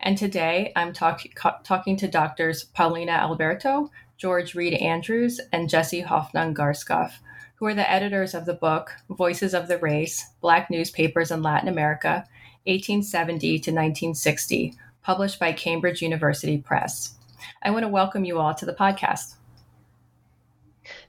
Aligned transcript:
and 0.00 0.16
today 0.18 0.72
I'm 0.76 0.92
talk- 0.92 1.22
co- 1.34 1.56
talking 1.64 1.96
to 1.98 2.08
doctors 2.08 2.64
Paulina 2.64 3.12
Alberto, 3.12 3.90
George 4.16 4.54
Reid 4.54 4.74
Andrews, 4.74 5.40
and 5.52 5.68
Jesse 5.68 6.02
Hoffnung 6.02 6.54
Garskof, 6.54 7.12
who 7.56 7.66
are 7.66 7.74
the 7.74 7.90
editors 7.90 8.34
of 8.34 8.44
the 8.44 8.54
book 8.54 8.92
Voices 9.08 9.54
of 9.54 9.68
the 9.68 9.78
Race 9.78 10.30
Black 10.40 10.70
Newspapers 10.70 11.30
in 11.30 11.42
Latin 11.42 11.68
America, 11.68 12.26
1870 12.64 13.48
to 13.48 13.70
1960, 13.70 14.74
published 15.02 15.38
by 15.38 15.52
Cambridge 15.52 16.02
University 16.02 16.58
Press. 16.58 17.14
I 17.62 17.70
want 17.70 17.84
to 17.84 17.88
welcome 17.88 18.24
you 18.24 18.38
all 18.38 18.54
to 18.54 18.66
the 18.66 18.74
podcast. 18.74 19.36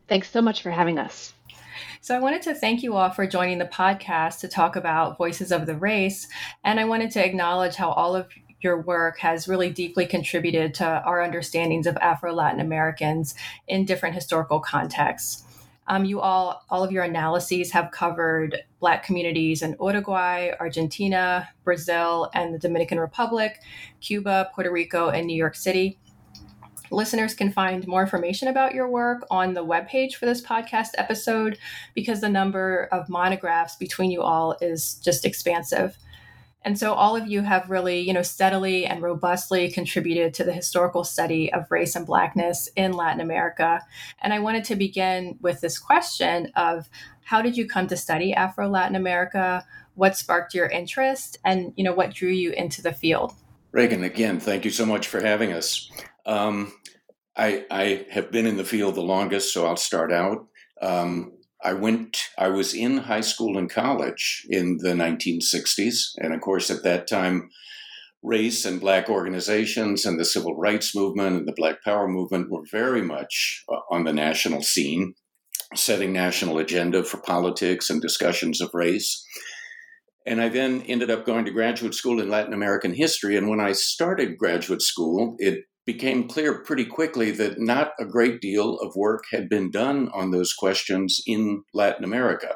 Thanks 0.08 0.30
so 0.30 0.41
much 0.41 0.61
for 0.61 0.71
having 0.71 0.97
us. 0.97 1.33
So, 1.99 2.15
I 2.15 2.19
wanted 2.19 2.41
to 2.43 2.55
thank 2.55 2.83
you 2.83 2.95
all 2.95 3.09
for 3.09 3.27
joining 3.27 3.58
the 3.58 3.65
podcast 3.65 4.39
to 4.39 4.47
talk 4.47 4.75
about 4.75 5.17
Voices 5.17 5.52
of 5.52 5.65
the 5.65 5.75
Race. 5.75 6.27
And 6.63 6.80
I 6.80 6.85
wanted 6.85 7.11
to 7.11 7.25
acknowledge 7.25 7.75
how 7.75 7.91
all 7.91 8.15
of 8.15 8.30
your 8.61 8.81
work 8.81 9.19
has 9.19 9.47
really 9.47 9.69
deeply 9.69 10.05
contributed 10.05 10.73
to 10.75 10.86
our 10.86 11.22
understandings 11.22 11.88
of 11.88 11.97
Afro 11.97 12.33
Latin 12.33 12.59
Americans 12.59 13.36
in 13.67 13.86
different 13.86 14.16
historical 14.16 14.59
contexts. 14.59 15.44
Um, 15.89 16.03
you 16.03 16.19
all, 16.19 16.66
all 16.69 16.83
of 16.83 16.91
your 16.91 17.03
analyses 17.03 17.72
have 17.72 17.91
covered 17.91 18.61
Black 18.80 19.03
communities 19.05 19.61
in 19.61 19.75
Uruguay, 19.80 20.52
Argentina, 20.59 21.47
Brazil, 21.64 22.30
and 22.33 22.53
the 22.53 22.59
Dominican 22.59 22.99
Republic, 22.99 23.61
Cuba, 24.02 24.52
Puerto 24.53 24.71
Rico, 24.71 25.09
and 25.09 25.27
New 25.27 25.38
York 25.38 25.55
City. 25.55 25.97
Listeners 26.92 27.33
can 27.33 27.52
find 27.52 27.88
more 27.88 28.02
information 28.02 28.47
about 28.47 28.73
your 28.73 28.89
work 28.89 29.25
on 29.30 29.53
the 29.53 29.66
webpage 29.66 30.16
for 30.16 30.25
this 30.25 30.42
podcast 30.42 30.89
episode 30.97 31.58
because 31.94 32.21
the 32.21 32.30
number 32.30 32.88
of 32.92 33.09
monographs 33.09 33.75
between 33.75 34.11
you 34.11 34.21
all 34.21 34.55
is 34.61 34.95
just 34.95 35.25
expansive. 35.25 35.97
And 36.63 36.77
so 36.77 36.94
all 36.94 37.16
of 37.16 37.27
you 37.27 37.41
have 37.41 37.69
really, 37.69 38.00
you 38.00 38.13
know, 38.13 38.23
steadily 38.23 38.86
and 38.86 39.02
robustly 39.02 39.72
contributed 39.72 40.33
to 40.33 40.43
the 40.43 40.52
historical 40.52 41.04
study 41.04 41.52
of 41.54 41.71
race 41.71 41.95
and 41.95 42.05
blackness 42.05 42.67
in 42.76 42.93
Latin 42.93 43.21
America. 43.21 43.81
And 44.21 44.33
I 44.33 44.39
wanted 44.39 44.65
to 44.65 44.76
begin 44.76 45.37
with 45.39 45.61
this 45.61 45.77
question 45.80 46.52
of 46.55 46.89
how 47.23 47.42
did 47.42 47.58
you 47.58 47.67
come 47.67 47.87
to 47.87 47.98
study 47.98 48.33
Afro 48.33 48.67
Latin 48.67 48.95
America? 48.95 49.65
What 49.95 50.17
sparked 50.17 50.54
your 50.54 50.67
interest 50.67 51.37
and, 51.45 51.73
you 51.77 51.83
know, 51.83 51.93
what 51.93 52.14
drew 52.14 52.31
you 52.31 52.52
into 52.52 52.81
the 52.81 52.93
field? 52.93 53.33
Reighan, 53.73 54.04
again, 54.04 54.39
thank 54.39 54.65
you 54.65 54.71
so 54.71 54.86
much 54.86 55.08
for 55.08 55.21
having 55.21 55.54
us. 55.54 55.92
Um, 56.26 56.73
I, 57.36 57.65
I, 57.70 58.05
have 58.10 58.31
been 58.31 58.48
in 58.48 58.58
the 58.58 58.64
field 58.64 58.95
the 58.95 59.02
longest, 59.02 59.54
so 59.54 59.65
I'll 59.65 59.77
start 59.77 60.11
out. 60.11 60.48
Um, 60.81 61.36
I 61.63 61.73
went, 61.73 62.17
I 62.37 62.49
was 62.49 62.73
in 62.73 62.97
high 62.97 63.21
school 63.21 63.57
and 63.57 63.69
college 63.69 64.45
in 64.49 64.77
the 64.79 64.93
1960s. 64.93 66.11
And 66.17 66.33
of 66.33 66.41
course, 66.41 66.69
at 66.69 66.83
that 66.83 67.07
time, 67.07 67.49
race 68.23 68.65
and 68.65 68.79
black 68.79 69.09
organizations 69.09 70.05
and 70.05 70.19
the 70.19 70.25
civil 70.25 70.55
rights 70.55 70.95
movement 70.95 71.37
and 71.37 71.47
the 71.47 71.53
black 71.55 71.83
power 71.83 72.07
movement 72.07 72.51
were 72.51 72.63
very 72.71 73.01
much 73.01 73.63
uh, 73.71 73.79
on 73.89 74.03
the 74.03 74.13
national 74.13 74.61
scene, 74.61 75.13
setting 75.75 76.13
national 76.13 76.57
agenda 76.57 77.03
for 77.03 77.17
politics 77.17 77.89
and 77.89 78.01
discussions 78.01 78.61
of 78.61 78.69
race. 78.73 79.23
And 80.25 80.41
I 80.41 80.49
then 80.49 80.81
ended 80.83 81.09
up 81.09 81.25
going 81.25 81.45
to 81.45 81.51
graduate 81.51 81.93
school 81.93 82.19
in 82.19 82.29
Latin 82.29 82.53
American 82.53 82.93
history. 82.93 83.37
And 83.37 83.47
when 83.47 83.61
I 83.61 83.71
started 83.71 84.37
graduate 84.37 84.81
school, 84.81 85.35
it 85.39 85.63
became 85.87 86.27
clear 86.27 86.61
pretty 86.64 86.86
quickly 86.86 87.31
that 87.31 87.59
not 87.59 87.93
a 87.98 88.05
great 88.05 88.42
deal 88.42 88.77
of 88.80 88.95
work 88.95 89.23
had 89.31 89.48
been 89.48 89.71
done 89.71 90.09
on 90.14 90.30
those 90.30 90.53
questions 90.53 91.23
in 91.25 91.64
Latin 91.73 92.03
America. 92.03 92.53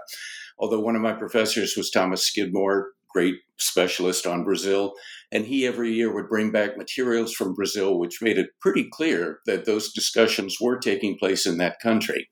Although 0.59 0.81
one 0.81 0.97
of 0.97 1.01
my 1.01 1.13
professors 1.13 1.73
was 1.77 1.89
Thomas 1.89 2.27
Skidmore, 2.27 2.89
great 3.09 3.35
specialist 3.57 4.27
on 4.27 4.43
Brazil, 4.43 4.93
and 5.31 5.45
he 5.45 5.65
every 5.65 5.93
year 5.93 6.13
would 6.13 6.27
bring 6.27 6.51
back 6.51 6.77
materials 6.77 7.33
from 7.33 7.53
Brazil, 7.53 7.97
which 7.97 8.21
made 8.21 8.37
it 8.37 8.49
pretty 8.59 8.89
clear 8.91 9.39
that 9.45 9.65
those 9.65 9.93
discussions 9.93 10.57
were 10.59 10.77
taking 10.77 11.17
place 11.17 11.45
in 11.45 11.57
that 11.57 11.79
country. 11.81 12.29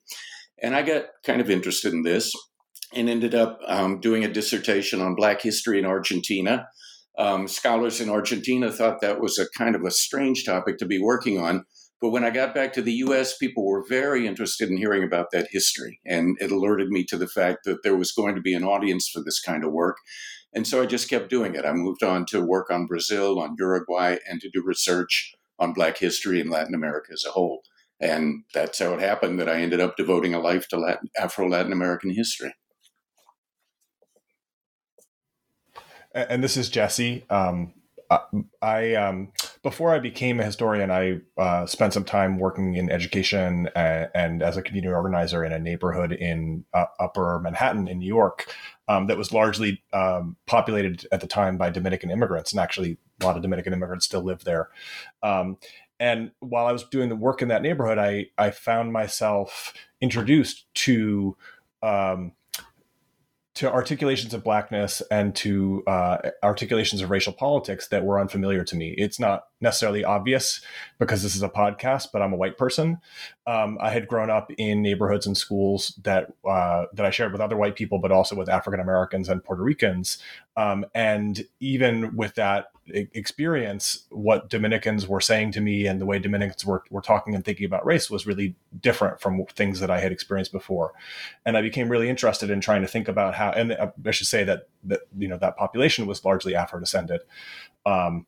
And 0.62 0.76
I 0.76 0.82
got 0.82 1.04
kind 1.24 1.40
of 1.40 1.48
interested 1.48 1.94
in 1.94 2.02
this 2.02 2.30
and 2.94 3.08
ended 3.08 3.34
up 3.34 3.58
um, 3.66 4.00
doing 4.00 4.22
a 4.22 4.32
dissertation 4.32 5.00
on 5.00 5.14
Black 5.14 5.40
history 5.40 5.78
in 5.78 5.86
Argentina 5.86 6.66
um, 7.20 7.46
scholars 7.46 8.00
in 8.00 8.08
Argentina 8.08 8.72
thought 8.72 9.02
that 9.02 9.20
was 9.20 9.38
a 9.38 9.46
kind 9.56 9.76
of 9.76 9.84
a 9.84 9.90
strange 9.90 10.44
topic 10.44 10.78
to 10.78 10.86
be 10.86 10.98
working 10.98 11.38
on. 11.38 11.64
But 12.00 12.10
when 12.10 12.24
I 12.24 12.30
got 12.30 12.54
back 12.54 12.72
to 12.72 12.82
the 12.82 12.94
US, 13.04 13.36
people 13.36 13.66
were 13.66 13.84
very 13.86 14.26
interested 14.26 14.70
in 14.70 14.78
hearing 14.78 15.04
about 15.04 15.26
that 15.32 15.48
history. 15.50 16.00
And 16.06 16.38
it 16.40 16.50
alerted 16.50 16.88
me 16.88 17.04
to 17.04 17.18
the 17.18 17.28
fact 17.28 17.58
that 17.66 17.82
there 17.82 17.94
was 17.94 18.12
going 18.12 18.36
to 18.36 18.40
be 18.40 18.54
an 18.54 18.64
audience 18.64 19.06
for 19.12 19.22
this 19.22 19.38
kind 19.38 19.64
of 19.64 19.72
work. 19.72 19.98
And 20.54 20.66
so 20.66 20.82
I 20.82 20.86
just 20.86 21.10
kept 21.10 21.28
doing 21.28 21.54
it. 21.54 21.66
I 21.66 21.74
moved 21.74 22.02
on 22.02 22.24
to 22.30 22.40
work 22.40 22.70
on 22.70 22.86
Brazil, 22.86 23.38
on 23.38 23.54
Uruguay, 23.58 24.16
and 24.26 24.40
to 24.40 24.50
do 24.50 24.62
research 24.64 25.34
on 25.58 25.74
Black 25.74 25.98
history 25.98 26.40
in 26.40 26.48
Latin 26.48 26.74
America 26.74 27.10
as 27.12 27.24
a 27.28 27.32
whole. 27.32 27.60
And 28.00 28.44
that's 28.54 28.78
how 28.78 28.94
it 28.94 29.00
happened 29.00 29.38
that 29.38 29.48
I 29.48 29.60
ended 29.60 29.78
up 29.78 29.98
devoting 29.98 30.32
a 30.32 30.40
life 30.40 30.68
to 30.68 30.98
Afro 31.18 31.50
Latin 31.50 31.72
American 31.72 32.14
history. 32.14 32.54
And 36.14 36.42
this 36.42 36.56
is 36.56 36.68
Jesse. 36.68 37.24
Um, 37.30 37.74
I 38.60 38.94
um, 38.94 39.32
before 39.62 39.94
I 39.94 40.00
became 40.00 40.40
a 40.40 40.44
historian, 40.44 40.90
I 40.90 41.20
uh, 41.38 41.66
spent 41.66 41.92
some 41.92 42.04
time 42.04 42.38
working 42.38 42.74
in 42.74 42.90
education 42.90 43.68
and, 43.76 44.08
and, 44.14 44.42
as 44.42 44.56
a 44.56 44.62
community 44.62 44.92
organizer 44.92 45.44
in 45.44 45.52
a 45.52 45.60
neighborhood 45.60 46.12
in 46.12 46.64
uh, 46.74 46.86
Upper 46.98 47.38
Manhattan 47.40 47.86
in 47.86 47.98
New 48.00 48.06
York 48.06 48.52
um, 48.88 49.06
that 49.06 49.16
was 49.16 49.32
largely 49.32 49.82
um, 49.92 50.36
populated 50.46 51.06
at 51.12 51.20
the 51.20 51.28
time 51.28 51.56
by 51.56 51.70
Dominican 51.70 52.10
immigrants, 52.10 52.50
and 52.50 52.60
actually 52.60 52.98
a 53.20 53.24
lot 53.24 53.36
of 53.36 53.42
Dominican 53.42 53.72
immigrants 53.72 54.06
still 54.06 54.22
live 54.22 54.42
there. 54.42 54.70
Um, 55.22 55.58
and 56.00 56.32
while 56.40 56.66
I 56.66 56.72
was 56.72 56.82
doing 56.84 57.10
the 57.10 57.16
work 57.16 57.42
in 57.42 57.48
that 57.48 57.62
neighborhood, 57.62 57.98
I 57.98 58.26
I 58.36 58.50
found 58.50 58.92
myself 58.92 59.72
introduced 60.00 60.66
to 60.74 61.36
um, 61.82 62.32
to 63.52 63.70
articulations 63.70 64.32
of 64.32 64.44
blackness 64.44 65.02
and 65.10 65.34
to 65.34 65.82
uh, 65.86 66.18
articulations 66.42 67.02
of 67.02 67.10
racial 67.10 67.32
politics 67.32 67.88
that 67.88 68.04
were 68.04 68.20
unfamiliar 68.20 68.62
to 68.64 68.76
me. 68.76 68.94
It's 68.96 69.18
not 69.18 69.44
necessarily 69.60 70.04
obvious 70.04 70.60
because 70.98 71.22
this 71.22 71.34
is 71.34 71.42
a 71.42 71.48
podcast, 71.48 72.08
but 72.12 72.22
I'm 72.22 72.32
a 72.32 72.36
white 72.36 72.56
person. 72.56 72.98
Um, 73.46 73.76
I 73.80 73.90
had 73.90 74.06
grown 74.06 74.30
up 74.30 74.52
in 74.56 74.82
neighborhoods 74.82 75.26
and 75.26 75.36
schools 75.36 75.98
that 76.04 76.32
uh, 76.48 76.84
that 76.92 77.04
I 77.04 77.10
shared 77.10 77.32
with 77.32 77.40
other 77.40 77.56
white 77.56 77.74
people, 77.74 77.98
but 77.98 78.12
also 78.12 78.36
with 78.36 78.48
African 78.48 78.80
Americans 78.80 79.28
and 79.28 79.42
Puerto 79.42 79.62
Ricans. 79.62 80.18
Um, 80.56 80.86
and 80.94 81.44
even 81.58 82.14
with 82.14 82.36
that 82.36 82.66
experience, 82.92 84.06
what 84.10 84.48
Dominicans 84.48 85.06
were 85.06 85.20
saying 85.20 85.52
to 85.52 85.60
me 85.60 85.86
and 85.86 86.00
the 86.00 86.06
way 86.06 86.18
Dominicans 86.18 86.64
were, 86.64 86.82
were 86.90 87.00
talking 87.00 87.34
and 87.34 87.44
thinking 87.44 87.66
about 87.66 87.86
race 87.86 88.10
was 88.10 88.26
really 88.26 88.54
different 88.80 89.20
from 89.20 89.44
things 89.54 89.80
that 89.80 89.90
I 89.90 90.00
had 90.00 90.12
experienced 90.12 90.52
before. 90.52 90.92
And 91.44 91.56
I 91.56 91.62
became 91.62 91.88
really 91.88 92.08
interested 92.08 92.50
in 92.50 92.60
trying 92.60 92.82
to 92.82 92.88
think 92.88 93.08
about 93.08 93.34
how, 93.34 93.50
and 93.50 93.72
I 93.72 94.10
should 94.10 94.26
say 94.26 94.44
that, 94.44 94.68
that 94.84 95.00
you 95.16 95.28
know, 95.28 95.38
that 95.38 95.56
population 95.56 96.06
was 96.06 96.24
largely 96.24 96.54
Afro 96.54 96.80
descended. 96.80 97.20
Um, 97.86 98.26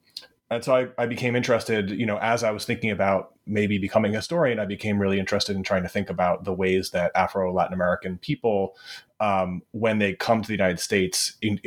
and 0.52 0.62
so 0.62 0.74
I, 0.74 0.88
I 0.98 1.06
became 1.06 1.34
interested, 1.34 1.90
you 1.90 2.04
know, 2.04 2.18
as 2.18 2.44
I 2.44 2.50
was 2.50 2.66
thinking 2.66 2.90
about 2.90 3.32
maybe 3.46 3.78
becoming 3.78 4.12
a 4.12 4.18
historian, 4.18 4.58
I 4.58 4.66
became 4.66 5.00
really 5.00 5.18
interested 5.18 5.56
in 5.56 5.62
trying 5.62 5.82
to 5.82 5.88
think 5.88 6.10
about 6.10 6.44
the 6.44 6.52
ways 6.52 6.90
that 6.90 7.10
Afro 7.14 7.52
Latin 7.52 7.72
American 7.72 8.18
people, 8.18 8.76
um, 9.18 9.62
when 9.70 9.98
they 9.98 10.12
come 10.12 10.42
to 10.42 10.46
the 10.46 10.52
United 10.52 10.78
States, 10.78 11.36
in, 11.40 11.58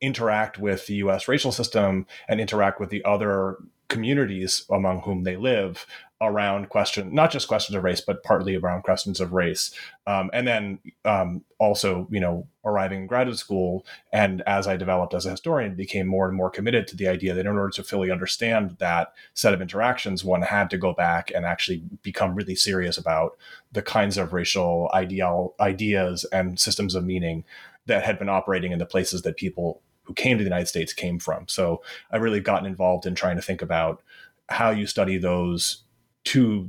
interact 0.00 0.58
with 0.58 0.86
the 0.86 0.94
US 0.96 1.28
racial 1.28 1.52
system 1.52 2.06
and 2.28 2.40
interact 2.40 2.80
with 2.80 2.90
the 2.90 3.04
other 3.04 3.56
communities 3.88 4.64
among 4.70 5.00
whom 5.02 5.22
they 5.22 5.36
live 5.36 5.86
around 6.20 6.70
question 6.70 7.14
not 7.14 7.30
just 7.30 7.46
questions 7.46 7.76
of 7.76 7.84
race 7.84 8.00
but 8.00 8.22
partly 8.22 8.56
around 8.56 8.82
questions 8.82 9.20
of 9.20 9.32
race. 9.32 9.70
Um, 10.06 10.30
and 10.32 10.46
then 10.46 10.78
um, 11.04 11.44
also 11.58 12.06
you 12.10 12.20
know 12.20 12.46
arriving 12.64 13.02
in 13.02 13.06
graduate 13.06 13.38
school 13.38 13.86
and 14.12 14.42
as 14.42 14.66
i 14.66 14.76
developed 14.76 15.14
as 15.14 15.24
a 15.24 15.30
historian 15.30 15.74
became 15.74 16.06
more 16.06 16.26
and 16.26 16.36
more 16.36 16.50
committed 16.50 16.86
to 16.86 16.96
the 16.96 17.08
idea 17.08 17.32
that 17.32 17.46
in 17.46 17.56
order 17.56 17.70
to 17.70 17.82
fully 17.82 18.10
understand 18.10 18.76
that 18.78 19.12
set 19.34 19.54
of 19.54 19.62
interactions 19.62 20.24
one 20.24 20.42
had 20.42 20.68
to 20.68 20.76
go 20.76 20.92
back 20.92 21.30
and 21.34 21.46
actually 21.46 21.82
become 22.02 22.34
really 22.34 22.54
serious 22.54 22.98
about 22.98 23.36
the 23.72 23.82
kinds 23.82 24.18
of 24.18 24.32
racial 24.32 24.90
ideal 24.92 25.54
ideas 25.60 26.24
and 26.32 26.58
systems 26.58 26.94
of 26.94 27.04
meaning 27.04 27.44
that 27.86 28.04
had 28.04 28.18
been 28.18 28.28
operating 28.28 28.72
in 28.72 28.78
the 28.78 28.86
places 28.86 29.22
that 29.22 29.36
people 29.36 29.82
who 30.04 30.14
came 30.14 30.38
to 30.38 30.44
the 30.44 30.50
united 30.50 30.66
states 30.66 30.92
came 30.92 31.18
from 31.18 31.46
so 31.48 31.82
i 32.10 32.16
really 32.16 32.40
gotten 32.40 32.66
involved 32.66 33.06
in 33.06 33.14
trying 33.14 33.36
to 33.36 33.42
think 33.42 33.62
about 33.62 34.02
how 34.48 34.70
you 34.70 34.86
study 34.86 35.18
those 35.18 35.84
two 36.24 36.68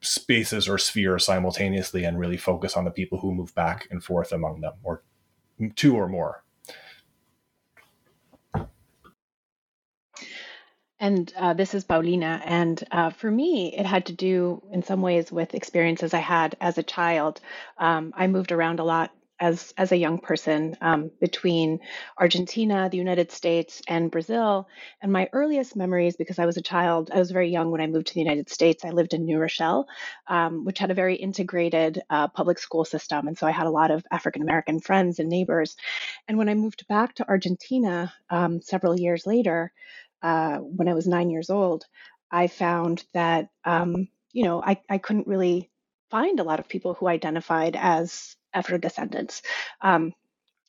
spaces 0.00 0.68
or 0.68 0.78
spheres 0.78 1.24
simultaneously 1.24 2.04
and 2.04 2.18
really 2.18 2.36
focus 2.36 2.76
on 2.76 2.84
the 2.84 2.90
people 2.90 3.18
who 3.18 3.34
move 3.34 3.54
back 3.54 3.88
and 3.90 4.04
forth 4.04 4.32
among 4.32 4.60
them 4.60 4.74
or 4.82 5.02
two 5.74 5.96
or 5.96 6.08
more 6.08 6.44
And 10.98 11.32
uh, 11.36 11.52
this 11.52 11.74
is 11.74 11.84
Paulina. 11.84 12.40
And 12.44 12.82
uh, 12.90 13.10
for 13.10 13.30
me, 13.30 13.74
it 13.76 13.84
had 13.84 14.06
to 14.06 14.12
do 14.12 14.62
in 14.72 14.82
some 14.82 15.02
ways 15.02 15.30
with 15.30 15.54
experiences 15.54 16.14
I 16.14 16.20
had 16.20 16.56
as 16.60 16.78
a 16.78 16.82
child. 16.82 17.40
Um, 17.78 18.14
I 18.16 18.26
moved 18.28 18.50
around 18.50 18.80
a 18.80 18.84
lot 18.84 19.12
as 19.38 19.72
as 19.76 19.92
a 19.92 19.96
young 19.96 20.18
person 20.18 20.76
um, 20.80 21.10
between 21.20 21.80
Argentina, 22.18 22.88
the 22.90 22.96
United 22.96 23.30
States, 23.30 23.82
and 23.86 24.10
Brazil. 24.10 24.68
And 25.02 25.12
my 25.12 25.28
earliest 25.32 25.76
memories, 25.76 26.16
because 26.16 26.38
I 26.38 26.46
was 26.46 26.56
a 26.56 26.62
child, 26.62 27.10
I 27.12 27.18
was 27.18 27.30
very 27.30 27.50
young 27.50 27.70
when 27.70 27.80
I 27.80 27.86
moved 27.86 28.06
to 28.08 28.14
the 28.14 28.20
United 28.20 28.48
States. 28.50 28.84
I 28.84 28.90
lived 28.90 29.14
in 29.14 29.24
New 29.24 29.38
Rochelle, 29.38 29.86
um, 30.26 30.64
which 30.64 30.78
had 30.78 30.90
a 30.90 30.94
very 30.94 31.16
integrated 31.16 32.00
uh, 32.10 32.28
public 32.28 32.58
school 32.58 32.84
system, 32.84 33.28
and 33.28 33.36
so 33.36 33.46
I 33.46 33.50
had 33.50 33.66
a 33.66 33.70
lot 33.70 33.90
of 33.90 34.04
African 34.10 34.42
American 34.42 34.80
friends 34.80 35.18
and 35.18 35.28
neighbors. 35.28 35.76
And 36.28 36.38
when 36.38 36.48
I 36.48 36.54
moved 36.54 36.86
back 36.88 37.14
to 37.16 37.28
Argentina 37.28 38.12
um, 38.30 38.60
several 38.62 38.98
years 38.98 39.26
later, 39.26 39.72
uh, 40.22 40.58
when 40.58 40.88
I 40.88 40.94
was 40.94 41.06
nine 41.06 41.30
years 41.30 41.50
old, 41.50 41.84
I 42.30 42.46
found 42.46 43.04
that 43.12 43.48
um, 43.64 44.08
you 44.32 44.44
know 44.44 44.62
I, 44.62 44.80
I 44.88 44.98
couldn't 44.98 45.26
really 45.26 45.70
find 46.10 46.40
a 46.40 46.44
lot 46.44 46.60
of 46.60 46.68
people 46.68 46.94
who 46.94 47.08
identified 47.08 47.76
as 47.76 48.36
Afro 48.56 48.78
descendants. 48.78 49.42
Um, 49.80 50.12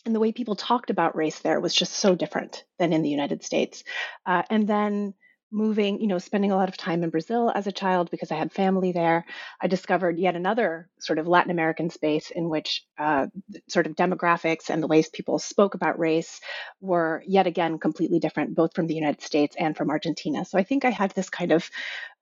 and 0.05 0.13
the 0.13 0.19
way 0.19 0.31
people 0.31 0.55
talked 0.55 0.89
about 0.89 1.15
race 1.15 1.39
there 1.39 1.59
was 1.59 1.73
just 1.73 1.93
so 1.93 2.15
different 2.15 2.63
than 2.79 2.93
in 2.93 3.01
the 3.01 3.09
United 3.09 3.43
States. 3.43 3.83
Uh, 4.25 4.43
and 4.49 4.67
then 4.67 5.13
moving, 5.51 6.01
you 6.01 6.07
know, 6.07 6.17
spending 6.17 6.51
a 6.51 6.55
lot 6.55 6.67
of 6.67 6.75
time 6.75 7.03
in 7.03 7.09
Brazil 7.09 7.51
as 7.53 7.67
a 7.67 7.71
child 7.71 8.11
because 8.11 8.31
I 8.31 8.35
had 8.35 8.51
family 8.51 8.91
there, 8.91 9.25
I 9.61 9.67
discovered 9.67 10.19
yet 10.19 10.35
another 10.35 10.89
sort 10.99 11.19
of 11.19 11.27
Latin 11.27 11.51
American 11.51 11.89
space 11.89 12.31
in 12.31 12.49
which 12.49 12.85
uh, 12.97 13.27
sort 13.69 13.87
of 13.87 13.95
demographics 13.95 14.69
and 14.69 14.83
the 14.83 14.87
ways 14.87 15.09
people 15.09 15.39
spoke 15.39 15.73
about 15.73 15.99
race 15.99 16.41
were 16.81 17.23
yet 17.25 17.47
again 17.47 17.79
completely 17.79 18.19
different, 18.19 18.55
both 18.55 18.75
from 18.75 18.87
the 18.87 18.95
United 18.95 19.21
States 19.21 19.55
and 19.57 19.77
from 19.77 19.89
Argentina. 19.89 20.43
So 20.43 20.57
I 20.57 20.63
think 20.63 20.83
I 20.83 20.89
had 20.89 21.11
this 21.11 21.29
kind 21.29 21.53
of 21.53 21.69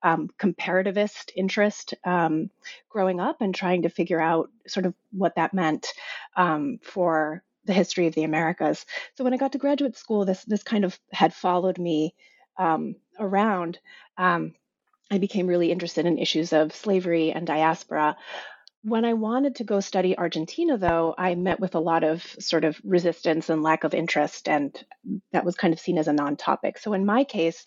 um, 0.02 0.28
comparativist 0.38 1.30
interest 1.34 1.94
um, 2.04 2.50
growing 2.88 3.18
up 3.18 3.40
and 3.40 3.54
trying 3.54 3.82
to 3.82 3.88
figure 3.88 4.20
out 4.20 4.50
sort 4.68 4.86
of 4.86 4.94
what 5.10 5.34
that 5.34 5.52
meant 5.52 5.88
um, 6.36 6.78
for 6.82 7.42
the 7.64 7.72
history 7.72 8.06
of 8.06 8.14
the 8.14 8.22
Americas. 8.22 8.86
So 9.16 9.24
when 9.24 9.34
I 9.34 9.38
got 9.38 9.52
to 9.52 9.58
graduate 9.58 9.96
school, 9.96 10.24
this 10.24 10.44
this 10.44 10.62
kind 10.62 10.84
of 10.84 10.96
had 11.10 11.34
followed 11.34 11.78
me 11.78 12.14
um, 12.58 12.94
around, 13.18 13.78
um, 14.18 14.54
I 15.10 15.18
became 15.18 15.46
really 15.46 15.70
interested 15.70 16.06
in 16.06 16.18
issues 16.18 16.52
of 16.52 16.74
slavery 16.74 17.32
and 17.32 17.46
diaspora. 17.46 18.16
When 18.82 19.04
I 19.04 19.14
wanted 19.14 19.56
to 19.56 19.64
go 19.64 19.80
study 19.80 20.16
Argentina, 20.16 20.78
though, 20.78 21.14
I 21.16 21.34
met 21.34 21.60
with 21.60 21.74
a 21.74 21.80
lot 21.80 22.04
of 22.04 22.22
sort 22.38 22.64
of 22.64 22.80
resistance 22.84 23.48
and 23.50 23.62
lack 23.62 23.84
of 23.84 23.94
interest, 23.94 24.48
and 24.48 24.76
that 25.32 25.44
was 25.44 25.56
kind 25.56 25.74
of 25.74 25.80
seen 25.80 25.98
as 25.98 26.08
a 26.08 26.12
non 26.12 26.36
topic. 26.36 26.78
So, 26.78 26.92
in 26.92 27.04
my 27.04 27.24
case, 27.24 27.64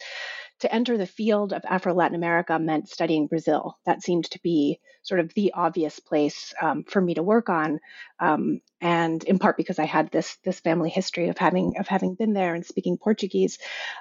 to 0.60 0.74
enter 0.74 0.98
the 0.98 1.06
field 1.06 1.54
of 1.54 1.64
Afro 1.66 1.94
Latin 1.94 2.16
America 2.16 2.60
meant 2.60 2.90
studying 2.90 3.28
Brazil. 3.28 3.78
That 3.86 4.04
seemed 4.04 4.26
to 4.32 4.40
be 4.42 4.80
sort 5.04 5.22
of 5.22 5.34
the 5.34 5.54
obvious 5.54 6.00
place 6.00 6.54
um, 6.62 6.84
for 6.84 7.02
me 7.02 7.14
to 7.14 7.24
work 7.24 7.50
on, 7.50 7.80
um, 8.20 8.62
and 8.82 9.24
in 9.24 9.40
part 9.40 9.58
because 9.58 9.80
I 9.80 9.86
had 9.86 10.12
this 10.12 10.38
this 10.44 10.60
family 10.60 10.90
history 10.90 11.30
of 11.30 11.38
having 11.38 11.78
of 11.80 11.88
having 11.88 12.16
been 12.16 12.34
there 12.34 12.56
and 12.56 12.66
speaking 12.66 12.98
Portuguese. 12.98 13.58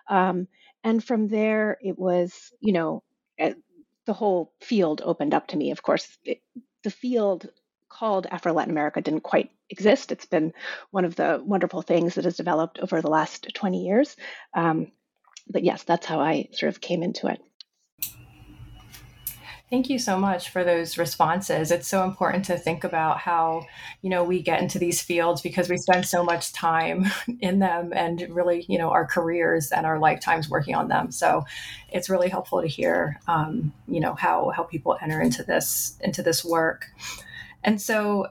Um, 0.09 0.49
and 0.85 1.03
from 1.03 1.29
there, 1.29 1.79
it 1.83 1.99
was, 1.99 2.53
you 2.61 2.73
know, 2.73 3.03
eh, 3.39 3.55
the 4.07 4.13
whole 4.13 4.53
field 4.61 5.03
opened 5.05 5.35
up 5.35 5.49
to 5.49 5.57
me. 5.57 5.71
Of 5.71 5.83
course, 5.83 6.17
it, 6.25 6.41
the 6.83 6.91
field 6.91 7.49
called 7.89 8.27
Afro 8.31 8.53
Latin 8.53 8.71
America 8.71 9.01
didn't 9.01 9.23
quite 9.23 9.51
exist. 9.71 10.13
It's 10.13 10.27
been 10.27 10.53
one 10.91 11.05
of 11.05 11.17
the 11.17 11.43
wonderful 11.45 11.83
things 11.83 12.15
that 12.15 12.25
has 12.25 12.37
developed 12.37 12.79
over 12.79 13.01
the 13.03 13.11
last 13.11 13.49
20 13.55 13.85
years. 13.85 14.17
Um, 14.55 14.93
but 15.49 15.65
yes, 15.65 15.83
that's 15.85 16.07
how 16.07 16.21
I 16.21 16.49
sort 16.53 16.69
of 16.69 16.81
came 16.81 17.03
into 17.03 17.29
it. 17.29 17.41
Thank 19.71 19.91
you 19.91 19.99
so 19.99 20.19
much 20.19 20.49
for 20.49 20.65
those 20.65 20.97
responses. 20.97 21.71
It's 21.71 21.87
so 21.87 22.05
important 22.05 22.47
to 22.47 22.57
think 22.57 22.85
about 22.85 23.19
how, 23.19 23.67
you 24.01 24.09
know, 24.09 24.25
we 24.25 24.41
get 24.41 24.63
into 24.63 24.79
these 24.79 25.03
fields 25.03 25.43
because 25.43 25.69
we 25.69 25.77
spend 25.77 26.07
so 26.07 26.25
much 26.25 26.55
time 26.55 27.05
in 27.41 27.59
them 27.59 27.93
and 27.95 28.27
really, 28.31 28.65
you 28.67 28.79
know, 28.79 28.89
our 28.89 29.07
careers 29.07 29.71
and 29.71 29.85
our 29.85 29.99
lifetimes 29.99 30.49
working 30.49 30.75
on 30.75 30.89
them. 30.89 31.13
So 31.13 31.45
it's 31.91 32.09
really 32.09 32.31
helpful 32.31 32.63
to 32.63 32.67
hear, 32.67 33.21
um, 33.29 33.75
you 33.87 34.01
know, 34.01 34.15
how 34.15 34.51
how 34.57 34.63
people 34.63 34.97
enter 35.03 35.21
into 35.21 35.43
this 35.43 35.99
into 36.01 36.23
this 36.23 36.43
work. 36.43 36.87
And 37.63 37.81
so 37.81 38.29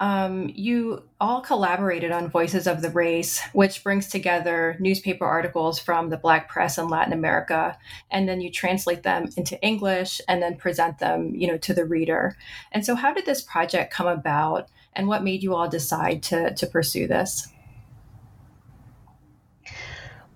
um, 0.00 0.50
you 0.54 1.02
all 1.20 1.42
collaborated 1.42 2.10
on 2.10 2.30
Voices 2.30 2.66
of 2.66 2.80
the 2.80 2.88
Race, 2.88 3.42
which 3.52 3.84
brings 3.84 4.08
together 4.08 4.76
newspaper 4.80 5.26
articles 5.26 5.78
from 5.78 6.08
the 6.08 6.16
Black 6.16 6.48
press 6.48 6.78
in 6.78 6.88
Latin 6.88 7.12
America, 7.12 7.76
and 8.10 8.26
then 8.26 8.40
you 8.40 8.50
translate 8.50 9.02
them 9.02 9.28
into 9.36 9.60
English 9.62 10.22
and 10.26 10.42
then 10.42 10.56
present 10.56 10.98
them, 10.98 11.34
you 11.34 11.46
know, 11.46 11.58
to 11.58 11.74
the 11.74 11.84
reader. 11.84 12.34
And 12.72 12.84
so, 12.84 12.94
how 12.94 13.12
did 13.12 13.26
this 13.26 13.42
project 13.42 13.92
come 13.92 14.06
about, 14.06 14.70
and 14.94 15.06
what 15.06 15.22
made 15.22 15.42
you 15.42 15.54
all 15.54 15.68
decide 15.68 16.22
to 16.24 16.54
to 16.54 16.66
pursue 16.66 17.06
this? 17.06 17.48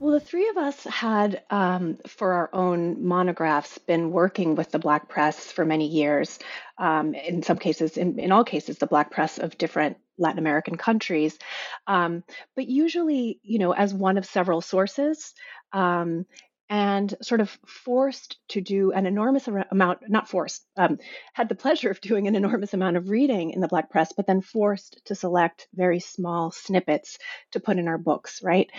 Well, 0.04 0.12
the 0.12 0.20
three 0.20 0.50
of 0.50 0.58
us 0.58 0.84
had, 0.84 1.44
um, 1.48 1.96
for 2.06 2.34
our 2.34 2.50
own 2.52 3.08
monographs, 3.08 3.78
been 3.78 4.10
working 4.10 4.54
with 4.54 4.70
the 4.70 4.78
Black 4.78 5.08
press 5.08 5.50
for 5.50 5.64
many 5.64 5.86
years. 5.86 6.38
Um, 6.76 7.14
in 7.14 7.42
some 7.42 7.56
cases, 7.56 7.96
in, 7.96 8.18
in 8.18 8.30
all 8.30 8.44
cases, 8.44 8.76
the 8.76 8.86
Black 8.86 9.10
press 9.10 9.38
of 9.38 9.56
different 9.56 9.96
Latin 10.18 10.38
American 10.38 10.76
countries. 10.76 11.38
Um, 11.86 12.22
but 12.54 12.68
usually, 12.68 13.40
you 13.42 13.58
know, 13.58 13.72
as 13.72 13.94
one 13.94 14.18
of 14.18 14.26
several 14.26 14.60
sources. 14.60 15.32
Um, 15.72 16.26
and 16.70 17.14
sort 17.20 17.42
of 17.42 17.58
forced 17.66 18.38
to 18.48 18.60
do 18.60 18.90
an 18.92 19.04
enormous 19.04 19.46
amount, 19.46 19.98
not 20.08 20.28
forced, 20.28 20.66
um, 20.78 20.98
had 21.34 21.48
the 21.48 21.54
pleasure 21.54 21.90
of 21.90 22.00
doing 22.00 22.26
an 22.26 22.34
enormous 22.34 22.72
amount 22.72 22.96
of 22.96 23.10
reading 23.10 23.50
in 23.50 23.60
the 23.60 23.68
Black 23.68 23.90
press, 23.90 24.12
but 24.16 24.26
then 24.26 24.40
forced 24.40 24.98
to 25.04 25.14
select 25.14 25.68
very 25.74 26.00
small 26.00 26.50
snippets 26.50 27.18
to 27.52 27.60
put 27.60 27.78
in 27.78 27.86
our 27.86 27.98
books, 27.98 28.42
right? 28.42 28.70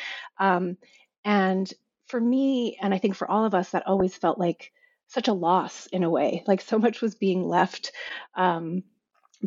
And 1.25 1.71
for 2.07 2.21
me, 2.21 2.77
and 2.81 2.93
I 2.93 2.99
think 2.99 3.15
for 3.15 3.29
all 3.29 3.45
of 3.45 3.55
us, 3.55 3.71
that 3.71 3.87
always 3.87 4.15
felt 4.15 4.39
like 4.39 4.71
such 5.07 5.27
a 5.27 5.33
loss 5.33 5.87
in 5.87 6.03
a 6.03 6.09
way, 6.09 6.43
like 6.47 6.61
so 6.61 6.79
much 6.79 7.01
was 7.01 7.15
being 7.15 7.47
left 7.47 7.91
um, 8.35 8.83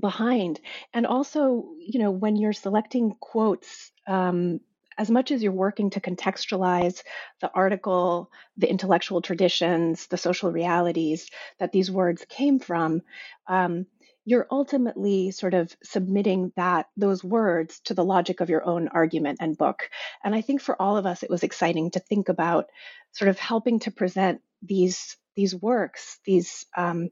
behind. 0.01 0.61
And 0.95 1.07
also, 1.07 1.71
you 1.81 2.01
know, 2.01 2.11
when 2.11 2.37
you're 2.37 2.53
selecting 2.53 3.17
quotes, 3.21 3.93
um, 4.07 4.61
as 4.99 5.11
much 5.11 5.31
as 5.31 5.43
you're 5.43 5.53
working 5.53 5.91
to 5.91 6.01
contextualize 6.01 7.03
the 7.41 7.51
article, 7.55 8.31
the 8.57 8.69
intellectual 8.69 9.23
traditions, 9.23 10.09
the 10.09 10.19
social 10.19 10.51
realities 10.51 11.31
that 11.59 11.71
these 11.73 11.91
words 11.91 12.27
came 12.29 12.59
from, 12.59 13.03
um, 13.47 13.87
you're 14.25 14.49
ultimately 14.51 15.31
sort 15.31 15.55
of 15.55 15.75
submitting 15.83 16.53
that 16.57 16.87
those 16.99 17.25
words 17.25 17.81
to 17.85 17.95
the 17.95 18.05
logic 18.05 18.41
of 18.41 18.51
your 18.51 18.63
own 18.67 18.89
argument 18.89 19.39
and 19.41 19.57
book. 19.57 19.89
And 20.23 20.35
i 20.35 20.43
think 20.43 20.61
for 20.61 20.81
all 20.83 20.99
of 20.99 21.07
us 21.07 21.23
it 21.23 21.31
was 21.31 21.45
exciting 21.45 21.93
to 21.93 22.01
think 22.01 22.29
about 22.29 22.67
sort 23.13 23.31
of 23.31 23.39
helping 23.39 23.79
to 23.81 23.91
present 23.91 24.43
these 24.61 25.17
these 25.35 25.55
works 25.55 26.19
these 26.27 26.67
um, 26.77 27.11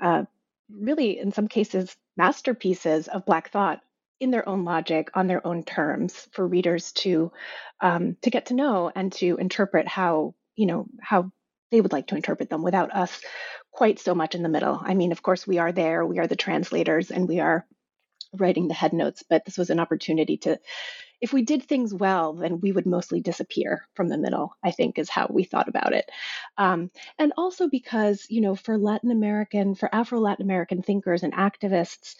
uh, 0.00 0.24
really 0.70 1.18
in 1.18 1.32
some 1.32 1.48
cases 1.48 1.94
masterpieces 2.16 3.08
of 3.08 3.26
black 3.26 3.50
thought 3.50 3.80
in 4.20 4.30
their 4.30 4.48
own 4.48 4.64
logic 4.64 5.10
on 5.14 5.26
their 5.26 5.46
own 5.46 5.62
terms 5.62 6.28
for 6.32 6.46
readers 6.46 6.92
to 6.92 7.32
um, 7.80 8.16
to 8.22 8.30
get 8.30 8.46
to 8.46 8.54
know 8.54 8.90
and 8.94 9.12
to 9.12 9.36
interpret 9.36 9.86
how 9.86 10.34
you 10.58 10.66
know, 10.66 10.86
how 11.00 11.30
they 11.70 11.80
would 11.80 11.92
like 11.92 12.08
to 12.08 12.16
interpret 12.16 12.50
them 12.50 12.62
without 12.62 12.94
us 12.94 13.20
quite 13.70 14.00
so 14.00 14.14
much 14.14 14.34
in 14.34 14.42
the 14.42 14.48
middle. 14.48 14.78
I 14.82 14.94
mean, 14.94 15.12
of 15.12 15.22
course, 15.22 15.46
we 15.46 15.58
are 15.58 15.72
there, 15.72 16.04
we 16.04 16.18
are 16.18 16.26
the 16.26 16.36
translators, 16.36 17.10
and 17.10 17.28
we 17.28 17.38
are 17.38 17.64
writing 18.36 18.66
the 18.66 18.74
head 18.74 18.92
notes, 18.92 19.22
but 19.28 19.44
this 19.44 19.56
was 19.56 19.70
an 19.70 19.78
opportunity 19.78 20.36
to, 20.38 20.58
if 21.20 21.32
we 21.32 21.42
did 21.42 21.64
things 21.64 21.92
well, 21.92 22.32
then 22.34 22.60
we 22.60 22.72
would 22.72 22.86
mostly 22.86 23.20
disappear 23.20 23.86
from 23.94 24.08
the 24.08 24.18
middle, 24.18 24.54
I 24.62 24.70
think 24.70 24.98
is 24.98 25.08
how 25.08 25.26
we 25.30 25.44
thought 25.44 25.68
about 25.68 25.92
it. 25.92 26.08
Um, 26.56 26.90
and 27.18 27.32
also 27.36 27.68
because, 27.68 28.26
you 28.28 28.40
know, 28.40 28.54
for 28.54 28.78
Latin 28.78 29.10
American, 29.10 29.74
for 29.74 29.92
Afro 29.92 30.20
Latin 30.20 30.44
American 30.44 30.82
thinkers 30.82 31.22
and 31.22 31.32
activists, 31.32 32.14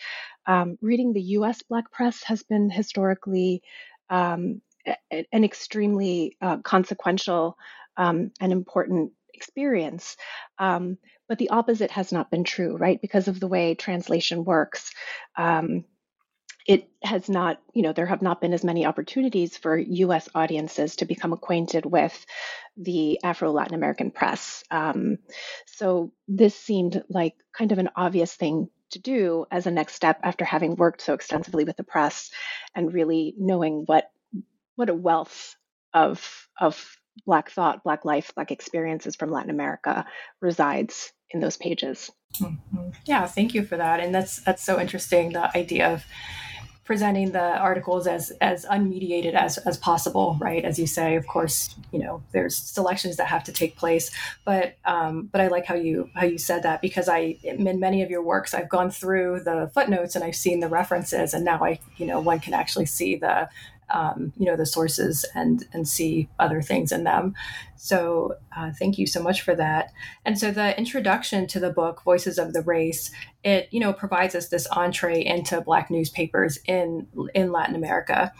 um, 0.46 0.78
reading 0.80 1.12
the 1.12 1.22
US 1.22 1.62
Black 1.62 1.90
press 1.92 2.22
has 2.24 2.42
been 2.42 2.70
historically 2.70 3.62
um, 4.10 4.62
an 5.10 5.44
extremely 5.44 6.36
uh, 6.40 6.58
consequential 6.58 7.56
um, 7.96 8.30
and 8.40 8.52
important 8.52 9.12
experience. 9.34 10.16
Um, 10.58 10.98
but 11.28 11.38
the 11.38 11.50
opposite 11.50 11.90
has 11.90 12.10
not 12.10 12.30
been 12.30 12.44
true, 12.44 12.76
right? 12.76 13.00
Because 13.00 13.28
of 13.28 13.38
the 13.38 13.48
way 13.48 13.74
translation 13.74 14.44
works. 14.44 14.92
It 16.68 16.88
has 17.02 17.28
not, 17.28 17.60
you 17.72 17.82
know, 17.82 17.92
there 17.92 18.06
have 18.06 18.22
not 18.22 18.40
been 18.40 18.52
as 18.52 18.62
many 18.62 18.86
opportunities 18.86 19.56
for 19.56 19.76
US 19.76 20.28
audiences 20.34 20.96
to 20.96 21.06
become 21.06 21.32
acquainted 21.32 21.84
with 21.84 22.26
the 22.76 23.18
Afro 23.24 23.50
Latin 23.50 23.74
American 23.74 24.12
press. 24.12 24.62
Um, 24.70 25.18
so 25.66 26.12
this 26.28 26.54
seemed 26.54 27.02
like 27.08 27.34
kind 27.52 27.72
of 27.72 27.78
an 27.78 27.88
obvious 27.96 28.34
thing 28.34 28.68
to 28.90 28.98
do 29.00 29.46
as 29.50 29.66
a 29.66 29.70
next 29.70 29.94
step 29.94 30.20
after 30.22 30.44
having 30.44 30.76
worked 30.76 31.00
so 31.00 31.14
extensively 31.14 31.64
with 31.64 31.76
the 31.76 31.84
press 31.84 32.30
and 32.74 32.92
really 32.92 33.34
knowing 33.38 33.84
what 33.86 34.10
what 34.76 34.88
a 34.88 34.94
wealth 34.94 35.56
of 35.92 36.48
of 36.60 36.96
black 37.26 37.50
thought, 37.50 37.82
black 37.82 38.04
life, 38.04 38.32
black 38.34 38.50
experiences 38.50 39.16
from 39.16 39.30
Latin 39.30 39.50
America 39.50 40.06
resides 40.40 41.12
in 41.30 41.40
those 41.40 41.56
pages. 41.56 42.10
Mm-hmm. 42.40 42.90
Yeah, 43.04 43.26
thank 43.26 43.54
you 43.54 43.64
for 43.64 43.76
that. 43.76 44.00
And 44.00 44.14
that's 44.14 44.40
that's 44.40 44.64
so 44.64 44.80
interesting 44.80 45.32
the 45.32 45.56
idea 45.56 45.92
of 45.92 46.04
presenting 46.88 47.32
the 47.32 47.58
articles 47.58 48.06
as 48.06 48.30
as 48.40 48.64
unmediated 48.64 49.34
as 49.34 49.58
as 49.58 49.76
possible 49.76 50.38
right? 50.40 50.64
As 50.64 50.78
you 50.78 50.86
say 50.86 51.16
of 51.16 51.26
course 51.26 51.76
you 51.92 51.98
know 51.98 52.22
there's 52.32 52.56
selections 52.56 53.18
that 53.18 53.26
have 53.26 53.44
to 53.44 53.52
take 53.52 53.76
place. 53.76 54.10
But 54.46 54.76
um, 54.86 55.28
but 55.30 55.42
i 55.42 55.48
like 55.48 55.66
how 55.66 55.74
you 55.74 56.08
how 56.14 56.24
you 56.24 56.38
said 56.38 56.62
that 56.62 56.80
because 56.80 57.06
i 57.06 57.36
in 57.42 57.78
many 57.78 58.02
of 58.02 58.08
your 58.10 58.22
works 58.22 58.54
i've 58.54 58.70
gone 58.70 58.90
through 58.90 59.40
the 59.40 59.70
footnotes 59.74 60.14
and 60.14 60.24
i've 60.24 60.34
seen 60.34 60.60
the 60.60 60.68
references 60.68 61.34
and 61.34 61.44
now 61.44 61.62
i 61.62 61.78
you 61.98 62.06
know 62.06 62.20
one 62.20 62.40
can 62.40 62.54
actually 62.54 62.86
see 62.86 63.16
the 63.16 63.48
um, 63.90 64.32
you 64.36 64.46
know 64.46 64.56
the 64.56 64.66
sources 64.66 65.24
and 65.34 65.66
and 65.72 65.88
see 65.88 66.28
other 66.38 66.62
things 66.62 66.92
in 66.92 67.04
them. 67.04 67.34
So 67.76 68.34
uh, 68.56 68.72
thank 68.78 68.98
you 68.98 69.06
so 69.06 69.22
much 69.22 69.42
for 69.42 69.54
that. 69.54 69.92
And 70.24 70.38
so 70.38 70.50
the 70.50 70.76
introduction 70.78 71.46
to 71.48 71.60
the 71.60 71.70
book 71.70 72.02
voices 72.02 72.38
of 72.38 72.52
the 72.52 72.62
race 72.62 73.10
it 73.44 73.68
you 73.70 73.80
know 73.80 73.92
provides 73.92 74.34
us 74.34 74.48
this 74.48 74.66
entree 74.68 75.24
into 75.24 75.60
black 75.60 75.90
newspapers 75.90 76.58
in 76.66 77.06
in 77.34 77.52
latin 77.52 77.76
america. 77.76 78.32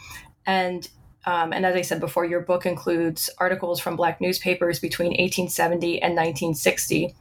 And 0.45 0.89
um, 1.25 1.51
and 1.53 1.65
as 1.65 1.75
I 1.75 1.81
said 1.81 1.99
before, 1.99 2.25
your 2.25 2.39
book 2.39 2.65
includes 2.65 3.29
articles 3.39 3.79
from 3.79 3.95
Black 3.95 4.21
newspapers 4.21 4.79
between 4.79 5.09
1870 5.09 6.01
and 6.01 6.15
1960. 6.15 7.13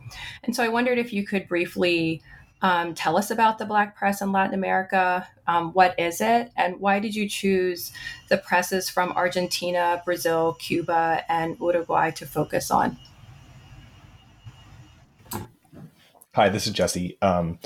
And 0.44 0.54
so 0.54 0.62
I 0.62 0.68
wondered 0.68 0.98
if 0.98 1.12
you 1.12 1.26
could 1.26 1.48
briefly 1.48 2.22
um, 2.62 2.94
tell 2.94 3.16
us 3.16 3.30
about 3.30 3.58
the 3.58 3.64
Black 3.64 3.96
press 3.96 4.20
in 4.20 4.32
Latin 4.32 4.54
America. 4.54 5.26
Um, 5.46 5.72
what 5.72 5.98
is 5.98 6.20
it, 6.20 6.50
and 6.56 6.80
why 6.80 6.98
did 6.98 7.14
you 7.14 7.28
choose 7.28 7.92
the 8.28 8.38
presses 8.38 8.90
from 8.90 9.12
Argentina, 9.12 10.02
Brazil, 10.04 10.54
Cuba, 10.54 11.24
and 11.28 11.56
Uruguay 11.60 12.10
to 12.12 12.26
focus 12.26 12.70
on? 12.70 12.98
Hi, 16.34 16.48
this 16.48 16.66
is 16.66 16.72
Jesse. 16.72 17.16
Um, 17.22 17.58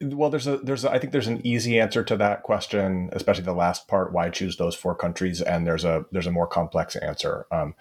well 0.00 0.28
there's 0.28 0.46
a 0.46 0.58
there's 0.58 0.84
a, 0.84 0.90
I 0.90 0.98
think 0.98 1.12
there's 1.12 1.28
an 1.28 1.46
easy 1.46 1.78
answer 1.78 2.02
to 2.02 2.16
that 2.16 2.42
question 2.42 3.10
especially 3.12 3.44
the 3.44 3.52
last 3.52 3.86
part 3.86 4.12
why 4.12 4.28
choose 4.28 4.56
those 4.56 4.74
four 4.74 4.94
countries 4.94 5.40
and 5.40 5.66
there's 5.66 5.84
a 5.84 6.04
there's 6.10 6.26
a 6.26 6.32
more 6.32 6.48
complex 6.48 6.96
answer 6.96 7.46
um, 7.52 7.74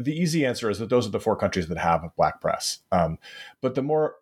the 0.00 0.14
easy 0.14 0.46
answer 0.46 0.70
is 0.70 0.78
that 0.78 0.88
those 0.88 1.06
are 1.06 1.10
the 1.10 1.20
four 1.20 1.36
countries 1.36 1.68
that 1.68 1.78
have 1.78 2.04
a 2.04 2.12
black 2.16 2.40
press 2.40 2.78
um, 2.90 3.18
but 3.60 3.74
the 3.74 3.82
more 3.82 4.16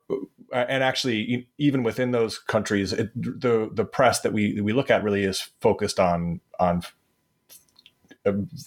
Uh, 0.52 0.66
and 0.68 0.82
actually 0.82 1.48
even 1.58 1.84
within 1.84 2.10
those 2.10 2.38
countries 2.38 2.92
it, 2.92 3.10
the 3.14 3.70
the 3.72 3.84
press 3.84 4.20
that 4.20 4.32
we 4.32 4.60
we 4.60 4.72
look 4.72 4.90
at 4.90 5.04
really 5.04 5.24
is 5.24 5.48
focused 5.60 6.00
on 6.00 6.40
on 6.58 6.82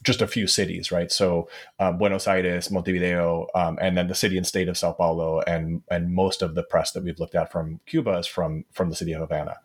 just 0.01 0.22
a 0.22 0.27
few 0.27 0.48
cities, 0.48 0.91
right? 0.91 1.12
So 1.12 1.48
um, 1.79 1.98
Buenos 1.98 2.27
Aires, 2.27 2.72
Montevideo, 2.72 3.48
um, 3.53 3.77
and 3.79 3.95
then 3.95 4.07
the 4.07 4.15
city 4.15 4.38
and 4.38 4.48
state 4.48 4.67
of 4.67 4.77
Sao 4.77 4.93
Paulo, 4.93 5.41
and 5.41 5.83
and 5.89 6.13
most 6.13 6.41
of 6.41 6.55
the 6.55 6.63
press 6.63 6.91
that 6.91 7.03
we've 7.03 7.19
looked 7.19 7.36
at 7.36 7.51
from 7.51 7.79
Cuba 7.86 8.17
is 8.17 8.27
from 8.27 8.65
from 8.72 8.89
the 8.89 8.95
city 8.95 9.13
of 9.13 9.22
Havana. 9.22 9.57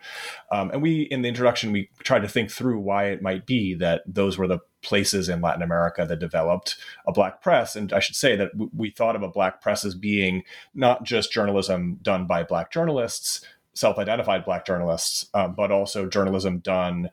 Um, 0.52 0.70
and 0.70 0.82
we 0.82 1.02
in 1.02 1.22
the 1.22 1.28
introduction 1.28 1.72
we 1.72 1.90
tried 2.02 2.22
to 2.22 2.28
think 2.28 2.50
through 2.50 2.80
why 2.80 3.06
it 3.06 3.22
might 3.22 3.46
be 3.46 3.74
that 3.74 4.02
those 4.06 4.36
were 4.36 4.46
the 4.46 4.60
places 4.82 5.28
in 5.28 5.40
Latin 5.40 5.62
America 5.62 6.04
that 6.06 6.18
developed 6.18 6.76
a 7.06 7.12
black 7.12 7.42
press. 7.42 7.74
And 7.74 7.92
I 7.92 7.98
should 7.98 8.14
say 8.14 8.36
that 8.36 8.52
w- 8.52 8.70
we 8.76 8.90
thought 8.90 9.16
of 9.16 9.22
a 9.22 9.28
black 9.28 9.60
press 9.60 9.84
as 9.84 9.94
being 9.94 10.44
not 10.74 11.02
just 11.04 11.32
journalism 11.32 11.98
done 12.02 12.26
by 12.26 12.44
black 12.44 12.70
journalists, 12.70 13.44
self-identified 13.74 14.44
black 14.44 14.64
journalists, 14.64 15.26
um, 15.34 15.54
but 15.54 15.72
also 15.72 16.06
journalism 16.06 16.58
done 16.58 17.10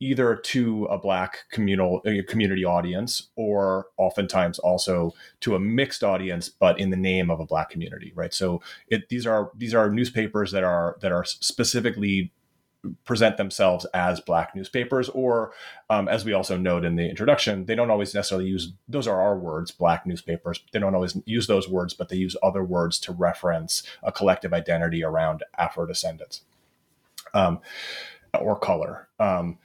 either 0.00 0.36
to 0.36 0.84
a 0.86 0.98
black 0.98 1.44
communal 1.50 2.02
community 2.28 2.64
audience 2.64 3.28
or 3.36 3.86
oftentimes 3.96 4.58
also 4.58 5.14
to 5.40 5.54
a 5.54 5.60
mixed 5.60 6.04
audience 6.04 6.48
but 6.48 6.78
in 6.78 6.90
the 6.90 6.96
name 6.96 7.30
of 7.30 7.40
a 7.40 7.46
black 7.46 7.70
community 7.70 8.12
right? 8.14 8.34
So 8.34 8.60
it, 8.88 9.08
these 9.08 9.26
are 9.26 9.50
these 9.54 9.74
are 9.74 9.90
newspapers 9.90 10.52
that 10.52 10.64
are 10.64 10.96
that 11.00 11.12
are 11.12 11.24
specifically 11.24 12.32
present 13.04 13.36
themselves 13.36 13.84
as 13.94 14.20
black 14.20 14.54
newspapers 14.54 15.08
or 15.08 15.52
um, 15.90 16.06
as 16.06 16.24
we 16.24 16.32
also 16.32 16.56
note 16.56 16.84
in 16.84 16.94
the 16.94 17.08
introduction 17.08 17.64
they 17.64 17.74
don't 17.74 17.90
always 17.90 18.14
necessarily 18.14 18.46
use 18.46 18.72
those 18.86 19.08
are 19.08 19.20
our 19.20 19.36
words 19.36 19.72
black 19.72 20.06
newspapers 20.06 20.60
they 20.70 20.78
don't 20.78 20.94
always 20.94 21.16
use 21.24 21.48
those 21.48 21.68
words 21.68 21.94
but 21.94 22.10
they 22.10 22.16
use 22.16 22.36
other 22.44 22.62
words 22.62 23.00
to 23.00 23.10
reference 23.10 23.82
a 24.04 24.12
collective 24.12 24.52
identity 24.52 25.02
around 25.02 25.42
afro 25.58 25.84
descendants 25.84 26.42
um, 27.34 27.60
or 28.40 28.58
color. 28.58 29.08
Um, 29.18 29.58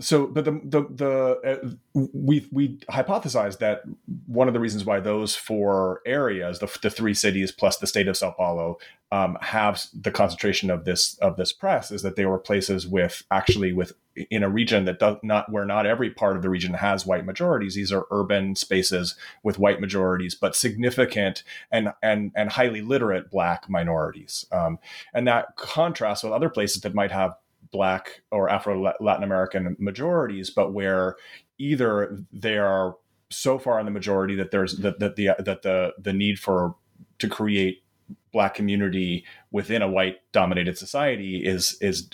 so 0.00 0.26
but 0.26 0.44
the 0.44 0.60
the 0.64 0.86
the 0.90 1.60
uh, 1.64 2.00
we 2.12 2.46
we 2.52 2.76
hypothesized 2.90 3.58
that 3.58 3.82
one 4.26 4.48
of 4.48 4.54
the 4.54 4.60
reasons 4.60 4.84
why 4.84 5.00
those 5.00 5.34
four 5.34 6.00
areas 6.06 6.58
the, 6.58 6.78
the 6.82 6.90
three 6.90 7.14
cities 7.14 7.50
plus 7.52 7.78
the 7.78 7.86
state 7.86 8.08
of 8.08 8.16
sao 8.16 8.30
paulo 8.30 8.78
um, 9.10 9.38
have 9.40 9.86
the 9.98 10.10
concentration 10.10 10.70
of 10.70 10.84
this 10.84 11.16
of 11.18 11.36
this 11.36 11.52
press 11.52 11.90
is 11.90 12.02
that 12.02 12.16
they 12.16 12.26
were 12.26 12.38
places 12.38 12.86
with 12.86 13.22
actually 13.30 13.72
with 13.72 13.92
in 14.30 14.42
a 14.42 14.50
region 14.50 14.84
that 14.84 14.98
does 14.98 15.16
not 15.22 15.50
where 15.50 15.64
not 15.64 15.86
every 15.86 16.10
part 16.10 16.36
of 16.36 16.42
the 16.42 16.50
region 16.50 16.74
has 16.74 17.06
white 17.06 17.24
majorities. 17.24 17.74
These 17.74 17.92
are 17.92 18.06
urban 18.10 18.54
spaces 18.54 19.14
with 19.42 19.58
white 19.58 19.80
majorities 19.80 20.34
but 20.34 20.54
significant 20.54 21.42
and 21.70 21.92
and 22.02 22.32
and 22.36 22.50
highly 22.50 22.82
literate 22.82 23.30
black 23.30 23.70
minorities. 23.70 24.44
Um, 24.52 24.78
and 25.14 25.26
that 25.26 25.56
contrasts 25.56 26.22
with 26.22 26.32
other 26.32 26.50
places 26.50 26.82
that 26.82 26.94
might 26.94 27.12
have 27.12 27.34
black 27.70 28.22
or 28.30 28.48
Afro 28.48 28.92
Latin 29.00 29.24
American 29.24 29.76
majorities, 29.78 30.50
but 30.50 30.72
where 30.72 31.16
either 31.58 32.18
they 32.32 32.58
are 32.58 32.96
so 33.30 33.58
far 33.58 33.78
in 33.78 33.84
the 33.84 33.92
majority 33.92 34.34
that 34.36 34.50
there's 34.50 34.76
that, 34.78 34.98
that 35.00 35.16
the 35.16 35.30
that 35.38 35.62
the 35.62 35.92
the 35.98 36.12
need 36.12 36.38
for 36.38 36.74
to 37.18 37.28
create 37.28 37.82
black 38.32 38.54
community 38.54 39.24
within 39.50 39.82
a 39.82 39.88
white 39.88 40.16
dominated 40.32 40.78
society 40.78 41.44
is 41.44 41.76
is 41.80 42.08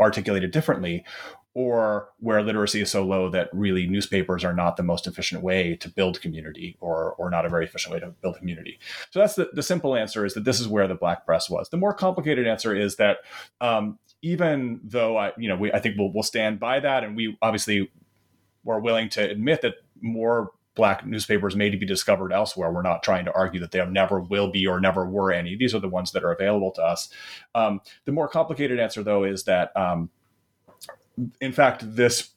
articulated 0.00 0.50
differently 0.50 1.04
or 1.54 2.08
where 2.18 2.42
literacy 2.42 2.80
is 2.80 2.90
so 2.90 3.04
low 3.04 3.28
that 3.28 3.48
really 3.52 3.86
newspapers 3.86 4.44
are 4.44 4.54
not 4.54 4.76
the 4.76 4.82
most 4.82 5.06
efficient 5.06 5.42
way 5.42 5.74
to 5.74 5.88
build 5.88 6.20
community 6.20 6.76
or 6.80 7.14
or 7.14 7.28
not 7.30 7.44
a 7.44 7.48
very 7.48 7.64
efficient 7.64 7.92
way 7.92 8.00
to 8.00 8.08
build 8.22 8.36
community 8.36 8.78
so 9.10 9.18
that's 9.18 9.34
the, 9.34 9.50
the 9.52 9.62
simple 9.62 9.96
answer 9.96 10.24
is 10.24 10.34
that 10.34 10.44
this 10.44 10.60
is 10.60 10.68
where 10.68 10.86
the 10.86 10.94
black 10.94 11.26
press 11.26 11.50
was 11.50 11.68
the 11.70 11.76
more 11.76 11.92
complicated 11.92 12.46
answer 12.46 12.74
is 12.74 12.96
that 12.96 13.18
um, 13.60 13.98
even 14.22 14.80
though 14.84 15.16
I, 15.16 15.32
you 15.38 15.48
know, 15.48 15.56
we, 15.56 15.72
I 15.72 15.78
think 15.78 15.96
we'll, 15.98 16.12
we'll 16.12 16.22
stand 16.22 16.60
by 16.60 16.80
that. 16.80 17.04
And 17.04 17.16
we 17.16 17.36
obviously 17.40 17.90
were 18.64 18.80
willing 18.80 19.08
to 19.10 19.28
admit 19.28 19.62
that 19.62 19.74
more 20.00 20.52
black 20.74 21.06
newspapers 21.06 21.56
may 21.56 21.70
be 21.70 21.86
discovered 21.86 22.32
elsewhere. 22.32 22.70
We're 22.70 22.82
not 22.82 23.02
trying 23.02 23.24
to 23.24 23.32
argue 23.32 23.60
that 23.60 23.70
there 23.70 23.86
never 23.86 24.20
will 24.20 24.50
be 24.50 24.66
or 24.66 24.80
never 24.80 25.06
were 25.06 25.32
any. 25.32 25.56
These 25.56 25.74
are 25.74 25.80
the 25.80 25.88
ones 25.88 26.12
that 26.12 26.22
are 26.22 26.32
available 26.32 26.70
to 26.72 26.82
us. 26.82 27.08
Um, 27.54 27.80
the 28.04 28.12
more 28.12 28.28
complicated 28.28 28.78
answer, 28.78 29.02
though, 29.02 29.24
is 29.24 29.44
that, 29.44 29.76
um, 29.76 30.10
in 31.40 31.52
fact, 31.52 31.82
this 31.96 32.30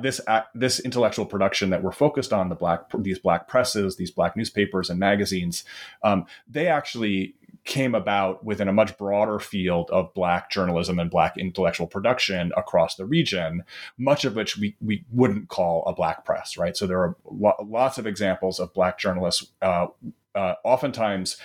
this 0.00 0.20
this 0.54 0.80
intellectual 0.80 1.24
production 1.24 1.70
that 1.70 1.82
we're 1.82 1.92
focused 1.92 2.32
on 2.32 2.48
the 2.48 2.54
black 2.54 2.90
these 2.98 3.18
black 3.18 3.48
presses, 3.48 3.96
these 3.96 4.10
black 4.10 4.36
newspapers 4.36 4.90
and 4.90 5.00
magazines, 5.00 5.64
um, 6.02 6.26
they 6.48 6.66
actually 6.66 7.34
came 7.64 7.94
about 7.94 8.44
within 8.44 8.68
a 8.68 8.72
much 8.72 8.96
broader 8.98 9.38
field 9.38 9.90
of 9.90 10.12
Black 10.14 10.50
journalism 10.50 10.98
and 10.98 11.10
Black 11.10 11.36
intellectual 11.38 11.86
production 11.86 12.52
across 12.56 12.96
the 12.96 13.06
region, 13.06 13.64
much 13.96 14.24
of 14.24 14.36
which 14.36 14.58
we, 14.58 14.76
we 14.80 15.04
wouldn't 15.10 15.48
call 15.48 15.82
a 15.86 15.94
Black 15.94 16.24
press, 16.24 16.58
right? 16.58 16.76
So 16.76 16.86
there 16.86 17.00
are 17.00 17.16
lo- 17.24 17.66
lots 17.66 17.96
of 17.96 18.06
examples 18.06 18.60
of 18.60 18.74
Black 18.74 18.98
journalists, 18.98 19.46
uh, 19.62 19.86
uh, 20.34 20.54
oftentimes 20.64 21.36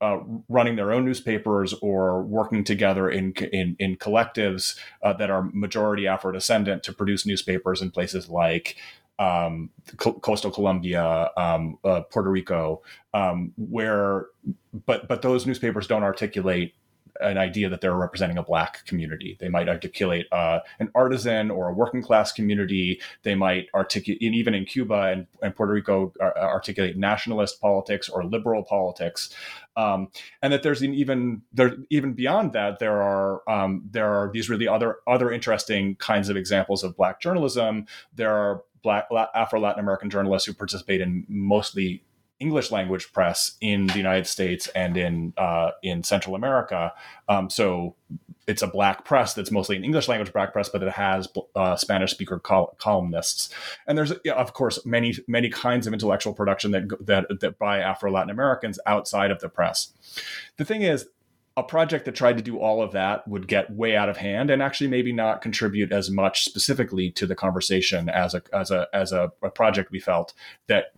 uh, 0.00 0.18
running 0.48 0.76
their 0.76 0.92
own 0.92 1.04
newspapers 1.04 1.72
or 1.74 2.22
working 2.22 2.64
together 2.64 3.08
in 3.08 3.32
in, 3.52 3.76
in 3.78 3.96
collectives 3.96 4.78
uh, 5.02 5.12
that 5.14 5.30
are 5.30 5.50
majority 5.52 6.06
Afro 6.06 6.32
descendant 6.32 6.82
to 6.84 6.92
produce 6.92 7.24
newspapers 7.26 7.80
in 7.80 7.90
places 7.90 8.28
like 8.28 8.76
um, 9.18 9.70
coastal 9.96 10.50
Colombia, 10.50 11.30
um, 11.38 11.78
uh, 11.84 12.02
Puerto 12.02 12.30
Rico, 12.30 12.82
um, 13.14 13.52
where 13.56 14.26
but 14.84 15.08
but 15.08 15.22
those 15.22 15.46
newspapers 15.46 15.86
don't 15.86 16.02
articulate 16.02 16.74
an 17.20 17.38
idea 17.38 17.68
that 17.68 17.80
they're 17.80 17.94
representing 17.94 18.38
a 18.38 18.42
black 18.42 18.84
community. 18.86 19.36
They 19.40 19.48
might 19.48 19.68
articulate 19.68 20.26
uh, 20.32 20.60
an 20.78 20.90
artisan 20.94 21.50
or 21.50 21.68
a 21.68 21.72
working 21.72 22.02
class 22.02 22.32
community. 22.32 23.00
They 23.22 23.34
might 23.34 23.68
articulate, 23.74 24.22
even 24.22 24.54
in 24.54 24.64
Cuba 24.64 25.02
and, 25.02 25.26
and 25.42 25.54
Puerto 25.54 25.72
Rico, 25.72 26.12
articulate 26.20 26.96
nationalist 26.96 27.60
politics 27.60 28.08
or 28.08 28.24
liberal 28.24 28.62
politics. 28.62 29.34
Um, 29.76 30.08
and 30.42 30.52
that 30.52 30.62
there's 30.62 30.80
an 30.80 30.94
even 30.94 31.42
there 31.52 31.76
even 31.90 32.14
beyond 32.14 32.54
that 32.54 32.78
there 32.78 33.02
are 33.02 33.42
um, 33.48 33.88
there 33.90 34.08
are 34.08 34.30
these 34.32 34.48
really 34.48 34.66
other 34.66 34.96
other 35.06 35.30
interesting 35.30 35.96
kinds 35.96 36.30
of 36.30 36.36
examples 36.36 36.82
of 36.82 36.96
black 36.96 37.20
journalism. 37.20 37.86
There 38.14 38.34
are 38.34 38.62
black 38.82 39.06
Afro 39.34 39.60
Latin 39.60 39.80
American 39.80 40.08
journalists 40.08 40.46
who 40.46 40.54
participate 40.54 41.00
in 41.00 41.26
mostly 41.28 42.04
English 42.38 42.70
language 42.70 43.12
press 43.12 43.56
in 43.60 43.86
the 43.86 43.96
United 43.96 44.26
States 44.26 44.68
and 44.68 44.96
in 44.96 45.32
uh, 45.36 45.70
in 45.82 46.02
Central 46.02 46.34
America. 46.34 46.92
Um, 47.28 47.48
so 47.48 47.96
it's 48.46 48.62
a 48.62 48.66
black 48.66 49.04
press 49.04 49.34
that's 49.34 49.50
mostly 49.50 49.76
an 49.76 49.84
English 49.84 50.06
language 50.08 50.32
black 50.32 50.52
press, 50.52 50.68
but 50.68 50.82
it 50.82 50.92
has 50.92 51.28
uh, 51.54 51.76
Spanish 51.76 52.12
speaker 52.12 52.38
col- 52.38 52.76
columnists. 52.78 53.52
And 53.86 53.98
there's, 53.98 54.12
yeah, 54.24 54.34
of 54.34 54.52
course, 54.52 54.84
many 54.84 55.14
many 55.26 55.48
kinds 55.48 55.86
of 55.86 55.92
intellectual 55.92 56.34
production 56.34 56.70
that 56.72 56.88
that 57.06 57.40
that 57.40 57.58
by 57.58 57.78
Afro 57.78 58.10
Latin 58.10 58.30
Americans 58.30 58.78
outside 58.86 59.30
of 59.30 59.40
the 59.40 59.48
press. 59.48 59.92
The 60.58 60.64
thing 60.64 60.82
is, 60.82 61.06
a 61.56 61.62
project 61.62 62.04
that 62.04 62.14
tried 62.14 62.36
to 62.36 62.42
do 62.42 62.58
all 62.58 62.82
of 62.82 62.92
that 62.92 63.26
would 63.26 63.48
get 63.48 63.70
way 63.70 63.96
out 63.96 64.10
of 64.10 64.18
hand 64.18 64.50
and 64.50 64.62
actually 64.62 64.88
maybe 64.88 65.12
not 65.12 65.40
contribute 65.40 65.90
as 65.90 66.10
much 66.10 66.44
specifically 66.44 67.10
to 67.12 67.26
the 67.26 67.34
conversation 67.34 68.08
as 68.10 68.34
a 68.34 68.42
as 68.52 68.70
a 68.70 68.86
as 68.92 69.10
a, 69.10 69.32
a 69.42 69.50
project 69.50 69.90
we 69.90 69.98
felt 69.98 70.34
that 70.66 70.92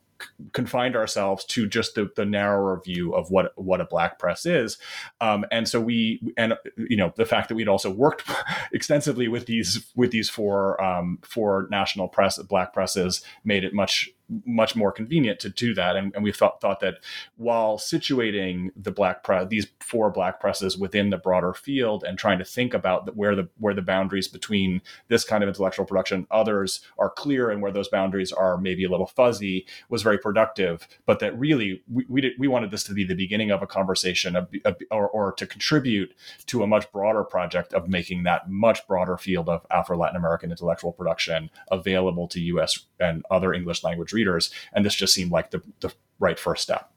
confined 0.53 0.97
ourselves 0.97 1.45
to 1.45 1.67
just 1.67 1.95
the, 1.95 2.11
the 2.17 2.25
narrower 2.25 2.81
view 2.85 3.15
of 3.15 3.31
what 3.31 3.53
what 3.57 3.81
a 3.81 3.85
black 3.85 4.19
press 4.19 4.47
is. 4.47 4.79
Um, 5.21 5.45
and 5.51 5.69
so 5.69 5.81
we 5.81 6.21
and 6.37 6.55
you 6.77 6.97
know 6.97 7.13
the 7.17 7.27
fact 7.27 7.49
that 7.49 7.55
we'd 7.55 7.69
also 7.69 7.91
worked 7.91 8.29
extensively 8.73 9.29
with 9.29 9.47
these 9.47 9.91
with 9.95 10.11
these 10.11 10.29
four 10.29 10.83
um, 10.83 11.19
four 11.23 11.69
national 11.71 12.09
press 12.09 12.39
black 12.39 12.73
presses 12.73 13.23
made 13.45 13.65
it 13.65 13.75
much 13.75 14.11
much 14.45 14.77
more 14.77 14.93
convenient 14.93 15.41
to 15.41 15.49
do 15.49 15.75
that. 15.75 15.97
And, 15.97 16.15
and 16.15 16.23
we 16.23 16.33
thought 16.33 16.61
thought 16.61 16.81
that 16.81 16.97
while 17.37 17.79
situating 17.79 18.71
the 18.77 18.91
black 18.91 19.23
press, 19.23 19.49
these 19.49 19.67
four 19.81 20.11
black 20.11 20.41
presses 20.41 20.77
within 20.77 21.11
the 21.11 21.17
broader 21.17 21.55
field, 21.55 22.05
and 22.05 22.19
trying 22.19 22.39
to 22.39 22.45
think 22.45 22.75
about 22.75 23.17
where 23.17 23.35
the 23.35 23.49
where 23.59 23.75
the 23.75 23.83
boundaries 23.83 24.29
between 24.29 24.83
this 25.09 25.25
kind 25.25 25.43
of 25.43 25.49
intellectual 25.49 25.87
production 25.87 26.27
others 26.31 26.81
are 26.99 27.11
clear, 27.11 27.51
and 27.51 27.63
where 27.63 27.73
those 27.73 27.89
boundaries 27.89 28.33
are 28.33 28.59
maybe 28.59 28.85
a 28.85 28.91
little 28.91 29.07
fuzzy, 29.07 29.67
was 29.89 30.03
very 30.03 30.19
productive. 30.19 30.87
But 31.07 31.21
that 31.21 31.39
really 31.39 31.83
we 31.91 32.05
we, 32.09 32.21
did, 32.21 32.33
we 32.39 32.49
wanted 32.49 32.71
this 32.71 32.85
to 32.85 32.95
be 32.95 33.05
the 33.05 33.15
beginning 33.15 33.51
of 33.51 33.63
a 33.63 33.67
conversation, 33.67 34.37
of, 34.37 34.49
or, 34.91 35.09
or 35.09 35.33
to 35.33 35.47
contribute 35.47 36.15
to 36.47 36.63
a 36.63 36.67
much 36.67 36.91
broader 36.93 37.25
project 37.25 37.73
of 37.73 37.89
making 37.89 38.25
that 38.25 38.51
much 38.51 38.87
broader 38.87 39.17
field 39.17 39.49
of 39.49 39.67
Afro 39.71 39.97
Latin 39.97 40.17
American 40.17 40.51
intellectual 40.51 40.93
production 40.93 41.51
available 41.71 42.29
to 42.29 42.41
U.S. 42.41 42.87
and 43.01 43.25
other 43.31 43.53
English 43.53 43.85
language 43.85 44.13
readers. 44.19 44.51
And 44.73 44.85
this 44.85 44.95
just 44.95 45.15
seemed 45.15 45.31
like 45.31 45.51
the, 45.51 45.63
the 45.81 45.93
right 46.19 46.39
first 46.39 46.63
step. 46.63 46.91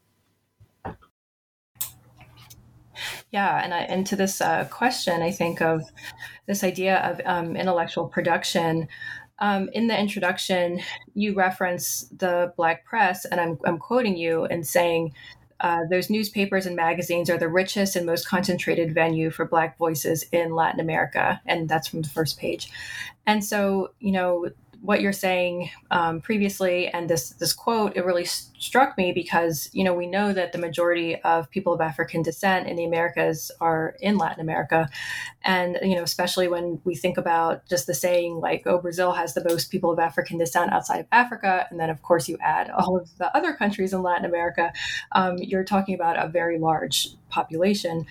Yeah, 3.31 3.63
and 3.63 3.73
I, 3.73 3.79
and 3.93 4.05
to 4.07 4.15
this 4.15 4.41
uh, 4.41 4.65
question, 4.65 5.21
I 5.21 5.31
think 5.31 5.61
of 5.61 5.83
this 6.47 6.63
idea 6.63 6.97
of 6.97 7.21
um, 7.25 7.55
intellectual 7.55 8.07
production. 8.07 8.87
Um, 9.39 9.69
in 9.73 9.87
the 9.87 9.97
introduction, 9.97 10.81
you 11.13 11.33
reference 11.33 12.11
the 12.17 12.53
Black 12.57 12.85
press, 12.85 13.25
and 13.25 13.39
I'm, 13.39 13.57
I'm 13.65 13.79
quoting 13.79 14.17
you 14.17 14.45
and 14.45 14.67
saying 14.67 15.13
uh, 15.61 15.81
those 15.89 16.09
newspapers 16.09 16.65
and 16.65 16.75
magazines 16.75 17.29
are 17.29 17.37
the 17.37 17.47
richest 17.47 17.95
and 17.95 18.05
most 18.05 18.27
concentrated 18.27 18.93
venue 18.93 19.31
for 19.31 19.45
Black 19.45 19.77
voices 19.77 20.25
in 20.31 20.53
Latin 20.53 20.79
America. 20.79 21.39
And 21.45 21.69
that's 21.69 21.87
from 21.87 22.01
the 22.01 22.09
first 22.09 22.39
page. 22.39 22.71
And 23.25 23.43
so, 23.43 23.93
you 23.99 24.11
know, 24.11 24.49
what 24.81 25.01
you're 25.01 25.13
saying 25.13 25.69
um, 25.91 26.21
previously 26.21 26.87
and 26.87 27.09
this 27.09 27.29
this 27.31 27.53
quote 27.53 27.95
it 27.95 28.03
really 28.03 28.25
struck 28.25 28.97
me 28.97 29.11
because 29.11 29.69
you 29.73 29.83
know 29.83 29.93
we 29.93 30.07
know 30.07 30.33
that 30.33 30.51
the 30.51 30.57
majority 30.57 31.15
of 31.21 31.49
people 31.49 31.73
of 31.73 31.81
African 31.81 32.21
descent 32.21 32.67
in 32.67 32.75
the 32.75 32.85
Americas 32.85 33.51
are 33.59 33.95
in 33.99 34.17
Latin 34.17 34.41
America, 34.41 34.89
and 35.43 35.77
you 35.81 35.95
know 35.95 36.03
especially 36.03 36.47
when 36.47 36.79
we 36.83 36.95
think 36.95 37.17
about 37.17 37.67
just 37.67 37.87
the 37.87 37.93
saying 37.93 38.39
like 38.39 38.63
oh 38.65 38.79
Brazil 38.79 39.11
has 39.13 39.33
the 39.33 39.43
most 39.43 39.71
people 39.71 39.91
of 39.91 39.99
African 39.99 40.37
descent 40.37 40.71
outside 40.71 40.99
of 40.99 41.07
Africa, 41.11 41.67
and 41.69 41.79
then 41.79 41.89
of 41.89 42.01
course 42.01 42.27
you 42.27 42.37
add 42.41 42.69
all 42.69 42.97
of 42.97 43.17
the 43.17 43.35
other 43.35 43.53
countries 43.53 43.93
in 43.93 44.01
Latin 44.01 44.25
America, 44.25 44.71
um, 45.11 45.37
you're 45.37 45.63
talking 45.63 45.95
about 45.95 46.23
a 46.23 46.27
very 46.27 46.59
large 46.59 47.09
population, 47.31 48.05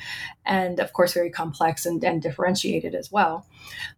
and 0.44 0.80
of 0.80 0.92
course 0.92 1.12
very 1.12 1.30
complex 1.30 1.86
and, 1.86 2.02
and 2.02 2.22
differentiated 2.22 2.94
as 2.94 3.12
well. 3.12 3.46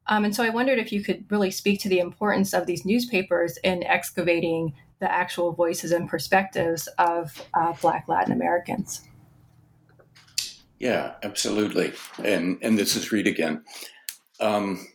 Um, 0.09 0.25
and 0.25 0.35
so 0.35 0.43
I 0.43 0.51
wondered 0.51 0.79
if 0.79 0.93
you 0.93 1.03
could 1.03 1.25
really 1.31 1.51
speak 1.51 1.81
to 1.81 1.89
the 1.89 2.01
importance 2.01 2.53
of 2.53 2.67
these 2.67 2.85
newspapers 2.85 3.57
in 3.63 3.83
excavating 3.85 4.75
the 5.01 5.11
actual 5.11 5.53
voices 5.53 5.91
and 5.91 6.09
perspectives 6.09 6.89
of 6.99 7.45
uh, 7.55 7.73
Black 7.81 8.05
Latin 8.09 8.33
Americans. 8.33 9.03
Yeah, 10.79 11.15
absolutely. 11.23 11.93
And 12.23 12.59
and 12.63 12.79
this 12.79 12.97
is 12.97 13.13
Reid 13.13 13.27
again. 13.27 13.65
Um, 14.41 14.87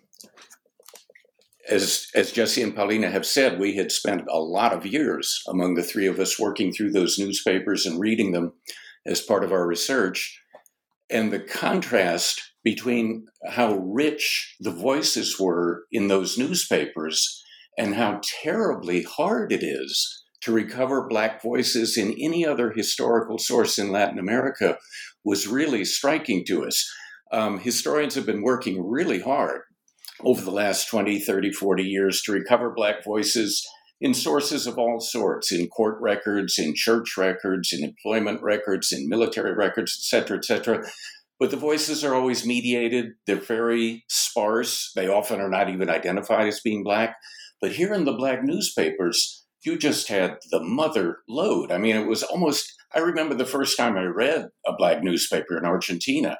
as 1.70 2.08
as 2.14 2.32
Jesse 2.32 2.62
and 2.62 2.76
Paulina 2.76 3.10
have 3.10 3.26
said, 3.26 3.60
we 3.60 3.76
had 3.76 3.92
spent 3.92 4.24
a 4.30 4.40
lot 4.40 4.74
of 4.74 4.86
years 4.86 5.44
among 5.48 5.76
the 5.76 5.84
three 5.84 6.08
of 6.08 6.20
us 6.20 6.40
working 6.40 6.72
through 6.72 6.92
those 6.92 7.18
newspapers 7.18 7.86
and 7.86 8.00
reading 8.00 8.32
them 8.32 8.54
as 9.08 9.22
part 9.22 9.44
of 9.44 9.52
our 9.52 9.66
research. 9.66 10.42
And 11.10 11.32
the 11.32 11.40
contrast 11.40 12.42
between 12.64 13.26
how 13.48 13.78
rich 13.78 14.56
the 14.60 14.72
voices 14.72 15.40
were 15.40 15.86
in 15.92 16.10
those 16.10 16.38
newspapers 16.38 17.42
and 17.78 17.96
how 17.96 18.20
terribly 18.44 19.04
hard 19.04 19.52
it 19.52 19.64
is 19.64 20.26
to 20.42 20.52
recover 20.52 21.08
Black 21.08 21.42
voices 21.42 21.98
in 21.98 22.16
any 22.20 22.46
other 22.46 22.72
historical 22.72 23.38
source 23.38 23.80
in 23.80 23.92
Latin 23.92 24.20
America 24.20 24.78
was 25.24 25.48
really 25.48 25.86
striking 25.86 26.44
to 26.46 26.66
us. 26.66 26.90
Um, 27.32 27.60
historians 27.60 28.16
have 28.16 28.26
been 28.26 28.42
working 28.42 28.86
really 28.86 29.20
hard 29.20 29.62
over 30.24 30.42
the 30.42 30.52
last 30.52 30.90
20, 30.90 31.20
30, 31.20 31.52
40 31.52 31.84
years 31.84 32.22
to 32.24 32.32
recover 32.32 32.74
Black 32.76 33.04
voices 33.04 33.66
in 34.00 34.14
sources 34.14 34.68
of 34.68 34.78
all 34.78 35.00
sorts, 35.00 35.52
in 35.52 35.68
court 35.68 35.98
records, 36.00 36.60
in 36.60 36.76
church 36.76 37.18
records, 37.18 37.74
in 37.74 37.84
employment 37.84 38.42
records, 38.42 38.92
in 38.92 39.10
military 39.10 39.54
records, 39.54 39.98
et 40.00 40.04
cetera, 40.04 40.38
et 40.38 40.46
cetera. 40.46 40.86
But 41.40 41.52
the 41.52 41.58
voices 41.58 42.04
are 42.04 42.16
always 42.16 42.46
mediated. 42.46 43.14
They're 43.26 43.36
very 43.36 44.04
sparse. 44.08 44.92
They 44.96 45.08
often 45.08 45.40
are 45.40 45.50
not 45.50 45.70
even 45.70 45.90
identified 45.90 46.48
as 46.48 46.62
being 46.62 46.84
Black. 46.84 47.16
But 47.62 47.74
here 47.74 47.94
in 47.94 48.06
the 48.06 48.14
Black 48.14 48.44
newspapers, 48.44 49.46
you 49.64 49.78
just 49.78 50.08
had 50.08 50.38
the 50.52 50.64
mother 50.64 51.20
lode. 51.28 51.72
I 51.72 51.78
mean, 51.78 51.96
it 51.96 52.08
was 52.08 52.24
almost, 52.24 52.72
I 52.94 53.00
remember 53.00 53.36
the 53.36 53.46
first 53.46 53.78
time 53.78 53.98
I 53.98 54.04
read 54.04 54.48
a 54.66 54.74
Black 54.78 55.04
newspaper 55.04 55.58
in 55.58 55.66
Argentina. 55.66 56.38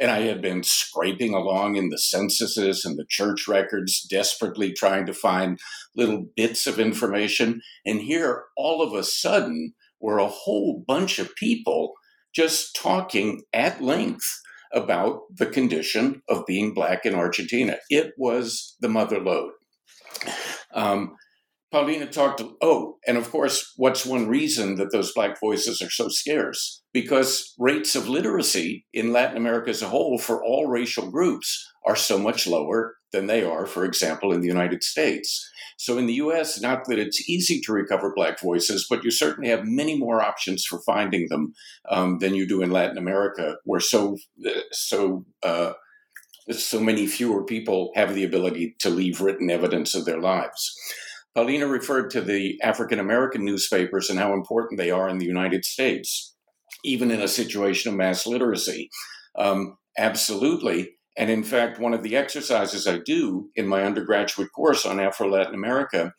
And 0.00 0.10
I 0.10 0.20
had 0.22 0.40
been 0.40 0.62
scraping 0.62 1.34
along 1.34 1.76
in 1.76 1.88
the 1.88 1.98
censuses 1.98 2.84
and 2.84 2.96
the 2.96 3.06
church 3.08 3.48
records, 3.48 4.06
desperately 4.08 4.72
trying 4.72 5.06
to 5.06 5.12
find 5.12 5.58
little 5.96 6.26
bits 6.36 6.66
of 6.66 6.78
information. 6.78 7.60
And 7.84 8.00
here, 8.00 8.44
all 8.56 8.80
of 8.80 8.94
a 8.94 9.02
sudden, 9.02 9.74
were 10.00 10.18
a 10.18 10.28
whole 10.28 10.84
bunch 10.86 11.18
of 11.18 11.34
people 11.34 11.94
just 12.34 12.76
talking 12.76 13.42
at 13.52 13.82
length 13.82 14.40
about 14.72 15.22
the 15.34 15.46
condition 15.46 16.22
of 16.28 16.46
being 16.46 16.74
black 16.74 17.04
in 17.04 17.14
Argentina. 17.14 17.78
It 17.90 18.12
was 18.16 18.76
the 18.80 18.88
mother 18.88 19.18
lode. 19.18 19.52
Um, 20.74 21.16
Paulina 21.70 22.06
talked, 22.06 22.38
to, 22.38 22.56
oh, 22.62 22.96
and 23.06 23.18
of 23.18 23.30
course, 23.30 23.74
what's 23.76 24.06
one 24.06 24.26
reason 24.26 24.76
that 24.76 24.90
those 24.90 25.12
black 25.12 25.38
voices 25.38 25.82
are 25.82 25.90
so 25.90 26.08
scarce? 26.08 26.82
Because 26.94 27.54
rates 27.58 27.94
of 27.94 28.08
literacy 28.08 28.86
in 28.94 29.12
Latin 29.12 29.36
America 29.36 29.68
as 29.68 29.82
a 29.82 29.88
whole 29.88 30.18
for 30.18 30.42
all 30.42 30.66
racial 30.66 31.10
groups 31.10 31.70
are 31.86 31.96
so 31.96 32.18
much 32.18 32.46
lower 32.46 32.96
than 33.12 33.26
they 33.26 33.42
are, 33.42 33.66
for 33.66 33.84
example, 33.84 34.32
in 34.32 34.40
the 34.40 34.48
United 34.48 34.82
States. 34.82 35.46
So 35.78 35.96
in 35.96 36.06
the 36.06 36.14
US, 36.14 36.60
not 36.60 36.86
that 36.86 36.98
it's 36.98 37.28
easy 37.28 37.60
to 37.60 37.72
recover 37.72 38.12
Black 38.14 38.40
voices, 38.40 38.86
but 38.88 39.04
you 39.04 39.10
certainly 39.10 39.50
have 39.50 39.64
many 39.64 39.96
more 39.96 40.22
options 40.22 40.64
for 40.64 40.80
finding 40.80 41.28
them 41.28 41.54
um, 41.88 42.18
than 42.18 42.34
you 42.34 42.48
do 42.48 42.62
in 42.62 42.70
Latin 42.70 42.98
America, 42.98 43.56
where 43.64 43.80
so 43.80 44.16
so 44.72 45.24
uh, 45.44 45.74
so 46.50 46.80
many 46.80 47.06
fewer 47.06 47.44
people 47.44 47.92
have 47.94 48.14
the 48.14 48.24
ability 48.24 48.74
to 48.80 48.90
leave 48.90 49.20
written 49.20 49.50
evidence 49.50 49.94
of 49.94 50.04
their 50.04 50.20
lives. 50.20 50.74
Paulina 51.38 51.68
referred 51.68 52.10
to 52.10 52.20
the 52.20 52.60
African 52.64 52.98
American 52.98 53.44
newspapers 53.44 54.10
and 54.10 54.18
how 54.18 54.32
important 54.32 54.76
they 54.76 54.90
are 54.90 55.08
in 55.08 55.18
the 55.18 55.24
United 55.24 55.64
States, 55.64 56.34
even 56.82 57.12
in 57.12 57.22
a 57.22 57.28
situation 57.28 57.92
of 57.92 57.96
mass 57.96 58.26
literacy. 58.26 58.90
Um, 59.38 59.76
absolutely. 59.96 60.96
And 61.16 61.30
in 61.30 61.44
fact, 61.44 61.78
one 61.78 61.94
of 61.94 62.02
the 62.02 62.16
exercises 62.16 62.88
I 62.88 62.98
do 62.98 63.50
in 63.54 63.68
my 63.68 63.84
undergraduate 63.84 64.50
course 64.52 64.84
on 64.84 64.98
Afro 64.98 65.30
Latin 65.30 65.54
America 65.54 66.12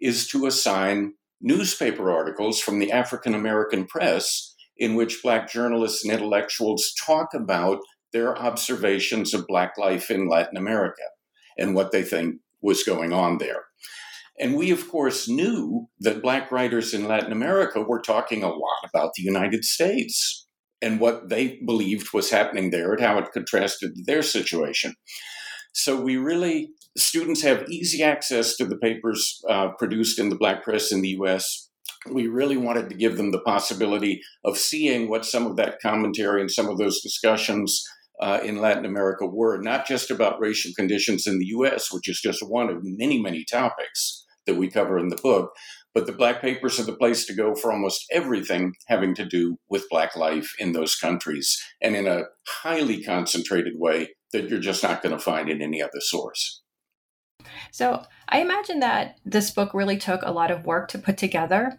is 0.00 0.26
to 0.28 0.46
assign 0.46 1.16
newspaper 1.42 2.10
articles 2.10 2.58
from 2.58 2.78
the 2.78 2.92
African 2.92 3.34
American 3.34 3.84
press 3.84 4.54
in 4.78 4.94
which 4.94 5.22
Black 5.22 5.50
journalists 5.50 6.02
and 6.02 6.14
intellectuals 6.14 6.94
talk 6.94 7.34
about 7.34 7.80
their 8.14 8.38
observations 8.38 9.34
of 9.34 9.46
Black 9.46 9.76
life 9.76 10.10
in 10.10 10.30
Latin 10.30 10.56
America 10.56 11.02
and 11.58 11.74
what 11.74 11.92
they 11.92 12.02
think 12.02 12.36
was 12.62 12.84
going 12.84 13.12
on 13.12 13.36
there. 13.36 13.64
And 14.42 14.56
we, 14.56 14.72
of 14.72 14.90
course, 14.90 15.28
knew 15.28 15.86
that 16.00 16.20
Black 16.20 16.50
writers 16.50 16.92
in 16.92 17.06
Latin 17.06 17.30
America 17.30 17.80
were 17.80 18.02
talking 18.02 18.42
a 18.42 18.48
lot 18.48 18.80
about 18.84 19.12
the 19.14 19.22
United 19.22 19.64
States 19.64 20.48
and 20.82 20.98
what 20.98 21.28
they 21.28 21.60
believed 21.64 22.12
was 22.12 22.30
happening 22.30 22.70
there 22.70 22.92
and 22.92 23.00
how 23.00 23.18
it 23.18 23.30
contrasted 23.32 23.92
their 24.04 24.20
situation. 24.20 24.94
So 25.74 26.00
we 26.00 26.16
really, 26.16 26.70
students 26.98 27.42
have 27.42 27.68
easy 27.70 28.02
access 28.02 28.56
to 28.56 28.64
the 28.64 28.76
papers 28.78 29.40
uh, 29.48 29.68
produced 29.78 30.18
in 30.18 30.28
the 30.28 30.36
Black 30.36 30.64
press 30.64 30.90
in 30.90 31.02
the 31.02 31.16
US. 31.20 31.70
We 32.10 32.26
really 32.26 32.56
wanted 32.56 32.88
to 32.88 32.96
give 32.96 33.16
them 33.16 33.30
the 33.30 33.42
possibility 33.42 34.20
of 34.44 34.58
seeing 34.58 35.08
what 35.08 35.24
some 35.24 35.46
of 35.46 35.54
that 35.54 35.78
commentary 35.80 36.40
and 36.40 36.50
some 36.50 36.68
of 36.68 36.78
those 36.78 37.00
discussions 37.00 37.80
uh, 38.20 38.40
in 38.42 38.60
Latin 38.60 38.86
America 38.86 39.24
were, 39.24 39.62
not 39.62 39.86
just 39.86 40.10
about 40.10 40.40
racial 40.40 40.72
conditions 40.76 41.28
in 41.28 41.38
the 41.38 41.46
US, 41.58 41.92
which 41.92 42.08
is 42.08 42.20
just 42.20 42.42
one 42.42 42.68
of 42.68 42.78
many, 42.82 43.22
many 43.22 43.44
topics 43.48 44.21
that 44.46 44.56
we 44.56 44.68
cover 44.68 44.98
in 44.98 45.08
the 45.08 45.16
book, 45.16 45.52
but 45.94 46.06
the 46.06 46.12
Black 46.12 46.40
Papers 46.40 46.80
are 46.80 46.84
the 46.84 46.96
place 46.96 47.26
to 47.26 47.34
go 47.34 47.54
for 47.54 47.72
almost 47.72 48.06
everything 48.10 48.74
having 48.86 49.14
to 49.14 49.24
do 49.24 49.58
with 49.68 49.88
Black 49.90 50.16
life 50.16 50.54
in 50.58 50.72
those 50.72 50.96
countries, 50.96 51.62
and 51.80 51.94
in 51.94 52.06
a 52.06 52.24
highly 52.46 53.02
concentrated 53.02 53.74
way 53.76 54.14
that 54.32 54.48
you're 54.48 54.58
just 54.58 54.82
not 54.82 55.02
going 55.02 55.14
to 55.14 55.22
find 55.22 55.48
in 55.50 55.60
any 55.60 55.82
other 55.82 56.00
source. 56.00 56.62
So 57.70 58.02
I 58.28 58.40
imagine 58.40 58.80
that 58.80 59.16
this 59.24 59.50
book 59.50 59.74
really 59.74 59.98
took 59.98 60.22
a 60.22 60.32
lot 60.32 60.50
of 60.50 60.64
work 60.64 60.88
to 60.88 60.98
put 60.98 61.18
together. 61.18 61.78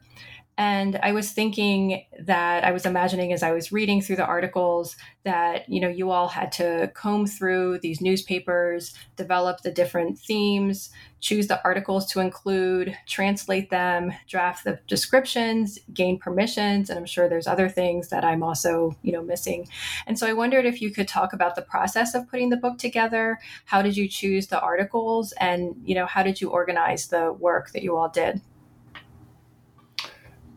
And 0.57 0.99
I 1.01 1.13
was 1.13 1.31
thinking 1.31 2.05
that 2.19 2.63
I 2.63 2.71
was 2.71 2.85
imagining 2.85 3.33
as 3.33 3.41
I 3.41 3.51
was 3.51 3.71
reading 3.71 4.01
through 4.01 4.17
the 4.17 4.25
articles 4.25 4.95
that, 5.23 5.67
you 5.67 5.79
know, 5.79 5.87
you 5.87 6.11
all 6.11 6.27
had 6.27 6.51
to 6.53 6.91
comb 6.93 7.25
through 7.25 7.79
these 7.79 8.01
newspapers, 8.01 8.93
develop 9.15 9.61
the 9.61 9.71
different 9.71 10.19
themes, 10.19 10.91
choose 11.21 11.47
the 11.47 11.63
articles 11.63 12.05
to 12.11 12.19
include, 12.19 12.95
translate 13.07 13.71
them, 13.71 14.11
draft 14.27 14.63
the 14.63 14.79
descriptions, 14.87 15.79
gain 15.91 16.19
permissions, 16.19 16.89
and 16.89 16.99
I'm 16.99 17.05
sure 17.05 17.27
there's 17.27 17.47
other 17.47 17.69
things 17.69 18.09
that 18.09 18.23
I'm 18.23 18.43
also, 18.43 18.95
you 19.01 19.11
know, 19.11 19.23
missing. 19.23 19.67
And 20.05 20.19
so 20.19 20.27
I 20.27 20.33
wondered 20.33 20.65
if 20.65 20.81
you 20.81 20.91
could 20.91 21.07
talk 21.07 21.33
about 21.33 21.55
the 21.55 21.61
process 21.63 22.13
of 22.13 22.29
putting 22.29 22.49
the 22.49 22.57
book 22.57 22.77
together. 22.77 23.39
How 23.65 23.81
did 23.81 23.97
you 23.97 24.07
choose 24.07 24.47
the 24.47 24.59
articles 24.59 25.31
and, 25.39 25.75
you 25.83 25.95
know, 25.95 26.05
how 26.05 26.21
did 26.21 26.41
you 26.41 26.49
organize 26.49 27.07
the 27.07 27.33
work 27.33 27.71
that 27.71 27.81
you 27.81 27.95
all 27.97 28.09
did? 28.09 28.41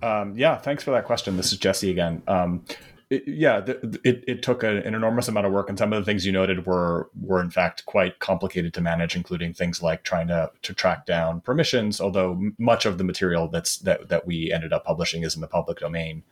Um, 0.02 0.37
yeah, 0.37 0.56
thanks 0.56 0.85
for 0.85 0.90
that 0.92 1.04
question. 1.04 1.37
This 1.37 1.52
is 1.52 1.59
Jesse 1.59 1.90
again. 1.90 2.22
Um, 2.26 2.64
it, 3.09 3.22
yeah, 3.26 3.62
it, 4.04 4.24
it 4.26 4.42
took 4.42 4.64
a, 4.64 4.78
an 4.78 4.94
enormous 4.94 5.28
amount 5.28 5.46
of 5.46 5.52
work, 5.52 5.68
and 5.68 5.78
some 5.78 5.92
of 5.92 6.00
the 6.00 6.04
things 6.04 6.26
you 6.26 6.32
noted 6.32 6.66
were 6.66 7.09
were 7.20 7.40
in 7.40 7.50
fact 7.50 7.87
quite 7.87 8.18
complicated 8.18 8.74
to 8.74 8.80
manage, 8.80 9.14
including 9.14 9.54
things 9.54 9.80
like 9.80 10.02
trying 10.02 10.26
to 10.28 10.50
to 10.62 10.74
track 10.74 11.06
down 11.06 11.40
permissions. 11.40 12.00
Although 12.00 12.50
much 12.59 12.85
of 12.85 12.98
the 12.98 13.04
material 13.04 13.46
that's 13.46 13.78
that 13.78 14.09
that 14.09 14.26
we 14.26 14.52
ended 14.52 14.72
up 14.72 14.85
publishing 14.85 15.22
is 15.22 15.37
in 15.37 15.40
the 15.40 15.46
public 15.46 15.78
domain. 15.78 16.24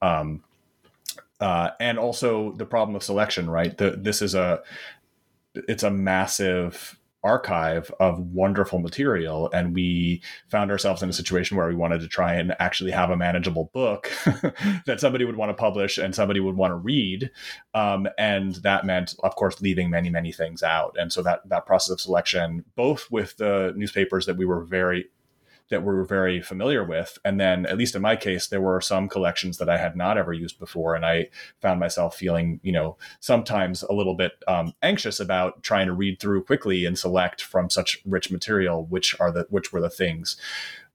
Um, 0.00 0.44
uh, 1.40 1.70
and 1.80 1.98
also 1.98 2.52
the 2.52 2.66
problem 2.66 2.94
of 2.94 3.02
selection, 3.02 3.48
right? 3.48 3.76
The, 3.76 3.92
this 3.92 4.22
is 4.22 4.34
a 4.34 4.62
it's 5.54 5.82
a 5.82 5.90
massive 5.90 6.99
archive 7.22 7.92
of 8.00 8.18
wonderful 8.18 8.78
material 8.78 9.50
and 9.52 9.74
we 9.74 10.22
found 10.48 10.70
ourselves 10.70 11.02
in 11.02 11.08
a 11.08 11.12
situation 11.12 11.56
where 11.56 11.68
we 11.68 11.74
wanted 11.74 12.00
to 12.00 12.08
try 12.08 12.34
and 12.34 12.54
actually 12.58 12.90
have 12.90 13.10
a 13.10 13.16
manageable 13.16 13.70
book 13.74 14.10
that 14.86 14.98
somebody 14.98 15.24
would 15.24 15.36
want 15.36 15.50
to 15.50 15.54
publish 15.54 15.98
and 15.98 16.14
somebody 16.14 16.40
would 16.40 16.56
want 16.56 16.70
to 16.70 16.76
read. 16.76 17.30
Um, 17.74 18.08
and 18.16 18.54
that 18.56 18.86
meant 18.86 19.14
of 19.22 19.34
course 19.36 19.60
leaving 19.60 19.90
many 19.90 20.10
many 20.10 20.32
things 20.32 20.62
out. 20.62 20.96
And 20.98 21.12
so 21.12 21.22
that 21.22 21.48
that 21.48 21.66
process 21.66 21.90
of 21.90 22.00
selection 22.00 22.64
both 22.74 23.10
with 23.10 23.36
the 23.36 23.72
newspapers 23.76 24.26
that 24.26 24.36
we 24.36 24.46
were 24.46 24.64
very 24.64 25.06
that 25.70 25.80
we 25.80 25.86
were 25.86 26.04
very 26.04 26.42
familiar 26.42 26.84
with. 26.84 27.18
And 27.24 27.40
then, 27.40 27.64
at 27.66 27.78
least 27.78 27.94
in 27.94 28.02
my 28.02 28.16
case, 28.16 28.46
there 28.46 28.60
were 28.60 28.80
some 28.80 29.08
collections 29.08 29.58
that 29.58 29.68
I 29.68 29.78
had 29.78 29.96
not 29.96 30.18
ever 30.18 30.32
used 30.32 30.58
before. 30.58 30.94
And 30.94 31.06
I 31.06 31.28
found 31.60 31.80
myself 31.80 32.16
feeling, 32.16 32.60
you 32.62 32.72
know, 32.72 32.96
sometimes 33.20 33.82
a 33.82 33.92
little 33.92 34.14
bit 34.14 34.32
um, 34.46 34.74
anxious 34.82 35.20
about 35.20 35.62
trying 35.62 35.86
to 35.86 35.92
read 35.92 36.20
through 36.20 36.44
quickly 36.44 36.84
and 36.84 36.98
select 36.98 37.42
from 37.42 37.70
such 37.70 37.98
rich 38.04 38.30
material, 38.30 38.84
which 38.86 39.18
are 39.20 39.32
the, 39.32 39.46
which 39.48 39.72
were 39.72 39.80
the 39.80 39.90
things. 39.90 40.36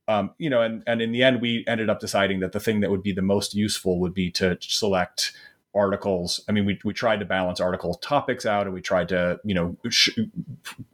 Um, 0.07 0.31
you 0.37 0.49
know, 0.49 0.61
and, 0.61 0.83
and 0.85 1.01
in 1.01 1.11
the 1.11 1.23
end, 1.23 1.41
we 1.41 1.63
ended 1.67 1.89
up 1.89 1.99
deciding 1.99 2.39
that 2.41 2.51
the 2.51 2.59
thing 2.59 2.81
that 2.81 2.91
would 2.91 3.01
be 3.01 3.11
the 3.11 3.23
most 3.23 3.55
useful 3.55 3.99
would 3.99 4.13
be 4.13 4.29
to 4.31 4.57
select 4.61 5.31
articles. 5.73 6.39
I 6.47 6.51
mean, 6.51 6.65
we, 6.65 6.79
we 6.83 6.93
tried 6.93 7.19
to 7.19 7.25
balance 7.25 7.59
article 7.59 7.95
topics 7.95 8.45
out 8.45 8.65
and 8.65 8.73
we 8.73 8.81
tried 8.81 9.09
to, 9.09 9.39
you 9.43 9.53
know, 9.53 9.75
sh- 9.89 10.17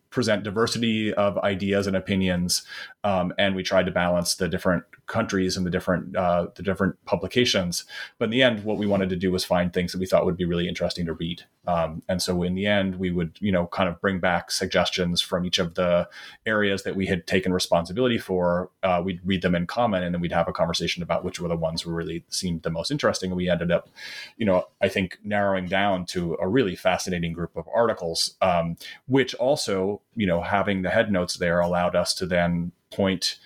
present 0.10 0.44
diversity 0.44 1.14
of 1.14 1.38
ideas 1.40 1.88
and 1.88 1.96
opinions, 1.96 2.64
um, 3.04 3.34
and 3.38 3.56
we 3.56 3.64
tried 3.64 3.86
to 3.88 3.92
balance 3.92 4.36
the 4.36 4.48
different 4.48 4.84
countries 5.08 5.58
and 5.58 5.66
the 5.66 5.70
different 5.70 6.16
uh, 6.16 6.48
the 6.56 6.64
different 6.64 6.96
publications. 7.06 7.84
But 8.20 8.26
in 8.26 8.32
the 8.32 8.44
end, 8.44 8.64
what 8.64 8.78
we 8.78 8.86
wanted 8.86 9.10
to 9.10 9.16
do 9.16 9.32
was 9.32 9.44
find 9.44 9.74
things 9.74 9.92
that 9.92 10.00
we 10.00 10.06
thought 10.06 10.26
would 10.26 10.38
be 10.38 10.46
really 10.46 10.68
interesting 10.68 11.06
to 11.08 11.14
read. 11.14 11.44
Um, 11.68 12.02
and 12.08 12.22
so 12.22 12.44
in 12.44 12.56
the 12.56 12.66
end, 12.66 12.96
we 12.96 13.12
would 13.12 13.38
you 13.40 13.52
know 13.52 13.68
kind 13.68 13.90
of 13.90 14.00
bring 14.02 14.20
back 14.20 14.52
suggestions 14.52 15.20
from 15.20 15.46
each 15.46 15.60
of 15.60 15.74
the 15.76 16.08
areas 16.46 16.84
that 16.84 16.96
we 16.96 17.08
had 17.08 17.26
taken 17.26 17.52
responsibility 17.54 18.18
for. 18.18 18.70
Uh, 18.84 19.02
we'd 19.04 19.20
read 19.26 19.42
them 19.42 19.56
in 19.56 19.66
common, 19.66 20.04
and 20.04 20.14
then 20.14 20.22
we'd 20.22 20.32
have 20.32 20.48
a 20.48 20.54
conversation 20.54 21.02
about 21.02 21.24
which 21.24 21.40
were 21.40 21.50
the 21.50 21.56
ones 21.56 21.82
who 21.82 21.92
really 21.92 22.24
seemed 22.30 22.62
the 22.62 22.70
most 22.70 22.92
interesting. 22.92 23.32
And 23.32 23.38
we 23.38 23.50
ended 23.50 23.72
up, 23.72 23.90
you 24.38 24.46
know, 24.46 24.68
I 24.82 24.90
think 24.90 25.18
narrowing 25.24 25.66
down 25.66 26.06
to 26.08 26.38
a 26.40 26.48
really 26.48 26.76
fascinating 26.76 27.34
group 27.34 27.56
of 27.56 27.68
articles, 27.74 28.36
um, 28.42 28.78
which 29.08 29.34
also 29.36 30.02
you 30.16 30.28
know 30.28 30.42
having 30.42 30.84
the 30.84 30.92
head 30.92 31.12
notes 31.12 31.36
there 31.36 31.60
allowed 31.60 31.96
us 31.96 32.14
to 32.16 32.26
then 32.26 32.72
point 32.92 33.40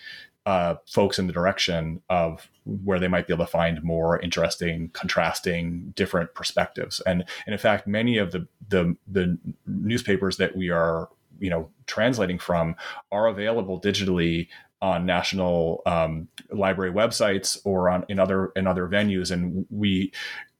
uh, 0.45 0.75
folks 0.85 1.17
in 1.17 1.25
the 1.25 1.33
direction 1.33 2.01
of 2.09 2.49
where 2.65 2.99
they 2.99 3.07
might 3.07 3.25
be 3.27 3.33
able 3.33 3.45
to 3.45 3.51
find 3.51 3.81
more 3.83 4.19
interesting, 4.19 4.89
contrasting, 4.93 5.91
different 5.95 6.33
perspectives. 6.35 7.01
And, 7.07 7.25
and 7.47 7.53
in 7.53 7.57
fact, 7.57 7.87
many 7.87 8.17
of 8.17 8.31
the, 8.31 8.47
the 8.67 8.95
the 9.07 9.37
newspapers 9.65 10.37
that 10.37 10.55
we 10.55 10.69
are 10.69 11.09
you 11.39 11.49
know 11.49 11.69
translating 11.87 12.39
from 12.39 12.75
are 13.11 13.27
available 13.27 13.79
digitally 13.81 14.47
on 14.81 15.05
national 15.05 15.81
um, 15.85 16.27
library 16.51 16.91
websites 16.91 17.57
or 17.65 17.89
on 17.89 18.05
in 18.09 18.19
other 18.19 18.51
in 18.55 18.67
other 18.67 18.87
venues 18.87 19.31
and 19.31 19.65
we 19.69 20.11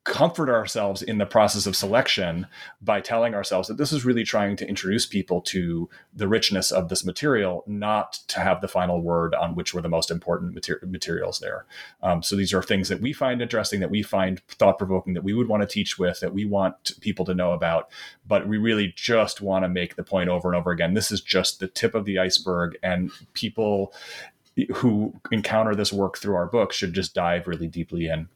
comfort 0.06 0.50
ourselves 0.50 1.02
in 1.02 1.18
the 1.18 1.26
process 1.26 1.65
of 1.65 1.76
selection 1.76 2.46
by 2.80 3.02
telling 3.02 3.34
ourselves 3.34 3.68
that 3.68 3.78
this 3.78 3.91
is 3.91 4.06
really 4.06 4.24
trying 4.24 4.56
to 4.56 4.68
introduce 4.68 5.06
people 5.06 5.41
to 5.41 5.89
the 6.13 6.28
richness 6.28 6.72
of 6.72 6.89
this 6.89 7.04
material, 7.04 7.63
not 7.65 8.13
to 8.28 8.39
have 8.39 8.62
the 8.62 8.68
final 8.68 9.02
word 9.02 9.34
on 9.34 9.56
which 9.56 9.74
were 9.74 9.82
the 9.82 9.89
most 9.89 10.12
important 10.12 10.54
mater- 10.54 10.80
materials 10.86 11.39
there. 11.39 11.65
Um, 12.04 12.22
so 12.22 12.36
these 12.36 12.54
are 12.54 12.62
things 12.62 12.88
that 12.89 13.02
we 13.02 13.13
find 13.13 13.41
interesting, 13.41 13.80
that 13.80 13.89
we 13.89 14.04
find 14.04 14.39
thought 14.48 14.78
provoking, 14.78 15.15
that 15.15 15.24
we 15.24 15.34
would 15.34 15.48
want 15.48 15.63
to 15.63 15.68
teach 15.68 15.98
with, 15.98 16.20
that 16.20 16.34
we 16.34 16.46
want 16.46 16.91
people 17.02 17.26
to 17.26 17.34
know 17.34 17.54
about. 17.54 17.89
But 18.28 18.48
we 18.48 18.58
really 18.60 18.94
just 18.96 19.41
want 19.41 19.65
to 19.65 19.70
make 19.70 19.96
the 19.96 20.04
point 20.04 20.30
over 20.30 20.48
and 20.48 20.56
over 20.56 20.70
again. 20.70 20.94
This 20.94 21.12
is 21.12 21.20
just 21.20 21.60
the 21.60 21.68
tip 21.68 21.96
of 21.96 22.06
the 22.06 22.20
iceberg, 22.20 22.78
and 22.84 23.10
people 23.34 23.91
who 24.76 25.20
encounter 25.32 25.74
this 25.74 25.91
work 25.91 26.18
through 26.18 26.36
our 26.36 26.46
book 26.46 26.72
should 26.72 26.94
just 26.94 27.15
dive 27.15 27.48
really 27.48 27.68
deeply 27.68 28.08
in. 28.08 28.30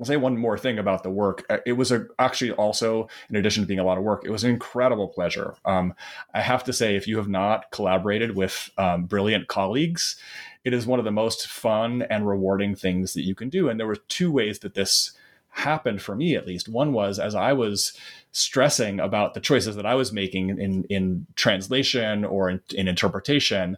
I'll 0.00 0.06
say 0.06 0.16
one 0.16 0.38
more 0.38 0.56
thing 0.56 0.78
about 0.78 1.02
the 1.02 1.10
work. 1.10 1.44
Uh, 1.50 1.58
it 1.66 1.74
was 1.74 1.92
a, 1.92 2.06
actually 2.18 2.52
also, 2.52 3.06
in 3.28 3.36
addition 3.36 3.62
to 3.62 3.66
being 3.66 3.80
a 3.80 3.84
lot 3.84 3.98
of 3.98 4.04
work, 4.04 4.24
it 4.24 4.30
was 4.30 4.44
an 4.44 4.50
incredible 4.50 5.08
pleasure. 5.08 5.54
Um, 5.66 5.92
I 6.32 6.40
have 6.40 6.64
to 6.64 6.72
say, 6.72 6.96
if 6.96 7.06
you 7.06 7.18
have 7.18 7.28
not 7.28 7.70
collaborated 7.70 8.34
with 8.34 8.70
um, 8.78 9.04
brilliant 9.04 9.48
colleagues, 9.48 10.16
it 10.64 10.72
is 10.72 10.86
one 10.86 10.98
of 10.98 11.04
the 11.04 11.10
most 11.10 11.46
fun 11.46 12.02
and 12.08 12.26
rewarding 12.26 12.74
things 12.74 13.12
that 13.12 13.26
you 13.26 13.34
can 13.34 13.50
do. 13.50 13.68
And 13.68 13.78
there 13.78 13.86
were 13.86 13.96
two 13.96 14.32
ways 14.32 14.60
that 14.60 14.74
this 14.74 15.12
happened 15.50 16.00
for 16.00 16.14
me 16.14 16.34
at 16.36 16.46
least. 16.46 16.68
One 16.68 16.92
was 16.92 17.18
as 17.18 17.34
I 17.34 17.52
was 17.52 17.92
stressing 18.32 19.00
about 19.00 19.34
the 19.34 19.40
choices 19.40 19.76
that 19.76 19.86
I 19.86 19.96
was 19.96 20.12
making 20.12 20.50
in 20.50 20.84
in 20.84 21.26
translation 21.34 22.24
or 22.24 22.48
in, 22.48 22.60
in 22.72 22.86
interpretation, 22.86 23.76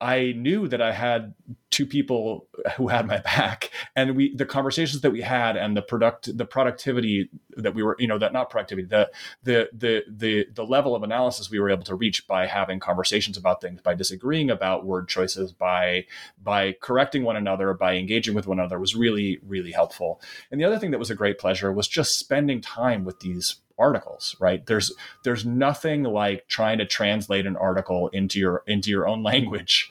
I 0.00 0.32
knew 0.36 0.68
that 0.68 0.80
I 0.80 0.92
had 0.92 1.34
two 1.70 1.84
people 1.84 2.46
who 2.76 2.88
had 2.88 3.06
my 3.06 3.18
back, 3.18 3.70
and 3.96 4.16
we 4.16 4.34
the 4.34 4.46
conversations 4.46 5.02
that 5.02 5.10
we 5.10 5.20
had 5.20 5.56
and 5.56 5.76
the 5.76 5.82
product 5.82 6.36
the 6.36 6.44
productivity 6.44 7.30
that 7.56 7.74
we 7.74 7.82
were 7.82 7.96
you 7.98 8.06
know 8.06 8.18
that 8.18 8.32
not 8.32 8.50
productivity 8.50 8.86
the 8.86 9.10
the 9.42 9.68
the 9.72 10.04
the 10.08 10.46
the 10.54 10.64
level 10.64 10.94
of 10.94 11.02
analysis 11.02 11.50
we 11.50 11.58
were 11.58 11.70
able 11.70 11.82
to 11.84 11.96
reach 11.96 12.26
by 12.28 12.46
having 12.46 12.78
conversations 12.78 13.36
about 13.36 13.60
things 13.60 13.80
by 13.80 13.94
disagreeing 13.94 14.50
about 14.50 14.86
word 14.86 15.08
choices 15.08 15.52
by 15.52 16.06
by 16.42 16.72
correcting 16.80 17.24
one 17.24 17.36
another 17.36 17.74
by 17.74 17.94
engaging 17.94 18.34
with 18.34 18.46
one 18.46 18.60
another 18.60 18.78
was 18.78 18.94
really 18.94 19.40
really 19.44 19.72
helpful. 19.72 20.20
And 20.50 20.60
the 20.60 20.64
other 20.64 20.78
thing 20.78 20.92
that 20.92 20.98
was 20.98 21.10
a 21.10 21.16
great 21.16 21.38
pleasure 21.38 21.72
was 21.72 21.88
just 21.88 22.18
spending 22.18 22.60
time 22.60 23.04
with 23.04 23.20
these 23.20 23.56
articles 23.78 24.36
right? 24.38 24.64
There's 24.66 24.92
there's 25.24 25.44
nothing 25.44 26.04
like 26.04 26.48
trying 26.48 26.78
to 26.78 26.86
translate 26.86 27.46
an 27.46 27.56
article 27.56 28.08
into 28.08 28.38
your 28.38 28.62
into 28.66 28.90
your 28.90 29.06
own 29.06 29.22
language 29.32 29.90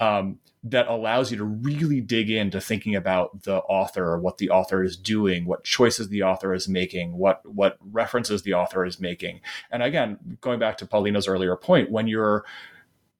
um, 0.00 0.38
that 0.64 0.88
allows 0.88 1.30
you 1.30 1.38
to 1.38 1.44
really 1.44 2.00
dig 2.00 2.30
into 2.30 2.60
thinking 2.60 2.94
about 2.94 3.42
the 3.44 3.56
author 3.56 4.18
what 4.18 4.38
the 4.38 4.50
author 4.50 4.82
is 4.82 4.96
doing 4.96 5.44
what 5.44 5.64
choices 5.64 6.08
the 6.08 6.22
author 6.22 6.52
is 6.52 6.68
making 6.68 7.16
what 7.16 7.44
what 7.46 7.78
references 7.92 8.42
the 8.42 8.54
author 8.54 8.84
is 8.84 9.00
making. 9.00 9.40
And 9.70 9.82
again 9.82 10.38
going 10.40 10.58
back 10.58 10.78
to 10.78 10.86
paulina's 10.86 11.28
earlier 11.28 11.56
point 11.56 11.90
when 11.90 12.08
you're 12.08 12.44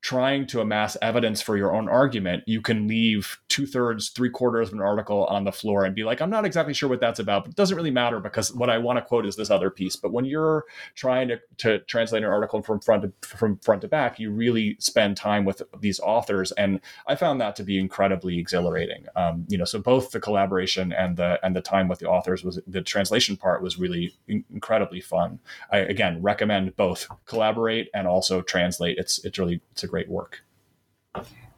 trying 0.01 0.47
to 0.47 0.61
amass 0.61 0.97
evidence 1.03 1.43
for 1.43 1.57
your 1.57 1.75
own 1.75 1.89
argument, 1.89 2.45
you 2.47 2.61
can 2.61 2.87
leave 2.87 3.39
two 3.49 3.67
thirds, 3.67 4.11
three 4.11 4.31
quarters 4.31 4.69
of 4.69 4.75
an 4.75 4.81
article 4.81 5.25
on 5.27 5.45
the 5.45 5.53
floor 5.53 5.85
and 5.85 5.95
be 5.95 6.05
like, 6.05 6.21
I'm 6.21 6.31
not 6.31 6.45
exactly 6.45 6.73
sure 6.73 6.89
what 6.89 7.01
that's 7.01 7.19
about, 7.19 7.45
but 7.45 7.51
it 7.51 7.57
doesn't 7.57 7.77
really 7.77 7.91
matter 7.91 8.21
because 8.21 8.55
what 8.55 8.71
I 8.71 8.79
want 8.79 8.99
to 8.99 9.05
quote 9.05 9.27
is 9.27 9.37
this 9.37 9.51
other 9.51 9.71
piece. 9.71 9.97
But 9.97 10.13
when 10.13 10.25
you're 10.25 10.65
trying 10.95 11.29
to, 11.29 11.41
to 11.59 11.81
translate 11.81 12.23
an 12.23 12.29
article 12.31 12.63
from 12.63 12.81
front 12.81 13.03
to, 13.03 13.29
from 13.29 13.59
front 13.59 13.83
to 13.83 13.89
back, 13.89 14.21
you 14.21 14.31
really 14.31 14.77
spend 14.79 15.17
time 15.17 15.45
with 15.45 15.63
these 15.81 15.99
authors, 16.01 16.53
and 16.53 16.81
I 17.07 17.17
found 17.17 17.41
that 17.41 17.57
to 17.57 17.65
be 17.65 17.79
incredibly 17.79 18.39
exhilarating. 18.39 19.07
Um, 19.17 19.47
you 19.49 19.59
know, 19.59 19.65
so 19.65 19.81
both 19.81 20.11
the 20.11 20.21
collaboration 20.21 20.93
and 20.93 21.17
the 21.17 21.39
and 21.43 21.55
the 21.57 21.61
time 21.61 21.89
with 21.89 21.99
the 21.99 22.09
authors 22.09 22.45
was 22.45 22.61
the 22.67 22.83
translation 22.83 23.37
part 23.37 23.63
was 23.63 23.79
really 23.79 24.15
incredibly 24.29 25.01
fun. 25.01 25.41
I 25.73 25.79
again 25.79 26.23
recommend 26.23 26.77
both 26.77 27.09
collaborate 27.27 27.89
and 27.95 28.07
also 28.07 28.43
translate. 28.43 28.99
It's 28.99 29.25
it's 29.25 29.39
really 29.39 29.61
it's 29.73 29.85
a 29.85 29.89
great 29.89 29.98
work. 30.07 30.43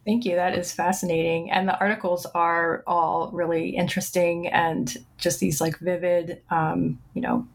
Thank 0.07 0.24
you. 0.24 0.35
That 0.37 0.57
is 0.57 0.72
fascinating. 0.72 1.50
And 1.50 1.68
the 1.68 1.79
articles 1.79 2.24
are 2.26 2.83
all 2.87 3.31
really 3.33 3.70
interesting 3.70 4.46
and 4.46 4.96
just 5.18 5.40
these 5.40 5.61
like 5.61 5.79
vivid, 5.79 6.42
um, 6.50 6.98
you 7.12 7.20
know, 7.20 7.46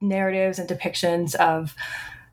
narratives 0.00 0.58
and 0.58 0.68
depictions 0.68 1.34
of 1.36 1.74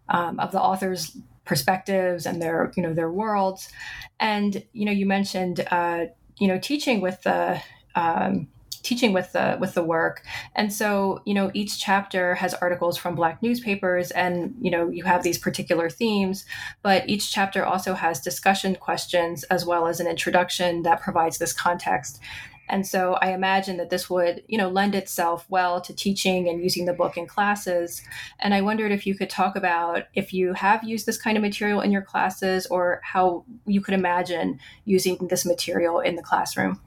um, 0.10 0.39
of 0.39 0.51
the 0.51 0.60
author's 0.60 1.15
perspectives 1.45 2.25
and 2.25 2.41
their 2.41 2.71
you 2.75 2.84
know 2.84 2.93
their 2.93 3.12
worlds. 3.12 3.69
And 4.19 4.63
you 4.73 4.86
know, 4.86 4.91
you 4.91 5.05
mentioned 5.05 5.65
uh, 5.69 6.05
you 6.39 6.47
know 6.47 6.58
teaching 6.58 6.99
with 6.99 7.21
the 7.23 7.62
um, 7.95 8.47
teaching 8.89 9.13
with 9.13 9.32
the 9.34 9.56
with 9.62 9.75
the 9.75 9.84
work. 9.84 10.23
And 10.56 10.73
so 10.73 11.21
you 11.25 11.36
know 11.36 11.52
each 11.54 11.80
chapter 11.80 12.34
has 12.36 12.56
articles 12.56 12.97
from 12.97 13.13
black 13.13 13.43
newspapers 13.43 14.10
and 14.12 14.56
you 14.60 14.71
know 14.71 14.89
you 14.89 15.04
have 15.04 15.21
these 15.21 15.38
particular 15.38 15.89
themes 15.91 16.45
but 16.82 17.08
each 17.08 17.32
chapter 17.32 17.63
also 17.63 17.93
has 17.93 18.19
discussion 18.19 18.75
questions 18.75 19.43
as 19.43 19.63
well 19.63 19.86
as 19.86 19.99
an 19.99 20.08
introduction 20.08 20.82
that 20.84 21.02
provides 21.02 21.38
this 21.38 21.54
context. 21.54 22.19
And 22.71 22.86
so 22.86 23.13
i 23.25 23.32
imagine 23.32 23.78
that 23.78 23.91
this 23.91 24.10
would 24.10 24.43
you 24.47 24.58
know 24.58 24.69
lend 24.69 24.95
itself 24.95 25.45
well 25.49 25.82
to 25.82 25.93
teaching 25.93 26.49
and 26.49 26.63
using 26.67 26.86
the 26.86 26.99
book 27.02 27.15
in 27.15 27.28
classes. 27.28 28.02
And 28.39 28.56
i 28.56 28.62
wondered 28.62 28.91
if 28.91 29.06
you 29.06 29.13
could 29.13 29.30
talk 29.30 29.56
about 29.56 30.06
if 30.15 30.34
you 30.34 30.54
have 30.54 30.84
used 30.84 31.06
this 31.06 31.21
kind 31.21 31.38
of 31.38 31.43
material 31.43 31.82
in 31.82 31.91
your 31.91 32.08
classes 32.12 32.65
or 32.67 33.02
how 33.04 33.45
you 33.67 33.82
could 33.82 33.93
imagine 33.93 34.60
using 34.86 35.28
this 35.30 35.45
material 35.45 35.99
in 35.99 36.15
the 36.15 36.23
classroom 36.32 36.82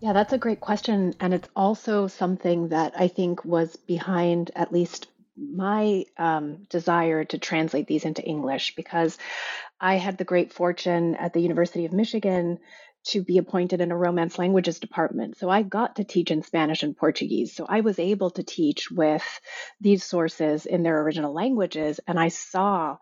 yeah, 0.00 0.12
that's 0.12 0.32
a 0.32 0.38
great 0.38 0.60
question. 0.60 1.14
And 1.20 1.32
it's 1.32 1.48
also 1.56 2.06
something 2.06 2.68
that 2.68 2.94
I 2.98 3.08
think 3.08 3.44
was 3.44 3.76
behind 3.76 4.50
at 4.54 4.72
least 4.72 5.08
my 5.36 6.04
um, 6.16 6.66
desire 6.70 7.24
to 7.24 7.38
translate 7.38 7.86
these 7.86 8.04
into 8.04 8.22
English 8.22 8.74
because 8.74 9.18
I 9.80 9.96
had 9.96 10.16
the 10.16 10.24
great 10.24 10.52
fortune 10.52 11.14
at 11.14 11.32
the 11.32 11.40
University 11.40 11.84
of 11.84 11.92
Michigan 11.92 12.58
to 13.04 13.22
be 13.22 13.38
appointed 13.38 13.80
in 13.80 13.92
a 13.92 13.96
Romance 13.96 14.38
languages 14.38 14.80
department. 14.80 15.36
So 15.36 15.48
I 15.48 15.62
got 15.62 15.96
to 15.96 16.04
teach 16.04 16.30
in 16.30 16.42
Spanish 16.42 16.82
and 16.82 16.96
Portuguese. 16.96 17.54
So 17.54 17.64
I 17.68 17.80
was 17.80 17.98
able 17.98 18.30
to 18.30 18.42
teach 18.42 18.90
with 18.90 19.24
these 19.80 20.04
sources 20.04 20.66
in 20.66 20.82
their 20.82 21.00
original 21.02 21.32
languages. 21.32 22.00
And 22.06 22.18
I 22.18 22.28
saw 22.28 22.96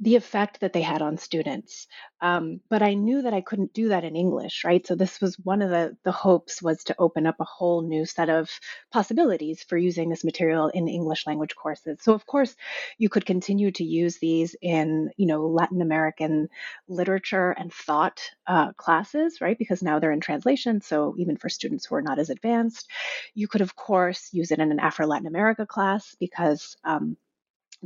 the 0.00 0.16
effect 0.16 0.60
that 0.60 0.72
they 0.72 0.82
had 0.82 1.02
on 1.02 1.16
students. 1.16 1.86
Um, 2.20 2.60
but 2.68 2.82
I 2.82 2.94
knew 2.94 3.22
that 3.22 3.34
I 3.34 3.42
couldn't 3.42 3.72
do 3.72 3.90
that 3.90 4.02
in 4.02 4.16
English, 4.16 4.64
right? 4.64 4.84
So 4.84 4.96
this 4.96 5.20
was 5.20 5.38
one 5.38 5.62
of 5.62 5.70
the 5.70 5.96
the 6.02 6.12
hopes 6.12 6.60
was 6.60 6.82
to 6.84 6.96
open 6.98 7.26
up 7.26 7.36
a 7.38 7.44
whole 7.44 7.82
new 7.82 8.04
set 8.04 8.28
of 8.28 8.50
possibilities 8.92 9.62
for 9.62 9.76
using 9.78 10.08
this 10.08 10.24
material 10.24 10.68
in 10.68 10.88
English 10.88 11.26
language 11.26 11.54
courses. 11.54 11.98
So 12.00 12.12
of 12.12 12.26
course, 12.26 12.56
you 12.98 13.08
could 13.08 13.24
continue 13.24 13.70
to 13.72 13.84
use 13.84 14.18
these 14.18 14.56
in 14.60 15.10
you 15.16 15.26
know 15.26 15.46
Latin 15.46 15.80
American 15.80 16.48
literature 16.88 17.52
and 17.52 17.72
thought 17.72 18.20
uh, 18.48 18.72
classes, 18.72 19.40
right? 19.40 19.58
Because 19.58 19.82
now 19.82 20.00
they're 20.00 20.12
in 20.12 20.20
translation. 20.20 20.80
So 20.80 21.14
even 21.18 21.36
for 21.36 21.48
students 21.48 21.86
who 21.86 21.94
are 21.94 22.02
not 22.02 22.18
as 22.18 22.30
advanced, 22.30 22.90
you 23.34 23.46
could 23.46 23.60
of 23.60 23.76
course 23.76 24.30
use 24.32 24.50
it 24.50 24.58
in 24.58 24.72
an 24.72 24.80
Afro 24.80 25.06
Latin 25.06 25.28
America 25.28 25.66
class 25.66 26.16
because 26.18 26.76
um, 26.84 27.16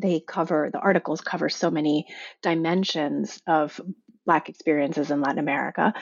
they 0.00 0.20
cover 0.20 0.70
the 0.72 0.78
articles 0.78 1.20
cover 1.20 1.48
so 1.48 1.70
many 1.70 2.06
dimensions 2.42 3.40
of 3.46 3.80
Black 4.28 4.50
experiences 4.50 5.10
in 5.10 5.22
Latin 5.22 5.38
America, 5.38 5.94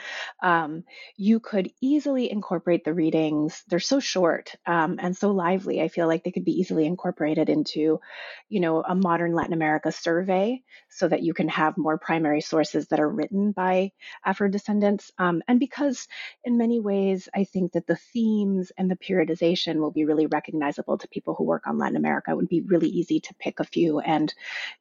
um, 0.43 0.83
you 1.15 1.39
could 1.39 1.71
easily 1.79 2.29
incorporate 2.29 2.83
the 2.83 2.93
readings. 2.93 3.63
They're 3.69 3.79
so 3.79 4.01
short 4.01 4.53
um, 4.65 4.99
and 4.99 5.15
so 5.15 5.31
lively. 5.31 5.81
I 5.81 5.87
feel 5.87 6.07
like 6.07 6.23
they 6.25 6.31
could 6.35 6.43
be 6.43 6.59
easily 6.59 6.85
incorporated 6.85 7.47
into, 7.47 8.01
you 8.49 8.59
know, 8.59 8.83
a 8.83 8.95
modern 8.95 9.33
Latin 9.33 9.53
America 9.53 9.93
survey, 9.93 10.61
so 10.89 11.07
that 11.07 11.23
you 11.23 11.33
can 11.33 11.47
have 11.47 11.77
more 11.77 11.97
primary 11.97 12.41
sources 12.41 12.87
that 12.87 12.99
are 12.99 13.09
written 13.09 13.53
by 13.53 13.91
Afro 14.25 14.49
descendants. 14.49 15.09
Um, 15.17 15.41
and 15.47 15.57
because, 15.57 16.07
in 16.43 16.57
many 16.57 16.81
ways, 16.81 17.29
I 17.33 17.45
think 17.45 17.71
that 17.71 17.87
the 17.87 17.99
themes 18.13 18.73
and 18.77 18.91
the 18.91 18.97
periodization 18.97 19.77
will 19.77 19.91
be 19.91 20.05
really 20.05 20.27
recognizable 20.27 20.97
to 20.97 21.07
people 21.07 21.33
who 21.33 21.45
work 21.45 21.65
on 21.65 21.77
Latin 21.77 21.95
America. 21.95 22.31
It 22.31 22.37
would 22.37 22.49
be 22.49 22.61
really 22.73 22.89
easy 22.89 23.21
to 23.21 23.35
pick 23.39 23.61
a 23.61 23.63
few 23.63 23.99
and 23.99 24.33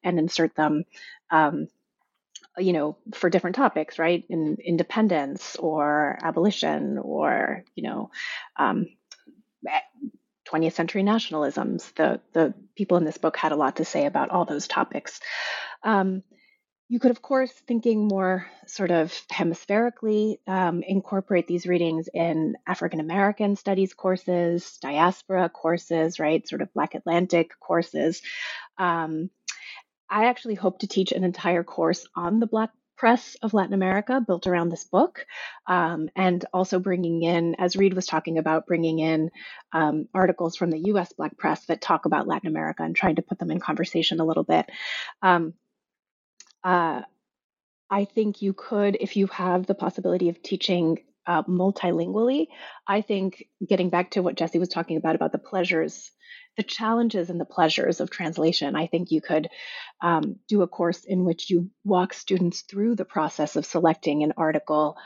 and 0.02 0.18
insert 0.18 0.56
them. 0.56 0.84
You 2.58 2.72
know, 2.72 2.96
for 3.14 3.30
different 3.30 3.56
topics, 3.56 3.98
right? 3.98 4.24
In 4.28 4.56
independence 4.64 5.56
or 5.56 6.18
abolition 6.22 6.98
or, 6.98 7.64
you 7.74 7.82
know, 7.82 8.10
um, 8.56 8.86
20th 10.46 10.72
century 10.72 11.02
nationalisms. 11.02 11.92
The, 11.94 12.20
the 12.32 12.54
people 12.76 12.96
in 12.96 13.04
this 13.04 13.18
book 13.18 13.36
had 13.36 13.52
a 13.52 13.56
lot 13.56 13.76
to 13.76 13.84
say 13.84 14.06
about 14.06 14.30
all 14.30 14.44
those 14.44 14.68
topics. 14.68 15.20
Um, 15.82 16.22
you 16.88 17.00
could, 17.00 17.10
of 17.10 17.20
course, 17.20 17.50
thinking 17.50 18.06
more 18.06 18.46
sort 18.68 18.92
of 18.92 19.12
hemispherically, 19.28 20.38
um, 20.46 20.82
incorporate 20.86 21.48
these 21.48 21.66
readings 21.66 22.08
in 22.14 22.54
African 22.64 23.00
American 23.00 23.56
studies 23.56 23.92
courses, 23.92 24.78
diaspora 24.80 25.48
courses, 25.48 26.20
right? 26.20 26.46
Sort 26.46 26.62
of 26.62 26.72
Black 26.74 26.94
Atlantic 26.94 27.58
courses. 27.58 28.22
Um, 28.78 29.30
I 30.08 30.26
actually 30.26 30.54
hope 30.54 30.80
to 30.80 30.86
teach 30.86 31.12
an 31.12 31.24
entire 31.24 31.64
course 31.64 32.06
on 32.14 32.40
the 32.40 32.46
Black 32.46 32.70
press 32.96 33.36
of 33.42 33.52
Latin 33.52 33.74
America 33.74 34.22
built 34.26 34.46
around 34.46 34.70
this 34.70 34.84
book, 34.84 35.26
um, 35.66 36.08
and 36.16 36.44
also 36.52 36.78
bringing 36.78 37.22
in, 37.22 37.54
as 37.58 37.76
Reid 37.76 37.94
was 37.94 38.06
talking 38.06 38.38
about, 38.38 38.66
bringing 38.66 38.98
in 38.98 39.30
um, 39.72 40.08
articles 40.14 40.56
from 40.56 40.70
the 40.70 40.78
US 40.90 41.12
Black 41.12 41.36
press 41.36 41.66
that 41.66 41.80
talk 41.80 42.06
about 42.06 42.26
Latin 42.26 42.48
America 42.48 42.82
and 42.82 42.96
trying 42.96 43.16
to 43.16 43.22
put 43.22 43.38
them 43.38 43.50
in 43.50 43.60
conversation 43.60 44.20
a 44.20 44.24
little 44.24 44.44
bit. 44.44 44.70
Um, 45.22 45.54
uh, 46.64 47.02
I 47.88 48.04
think 48.04 48.42
you 48.42 48.52
could, 48.52 48.96
if 48.98 49.16
you 49.16 49.26
have 49.28 49.66
the 49.66 49.74
possibility 49.74 50.28
of 50.28 50.42
teaching 50.42 50.98
uh, 51.26 51.42
multilingually, 51.44 52.48
I 52.86 53.00
think 53.02 53.46
getting 53.66 53.90
back 53.90 54.12
to 54.12 54.22
what 54.22 54.36
Jesse 54.36 54.58
was 54.58 54.68
talking 54.68 54.96
about, 54.96 55.16
about 55.16 55.32
the 55.32 55.38
pleasures 55.38 56.10
the 56.56 56.62
challenges 56.62 57.30
and 57.30 57.40
the 57.40 57.44
pleasures 57.44 58.00
of 58.00 58.10
translation. 58.10 58.76
I 58.76 58.86
think 58.86 59.10
you 59.10 59.20
could 59.20 59.48
um, 60.00 60.36
do 60.48 60.62
a 60.62 60.68
course 60.68 61.04
in 61.04 61.24
which 61.24 61.50
you 61.50 61.70
walk 61.84 62.14
students 62.14 62.62
through 62.62 62.96
the 62.96 63.04
process 63.04 63.56
of 63.56 63.66
selecting 63.66 64.22
an 64.22 64.32
article, 64.36 64.96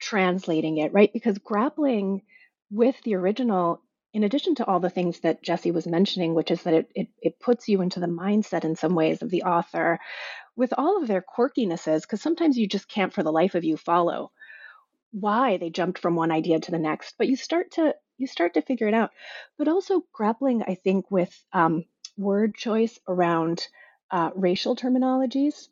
translating 0.00 0.78
it, 0.78 0.92
right? 0.92 1.12
Because 1.12 1.38
grappling 1.38 2.22
with 2.70 2.96
the 3.04 3.14
original, 3.14 3.82
in 4.12 4.24
addition 4.24 4.54
to 4.56 4.66
all 4.66 4.80
the 4.80 4.90
things 4.90 5.20
that 5.20 5.42
Jesse 5.42 5.70
was 5.70 5.86
mentioning, 5.86 6.34
which 6.34 6.50
is 6.50 6.62
that 6.62 6.74
it, 6.74 6.90
it, 6.94 7.08
it 7.20 7.40
puts 7.40 7.68
you 7.68 7.80
into 7.80 8.00
the 8.00 8.06
mindset 8.06 8.64
in 8.64 8.76
some 8.76 8.94
ways 8.94 9.22
of 9.22 9.30
the 9.30 9.44
author 9.44 9.98
with 10.56 10.74
all 10.76 11.00
of 11.00 11.08
their 11.08 11.22
quirkinesses, 11.22 12.02
because 12.02 12.20
sometimes 12.20 12.58
you 12.58 12.66
just 12.66 12.88
can't 12.88 13.12
for 13.12 13.22
the 13.22 13.32
life 13.32 13.54
of 13.54 13.64
you 13.64 13.76
follow 13.76 14.30
why 15.10 15.56
they 15.56 15.70
jumped 15.70 15.98
from 15.98 16.14
one 16.14 16.30
idea 16.30 16.60
to 16.60 16.70
the 16.70 16.78
next, 16.78 17.14
but 17.16 17.28
you 17.28 17.36
start 17.36 17.70
to 17.72 17.94
you 18.18 18.26
start 18.26 18.54
to 18.54 18.62
figure 18.62 18.88
it 18.88 18.94
out. 18.94 19.10
But 19.56 19.68
also 19.68 20.04
grappling, 20.12 20.62
I 20.62 20.74
think, 20.74 21.10
with 21.10 21.32
um, 21.52 21.84
word 22.16 22.54
choice 22.54 22.98
around 23.08 23.66
uh, 24.10 24.30
racial 24.34 24.76
terminologies. 24.76 25.68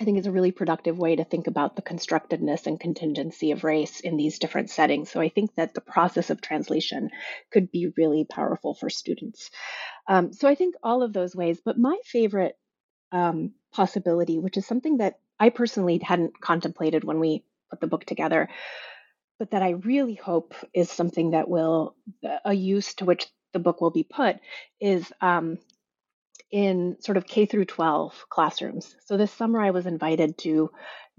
I 0.00 0.04
think 0.04 0.18
is 0.18 0.26
a 0.26 0.32
really 0.32 0.50
productive 0.50 0.98
way 0.98 1.14
to 1.14 1.24
think 1.24 1.46
about 1.46 1.76
the 1.76 1.82
constructedness 1.82 2.66
and 2.66 2.80
contingency 2.80 3.52
of 3.52 3.62
race 3.62 4.00
in 4.00 4.16
these 4.16 4.40
different 4.40 4.70
settings. 4.70 5.08
So 5.08 5.20
I 5.20 5.28
think 5.28 5.54
that 5.54 5.72
the 5.72 5.80
process 5.80 6.30
of 6.30 6.40
translation 6.40 7.10
could 7.52 7.70
be 7.70 7.92
really 7.96 8.24
powerful 8.24 8.74
for 8.74 8.90
students. 8.90 9.50
Um, 10.08 10.32
so 10.32 10.48
I 10.48 10.56
think 10.56 10.74
all 10.82 11.04
of 11.04 11.12
those 11.12 11.36
ways, 11.36 11.60
but 11.64 11.78
my 11.78 11.96
favorite 12.04 12.58
um, 13.12 13.52
possibility, 13.72 14.40
which 14.40 14.56
is 14.56 14.66
something 14.66 14.96
that 14.96 15.20
I 15.38 15.50
personally 15.50 16.00
hadn't 16.02 16.40
contemplated 16.40 17.04
when 17.04 17.20
we 17.20 17.44
put 17.70 17.80
the 17.80 17.86
book 17.86 18.04
together, 18.04 18.48
but 19.38 19.50
that 19.50 19.62
I 19.62 19.70
really 19.70 20.14
hope 20.14 20.54
is 20.72 20.90
something 20.90 21.30
that 21.30 21.48
will, 21.48 21.96
a 22.44 22.52
use 22.52 22.94
to 22.94 23.04
which 23.04 23.26
the 23.52 23.58
book 23.58 23.80
will 23.80 23.90
be 23.90 24.04
put, 24.04 24.36
is 24.80 25.12
um, 25.20 25.58
in 26.50 26.96
sort 27.00 27.16
of 27.16 27.26
K 27.26 27.46
through 27.46 27.64
12 27.64 28.26
classrooms. 28.28 28.94
So 29.04 29.16
this 29.16 29.32
summer, 29.32 29.60
I 29.60 29.70
was 29.70 29.86
invited 29.86 30.38
to 30.38 30.70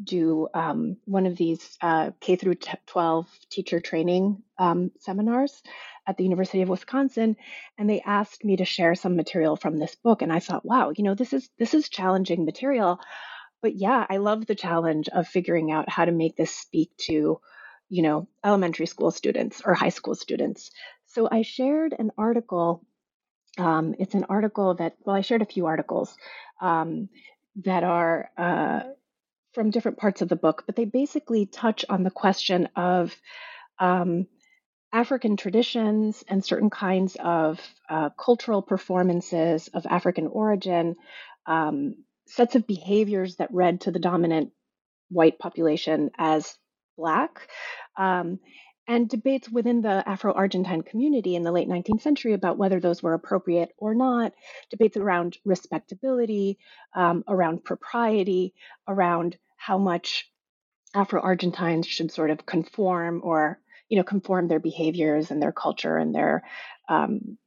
do 0.03 0.47
um, 0.53 0.97
one 1.05 1.25
of 1.25 1.37
these 1.37 1.77
uh, 1.81 2.11
K 2.19 2.35
through 2.35 2.55
12 2.85 3.27
teacher 3.49 3.79
training 3.79 4.43
um, 4.57 4.91
seminars 4.99 5.61
at 6.07 6.17
the 6.17 6.23
University 6.23 6.61
of 6.61 6.69
Wisconsin, 6.69 7.35
and 7.77 7.89
they 7.89 8.01
asked 8.01 8.43
me 8.43 8.57
to 8.57 8.65
share 8.65 8.95
some 8.95 9.15
material 9.15 9.55
from 9.55 9.77
this 9.77 9.95
book. 9.95 10.21
And 10.21 10.31
I 10.31 10.39
thought, 10.39 10.65
wow, 10.65 10.91
you 10.95 11.03
know, 11.03 11.15
this 11.15 11.33
is 11.33 11.49
this 11.57 11.73
is 11.73 11.89
challenging 11.89 12.45
material, 12.45 12.99
but 13.61 13.75
yeah, 13.75 14.05
I 14.09 14.17
love 14.17 14.45
the 14.45 14.55
challenge 14.55 15.09
of 15.09 15.27
figuring 15.27 15.71
out 15.71 15.89
how 15.89 16.05
to 16.05 16.11
make 16.11 16.35
this 16.35 16.51
speak 16.51 16.91
to, 17.07 17.39
you 17.89 18.01
know, 18.01 18.27
elementary 18.43 18.85
school 18.87 19.11
students 19.11 19.61
or 19.65 19.73
high 19.73 19.89
school 19.89 20.15
students. 20.15 20.71
So 21.05 21.27
I 21.31 21.43
shared 21.43 21.93
an 21.97 22.11
article 22.17 22.85
um, 23.57 23.95
it's 23.99 24.15
an 24.15 24.25
article 24.29 24.75
that, 24.75 24.95
well, 25.03 25.15
I 25.15 25.21
shared 25.21 25.41
a 25.41 25.45
few 25.45 25.65
articles 25.65 26.15
um, 26.61 27.09
that 27.63 27.83
are 27.83 28.29
uh, 28.37 28.81
from 29.53 29.69
different 29.69 29.97
parts 29.97 30.21
of 30.21 30.29
the 30.29 30.35
book, 30.35 30.63
but 30.65 30.75
they 30.75 30.85
basically 30.85 31.45
touch 31.45 31.85
on 31.87 32.03
the 32.03 32.11
question 32.11 32.67
of 32.75 33.15
um, 33.79 34.27
African 34.91 35.37
traditions 35.37 36.23
and 36.27 36.43
certain 36.43 36.69
kinds 36.69 37.15
of 37.19 37.59
uh, 37.89 38.09
cultural 38.09 38.61
performances 38.61 39.69
of 39.73 39.85
African 39.85 40.27
origin, 40.27 40.95
um, 41.45 41.95
sets 42.27 42.55
of 42.55 42.67
behaviors 42.67 43.37
that 43.37 43.53
read 43.53 43.81
to 43.81 43.91
the 43.91 43.99
dominant 43.99 44.51
white 45.09 45.39
population 45.39 46.11
as 46.17 46.57
Black. 46.97 47.47
Um, 47.97 48.39
and 48.87 49.09
debates 49.09 49.49
within 49.49 49.81
the 49.81 50.07
Afro 50.07 50.31
Argentine 50.33 50.83
community 50.83 51.35
in 51.35 51.43
the 51.43 51.51
late 51.51 51.67
19th 51.67 52.01
century 52.01 52.33
about 52.33 52.57
whether 52.57 52.79
those 52.79 53.01
were 53.01 53.15
appropriate 53.15 53.69
or 53.77 53.95
not, 53.95 54.33
debates 54.69 54.95
around 54.95 55.37
respectability, 55.43 56.59
um, 56.93 57.23
around 57.27 57.63
propriety, 57.63 58.53
around 58.87 59.37
how 59.57 59.77
much 59.77 60.31
Afro 60.93 61.19
Argentines 61.19 61.87
should 61.87 62.11
sort 62.11 62.29
of 62.29 62.45
conform 62.45 63.21
or 63.23 63.59
you 63.89 63.97
know 63.97 64.03
conform 64.03 64.47
their 64.47 64.59
behaviors 64.59 65.31
and 65.31 65.41
their 65.41 65.51
culture 65.51 65.97
and 65.97 66.13
their 66.13 66.43
um, 66.87 67.37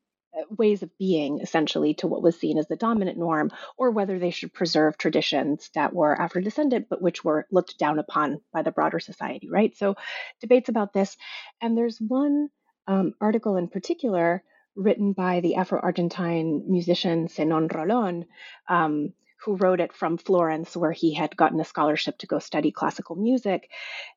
ways 0.51 0.83
of 0.83 0.97
being 0.99 1.41
essentially 1.41 1.95
to 1.95 2.07
what 2.07 2.23
was 2.23 2.39
seen 2.39 2.59
as 2.59 2.67
the 2.69 2.77
dominant 2.77 3.19
norm, 3.19 3.51
or 3.77 3.91
whether 3.91 4.19
they 4.19 4.31
should 4.31 4.53
preserve 4.53 4.99
traditions 4.99 5.71
that 5.75 5.93
were 5.93 6.21
Afro 6.21 6.41
descendant 6.41 6.87
but 6.89 7.03
which 7.03 7.25
were 7.25 7.47
looked 7.51 7.79
down 7.79 7.99
upon 7.99 8.41
by 8.53 8.63
the 8.63 8.73
broader 8.73 9.01
society, 9.01 9.49
right? 9.51 9.77
So, 9.77 9.97
debates 10.41 10.69
about 10.69 10.93
this. 10.93 11.17
And 11.61 11.77
there's 11.77 11.99
one 12.01 12.49
um, 12.87 13.15
article 13.21 13.57
in 13.57 13.69
particular 13.69 14.43
written 14.75 15.13
by 15.13 15.41
the 15.41 15.57
Afro 15.57 15.81
Argentine 15.81 16.65
musician 16.69 17.29
Zenon 17.29 17.69
Rolon. 17.69 18.27
Um, 18.69 19.13
who 19.45 19.57
wrote 19.57 19.81
it 19.81 19.93
from 19.93 20.19
Florence, 20.19 20.77
where 20.77 20.93
he 20.93 21.15
had 21.15 21.37
gotten 21.37 21.61
a 21.61 21.65
scholarship 21.65 22.19
to 22.19 22.27
go 22.27 22.39
study 22.39 22.71
classical 22.71 23.17
music. 23.17 23.71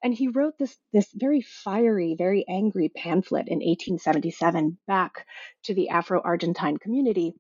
And 0.04 0.14
he 0.14 0.28
wrote 0.28 0.58
this, 0.58 0.78
this 0.94 1.12
very 1.14 1.42
fiery, 1.42 2.16
very 2.18 2.46
angry 2.48 2.90
pamphlet 2.90 3.48
in 3.48 3.60
1877 3.60 4.78
back 4.88 5.28
to 5.64 5.74
the 5.74 5.90
Afro 5.90 6.22
Argentine 6.22 6.78
community. 6.78 7.34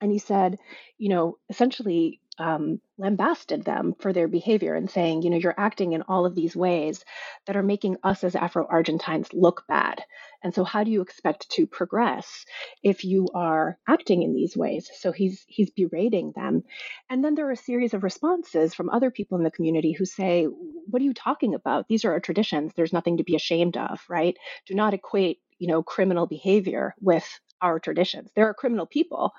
And 0.00 0.12
he 0.12 0.18
said, 0.18 0.58
you 0.98 1.08
know, 1.08 1.38
essentially 1.48 2.20
um, 2.38 2.80
lambasted 2.98 3.64
them 3.64 3.94
for 3.98 4.12
their 4.12 4.28
behavior 4.28 4.74
and 4.74 4.90
saying, 4.90 5.22
you 5.22 5.30
know, 5.30 5.36
you're 5.36 5.54
acting 5.58 5.92
in 5.92 6.02
all 6.02 6.26
of 6.26 6.34
these 6.34 6.56
ways 6.56 7.04
that 7.46 7.56
are 7.56 7.62
making 7.62 7.96
us 8.02 8.24
as 8.24 8.34
Afro 8.36 8.66
Argentines 8.68 9.32
look 9.32 9.64
bad. 9.68 10.02
And 10.42 10.54
so, 10.54 10.64
how 10.64 10.84
do 10.84 10.90
you 10.90 11.02
expect 11.02 11.50
to 11.50 11.66
progress 11.66 12.44
if 12.82 13.04
you 13.04 13.28
are 13.34 13.78
acting 13.88 14.22
in 14.22 14.34
these 14.34 14.56
ways? 14.56 14.90
So 14.94 15.12
he's 15.12 15.44
he's 15.48 15.70
berating 15.70 16.32
them, 16.36 16.64
and 17.10 17.24
then 17.24 17.34
there 17.34 17.48
are 17.48 17.52
a 17.52 17.56
series 17.56 17.94
of 17.94 18.04
responses 18.04 18.74
from 18.74 18.90
other 18.90 19.10
people 19.10 19.38
in 19.38 19.44
the 19.44 19.50
community 19.50 19.92
who 19.92 20.04
say, 20.04 20.44
"What 20.44 21.02
are 21.02 21.04
you 21.06 21.14
talking 21.14 21.54
about? 21.54 21.88
These 21.88 22.04
are 22.04 22.12
our 22.12 22.20
traditions. 22.20 22.72
There's 22.74 22.92
nothing 22.92 23.16
to 23.18 23.24
be 23.24 23.36
ashamed 23.36 23.76
of, 23.76 24.00
right? 24.08 24.36
Do 24.66 24.74
not 24.74 24.94
equate, 24.94 25.40
you 25.58 25.68
know, 25.68 25.82
criminal 25.82 26.26
behavior 26.26 26.94
with 27.00 27.26
our 27.62 27.80
traditions. 27.80 28.30
There 28.36 28.48
are 28.48 28.54
criminal 28.54 28.86
people, 28.86 29.32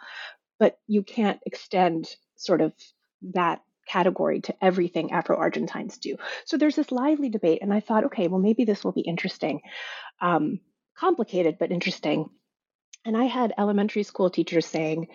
but 0.59 0.79
you 0.87 1.03
can't 1.03 1.39
extend 1.45 2.07
sort 2.37 2.61
of 2.61 2.73
that 3.33 3.61
category 3.87 4.41
to 4.41 4.55
everything 4.61 5.11
Afro 5.11 5.37
Argentines 5.37 5.97
do. 5.97 6.17
So 6.45 6.57
there's 6.57 6.75
this 6.75 6.91
lively 6.91 7.29
debate, 7.29 7.59
and 7.61 7.73
I 7.73 7.79
thought, 7.79 8.05
okay, 8.05 8.27
well, 8.27 8.39
maybe 8.39 8.65
this 8.65 8.83
will 8.83 8.91
be 8.91 9.01
interesting. 9.01 9.61
Um, 10.21 10.59
complicated, 10.97 11.57
but 11.59 11.71
interesting. 11.71 12.29
And 13.05 13.15
I 13.15 13.25
had 13.25 13.53
elementary 13.57 14.03
school 14.03 14.29
teachers 14.29 14.65
saying, 14.65 15.07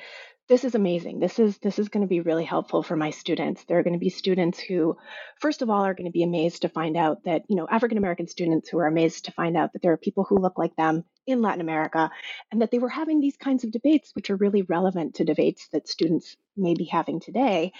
this 0.48 0.64
is 0.64 0.74
amazing. 0.74 1.20
This 1.20 1.38
is 1.38 1.58
this 1.58 1.78
is 1.78 1.88
going 1.88 2.02
to 2.02 2.08
be 2.08 2.20
really 2.20 2.44
helpful 2.44 2.82
for 2.82 2.96
my 2.96 3.10
students. 3.10 3.64
There 3.64 3.78
are 3.78 3.82
going 3.82 3.94
to 3.94 3.98
be 3.98 4.10
students 4.10 4.58
who 4.58 4.96
first 5.40 5.62
of 5.62 5.70
all 5.70 5.84
are 5.84 5.94
going 5.94 6.06
to 6.06 6.12
be 6.12 6.24
amazed 6.24 6.62
to 6.62 6.68
find 6.68 6.96
out 6.96 7.24
that, 7.24 7.42
you 7.48 7.56
know, 7.56 7.68
African 7.70 7.96
American 7.96 8.26
students 8.26 8.68
who 8.68 8.78
are 8.78 8.86
amazed 8.86 9.26
to 9.26 9.32
find 9.32 9.56
out 9.56 9.72
that 9.72 9.82
there 9.82 9.92
are 9.92 9.96
people 9.96 10.24
who 10.24 10.38
look 10.38 10.58
like 10.58 10.74
them 10.76 11.04
in 11.26 11.42
Latin 11.42 11.60
America 11.60 12.10
and 12.50 12.60
that 12.60 12.70
they 12.70 12.80
were 12.80 12.88
having 12.88 13.20
these 13.20 13.36
kinds 13.36 13.62
of 13.62 13.70
debates 13.70 14.10
which 14.14 14.30
are 14.30 14.36
really 14.36 14.62
relevant 14.62 15.14
to 15.14 15.24
debates 15.24 15.68
that 15.68 15.88
students 15.88 16.36
may 16.56 16.74
be 16.74 16.84
having 16.84 17.20
today. 17.20 17.72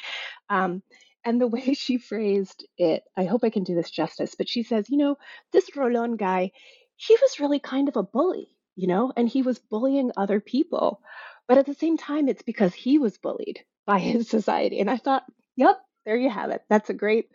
Um, 0.48 0.82
and 1.24 1.40
the 1.40 1.46
way 1.48 1.74
she 1.74 1.98
phrased 1.98 2.66
it, 2.76 3.02
I 3.16 3.24
hope 3.24 3.44
I 3.44 3.50
can 3.50 3.64
do 3.64 3.74
this 3.74 3.90
justice, 3.90 4.34
but 4.36 4.48
she 4.48 4.62
says, 4.62 4.88
you 4.88 4.96
know, 4.96 5.16
this 5.52 5.70
Rolon 5.70 6.16
guy, 6.16 6.52
he 6.96 7.16
was 7.20 7.40
really 7.40 7.60
kind 7.60 7.88
of 7.88 7.96
a 7.96 8.02
bully, 8.02 8.48
you 8.76 8.86
know, 8.86 9.12
and 9.16 9.28
he 9.28 9.42
was 9.42 9.58
bullying 9.58 10.12
other 10.16 10.40
people. 10.40 11.00
But 11.48 11.58
at 11.58 11.66
the 11.66 11.74
same 11.74 11.96
time, 11.96 12.28
it's 12.28 12.42
because 12.42 12.72
he 12.74 12.98
was 12.98 13.18
bullied 13.18 13.64
by 13.86 13.98
his 14.00 14.28
society. 14.28 14.80
And 14.80 14.90
I 14.90 14.96
thought, 14.96 15.24
yep, 15.56 15.78
there 16.04 16.16
you 16.16 16.30
have 16.30 16.50
it. 16.50 16.62
That's 16.68 16.90
a 16.90 16.94
great 16.94 17.26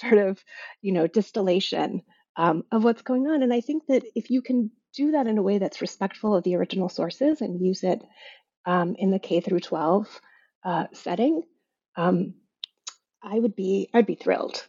sort 0.00 0.18
of, 0.18 0.42
you 0.82 0.92
know, 0.92 1.06
distillation 1.06 2.02
um, 2.36 2.64
of 2.72 2.84
what's 2.84 3.02
going 3.02 3.26
on. 3.26 3.42
And 3.42 3.52
I 3.52 3.60
think 3.60 3.84
that 3.88 4.04
if 4.14 4.30
you 4.30 4.42
can 4.42 4.70
do 4.94 5.12
that 5.12 5.26
in 5.26 5.38
a 5.38 5.42
way 5.42 5.58
that's 5.58 5.80
respectful 5.80 6.34
of 6.34 6.44
the 6.44 6.56
original 6.56 6.88
sources 6.88 7.40
and 7.40 7.60
use 7.60 7.82
it 7.82 8.02
um, 8.64 8.96
in 8.98 9.10
the 9.10 9.18
K 9.18 9.40
through 9.40 9.60
12 9.60 10.20
uh, 10.66 10.86
setting, 10.92 11.42
um, 11.96 12.34
I 13.22 13.38
would 13.38 13.56
be 13.56 13.88
I'd 13.94 14.04
be 14.04 14.16
thrilled. 14.16 14.66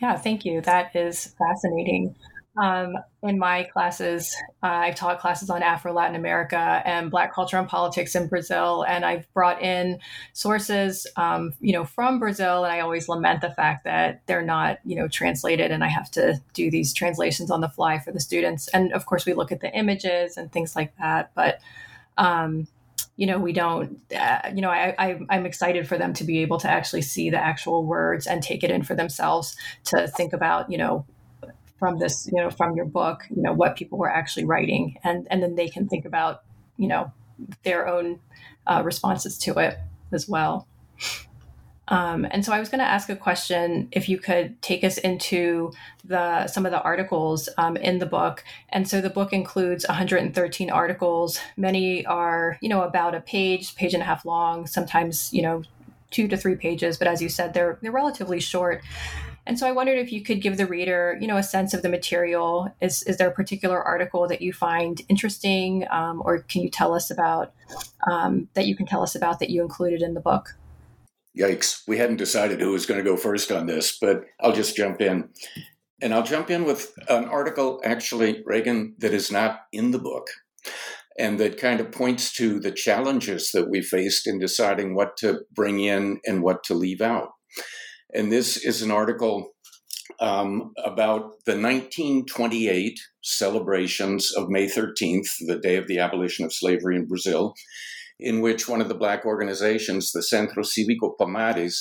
Yeah, 0.00 0.16
thank 0.16 0.44
you. 0.44 0.62
That 0.62 0.96
is 0.96 1.34
fascinating. 1.38 2.16
Um, 2.60 2.94
in 3.22 3.38
my 3.38 3.64
classes, 3.64 4.34
uh, 4.62 4.66
I've 4.66 4.96
taught 4.96 5.20
classes 5.20 5.50
on 5.50 5.62
Afro 5.62 5.92
Latin 5.92 6.16
America 6.16 6.82
and 6.84 7.10
Black 7.10 7.32
culture 7.32 7.58
and 7.58 7.68
politics 7.68 8.14
in 8.14 8.26
Brazil, 8.26 8.84
and 8.88 9.04
I've 9.04 9.32
brought 9.32 9.62
in 9.62 10.00
sources, 10.32 11.06
um, 11.16 11.52
you 11.60 11.72
know, 11.72 11.84
from 11.84 12.18
Brazil, 12.18 12.64
and 12.64 12.72
I 12.72 12.80
always 12.80 13.08
lament 13.08 13.40
the 13.40 13.50
fact 13.50 13.84
that 13.84 14.22
they're 14.26 14.42
not, 14.42 14.78
you 14.84 14.96
know, 14.96 15.06
translated, 15.06 15.70
and 15.70 15.84
I 15.84 15.88
have 15.88 16.10
to 16.12 16.40
do 16.52 16.70
these 16.70 16.92
translations 16.92 17.50
on 17.50 17.60
the 17.60 17.68
fly 17.68 17.98
for 17.98 18.10
the 18.10 18.20
students. 18.20 18.68
And 18.68 18.92
of 18.94 19.06
course, 19.06 19.26
we 19.26 19.34
look 19.34 19.52
at 19.52 19.60
the 19.60 19.72
images 19.72 20.36
and 20.36 20.50
things 20.50 20.74
like 20.74 20.96
that, 20.98 21.30
but 21.34 21.60
um, 22.18 22.66
you 23.20 23.26
know 23.26 23.38
we 23.38 23.52
don't 23.52 24.00
uh, 24.14 24.50
you 24.54 24.62
know 24.62 24.70
I, 24.70 24.94
I 24.98 25.20
i'm 25.28 25.44
excited 25.44 25.86
for 25.86 25.98
them 25.98 26.12
to 26.14 26.24
be 26.24 26.38
able 26.38 26.58
to 26.60 26.70
actually 26.70 27.02
see 27.02 27.30
the 27.30 27.36
actual 27.36 27.84
words 27.84 28.26
and 28.26 28.42
take 28.42 28.64
it 28.64 28.70
in 28.70 28.82
for 28.82 28.94
themselves 28.94 29.56
to 29.84 30.08
think 30.08 30.32
about 30.32 30.70
you 30.72 30.78
know 30.78 31.04
from 31.80 31.98
this, 31.98 32.28
you 32.30 32.40
know, 32.40 32.50
from 32.50 32.76
your 32.76 32.84
book, 32.84 33.24
you 33.34 33.42
know, 33.42 33.54
what 33.54 33.74
people 33.74 33.98
were 33.98 34.10
actually 34.10 34.44
writing, 34.44 34.98
and 35.02 35.26
and 35.30 35.42
then 35.42 35.56
they 35.56 35.68
can 35.68 35.88
think 35.88 36.04
about, 36.04 36.42
you 36.76 36.86
know, 36.86 37.10
their 37.64 37.88
own 37.88 38.20
uh, 38.66 38.82
responses 38.84 39.38
to 39.38 39.58
it 39.58 39.78
as 40.12 40.28
well. 40.28 40.68
Um, 41.90 42.24
and 42.30 42.44
so 42.44 42.52
I 42.52 42.60
was 42.60 42.68
going 42.68 42.78
to 42.78 42.84
ask 42.84 43.08
a 43.08 43.16
question 43.16 43.88
if 43.90 44.08
you 44.08 44.18
could 44.18 44.62
take 44.62 44.84
us 44.84 44.96
into 44.96 45.72
the 46.04 46.46
some 46.46 46.64
of 46.64 46.72
the 46.72 46.80
articles 46.80 47.48
um, 47.58 47.76
in 47.76 47.98
the 47.98 48.06
book. 48.06 48.44
And 48.70 48.88
so 48.88 49.00
the 49.00 49.10
book 49.10 49.32
includes 49.32 49.86
113 49.86 50.70
articles. 50.70 51.40
Many 51.56 52.06
are, 52.06 52.58
you 52.60 52.68
know, 52.68 52.82
about 52.82 53.16
a 53.16 53.20
page, 53.20 53.74
page 53.74 53.92
and 53.92 54.02
a 54.02 54.06
half 54.06 54.24
long. 54.24 54.68
Sometimes, 54.68 55.32
you 55.34 55.42
know, 55.42 55.62
two 56.10 56.28
to 56.28 56.36
three 56.36 56.54
pages. 56.54 56.96
But 56.96 57.08
as 57.08 57.20
you 57.20 57.28
said, 57.28 57.54
they're 57.54 57.78
they're 57.82 57.92
relatively 57.92 58.40
short. 58.40 58.82
And 59.46 59.58
so 59.58 59.66
I 59.66 59.72
wondered 59.72 59.98
if 59.98 60.12
you 60.12 60.22
could 60.22 60.42
give 60.42 60.58
the 60.58 60.66
reader, 60.66 61.18
you 61.20 61.26
know, 61.26 61.36
a 61.36 61.42
sense 61.42 61.74
of 61.74 61.82
the 61.82 61.88
material. 61.88 62.72
Is 62.80 63.02
is 63.02 63.16
there 63.16 63.28
a 63.28 63.32
particular 63.32 63.82
article 63.82 64.28
that 64.28 64.42
you 64.42 64.52
find 64.52 65.00
interesting, 65.08 65.86
um, 65.90 66.22
or 66.24 66.40
can 66.40 66.62
you 66.62 66.70
tell 66.70 66.94
us 66.94 67.10
about 67.10 67.52
um, 68.08 68.48
that 68.54 68.66
you 68.66 68.76
can 68.76 68.86
tell 68.86 69.02
us 69.02 69.16
about 69.16 69.40
that 69.40 69.50
you 69.50 69.62
included 69.62 70.02
in 70.02 70.14
the 70.14 70.20
book? 70.20 70.54
Yikes! 71.38 71.82
We 71.86 71.98
hadn't 71.98 72.16
decided 72.16 72.60
who 72.60 72.72
was 72.72 72.86
going 72.86 73.02
to 73.02 73.08
go 73.08 73.16
first 73.16 73.52
on 73.52 73.66
this, 73.66 73.96
but 74.00 74.24
I'll 74.40 74.52
just 74.52 74.76
jump 74.76 75.00
in. 75.00 75.28
And 76.02 76.14
I'll 76.14 76.22
jump 76.22 76.50
in 76.50 76.64
with 76.64 76.92
an 77.08 77.26
article, 77.26 77.80
actually, 77.84 78.42
Reighan, 78.44 78.94
that 78.98 79.12
is 79.12 79.30
not 79.30 79.60
in 79.72 79.90
the 79.90 79.98
book 79.98 80.28
and 81.20 81.38
that 81.38 81.58
kind 81.58 81.80
of 81.80 81.92
points 81.92 82.32
to 82.32 82.58
the 82.58 82.72
challenges 82.72 83.52
that 83.52 83.68
we 83.68 83.82
faced 83.82 84.26
in 84.26 84.38
deciding 84.38 84.94
what 84.94 85.16
to 85.18 85.40
bring 85.52 85.80
in 85.80 86.18
and 86.24 86.42
what 86.42 86.64
to 86.64 86.74
leave 86.74 87.02
out. 87.02 87.28
And 88.14 88.32
this 88.32 88.56
is 88.56 88.80
an 88.80 88.90
article 88.90 89.50
um, 90.18 90.72
about 90.82 91.44
the 91.44 91.52
1928 91.52 92.98
celebrations 93.22 94.32
of 94.34 94.48
May 94.48 94.66
13th, 94.66 95.28
the 95.46 95.58
day 95.58 95.76
of 95.76 95.86
the 95.86 95.98
abolition 95.98 96.44
of 96.44 96.54
slavery 96.54 96.96
in 96.96 97.06
Brazil, 97.06 97.54
in 98.20 98.40
which 98.40 98.68
one 98.68 98.80
of 98.80 98.88
the 98.88 98.94
black 98.94 99.24
organizations, 99.24 100.12
the 100.12 100.22
Centro 100.22 100.62
Cívico 100.62 101.12
Palmares, 101.18 101.78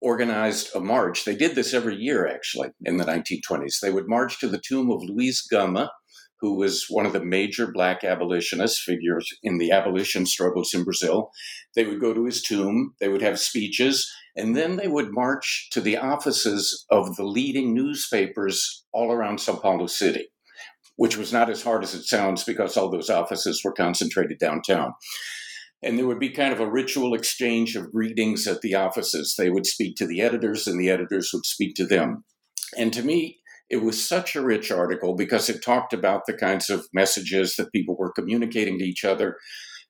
organized 0.00 0.74
a 0.74 0.80
march. 0.80 1.24
They 1.24 1.34
did 1.34 1.54
this 1.54 1.72
every 1.72 1.96
year, 1.96 2.26
actually, 2.26 2.68
in 2.84 2.96
the 2.96 3.04
1920s. 3.04 3.80
They 3.80 3.90
would 3.90 4.08
march 4.08 4.38
to 4.40 4.48
the 4.48 4.60
tomb 4.60 4.90
of 4.90 5.02
Luiz 5.02 5.42
Gama, 5.42 5.90
who 6.40 6.56
was 6.56 6.86
one 6.88 7.06
of 7.06 7.12
the 7.12 7.24
major 7.24 7.66
black 7.72 8.04
abolitionist 8.04 8.82
figures 8.82 9.26
in 9.42 9.58
the 9.58 9.70
abolition 9.70 10.26
struggles 10.26 10.74
in 10.74 10.84
Brazil. 10.84 11.30
They 11.74 11.84
would 11.84 12.00
go 12.00 12.12
to 12.12 12.26
his 12.26 12.42
tomb, 12.42 12.94
they 13.00 13.08
would 13.08 13.22
have 13.22 13.40
speeches, 13.40 14.10
and 14.36 14.54
then 14.54 14.76
they 14.76 14.88
would 14.88 15.12
march 15.12 15.68
to 15.72 15.80
the 15.80 15.96
offices 15.96 16.84
of 16.90 17.16
the 17.16 17.24
leading 17.24 17.74
newspapers 17.74 18.84
all 18.92 19.10
around 19.10 19.40
Sao 19.40 19.56
Paulo 19.56 19.86
City, 19.86 20.28
which 20.96 21.16
was 21.16 21.32
not 21.32 21.48
as 21.48 21.62
hard 21.62 21.82
as 21.82 21.94
it 21.94 22.04
sounds 22.04 22.44
because 22.44 22.76
all 22.76 22.90
those 22.90 23.08
offices 23.08 23.62
were 23.64 23.72
concentrated 23.72 24.38
downtown. 24.38 24.92
And 25.82 25.98
there 25.98 26.06
would 26.06 26.18
be 26.18 26.30
kind 26.30 26.52
of 26.52 26.60
a 26.60 26.70
ritual 26.70 27.14
exchange 27.14 27.76
of 27.76 27.92
greetings 27.92 28.46
at 28.46 28.60
the 28.60 28.74
offices. 28.74 29.34
They 29.36 29.50
would 29.50 29.66
speak 29.66 29.96
to 29.96 30.06
the 30.06 30.20
editors, 30.20 30.66
and 30.66 30.80
the 30.80 30.90
editors 30.90 31.30
would 31.32 31.46
speak 31.46 31.74
to 31.76 31.86
them. 31.86 32.24
And 32.76 32.92
to 32.92 33.02
me, 33.02 33.38
it 33.68 33.82
was 33.82 34.08
such 34.08 34.36
a 34.36 34.42
rich 34.42 34.70
article 34.70 35.14
because 35.14 35.48
it 35.48 35.62
talked 35.62 35.92
about 35.92 36.22
the 36.26 36.32
kinds 36.32 36.70
of 36.70 36.86
messages 36.92 37.56
that 37.56 37.72
people 37.72 37.96
were 37.96 38.12
communicating 38.12 38.78
to 38.78 38.84
each 38.84 39.04
other, 39.04 39.36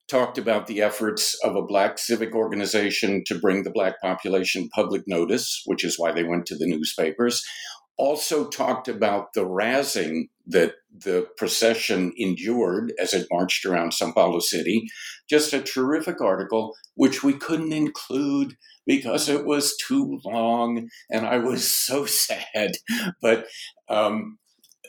talked 0.09 0.39
about 0.39 0.67
the 0.67 0.81
efforts 0.81 1.37
of 1.45 1.57
a 1.57 1.63
Black 1.63 1.99
civic 1.99 2.35
organization 2.35 3.23
to 3.27 3.39
bring 3.39 3.63
the 3.63 3.71
Black 3.71 4.01
population 4.01 4.69
public 4.75 5.03
notice, 5.07 5.63
which 5.67 5.85
is 5.85 5.99
why 5.99 6.13
they 6.13 6.25
went 6.25 6.47
to 6.47 6.57
the 6.57 6.67
newspapers. 6.67 7.45
Also 7.99 8.49
talked 8.49 8.89
about 8.89 9.33
the 9.35 9.45
razzing 9.45 10.29
that 10.47 10.75
the 10.93 11.27
procession 11.37 12.13
endured 12.17 12.93
as 13.01 13.13
it 13.13 13.27
marched 13.31 13.65
around 13.65 13.93
Sao 13.93 14.13
Paulo 14.13 14.39
City. 14.39 14.87
Just 15.29 15.53
a 15.53 15.61
terrific 15.61 16.21
article, 16.21 16.75
which 16.95 17.23
we 17.23 17.33
couldn't 17.33 17.73
include 17.73 18.55
because 18.87 19.29
it 19.29 19.45
was 19.45 19.77
too 19.77 20.21
long 20.25 20.89
and 21.11 21.27
I 21.27 21.39
was 21.39 21.75
so 21.75 22.07
sad. 22.07 22.73
But 23.21 23.47
um, 23.89 24.39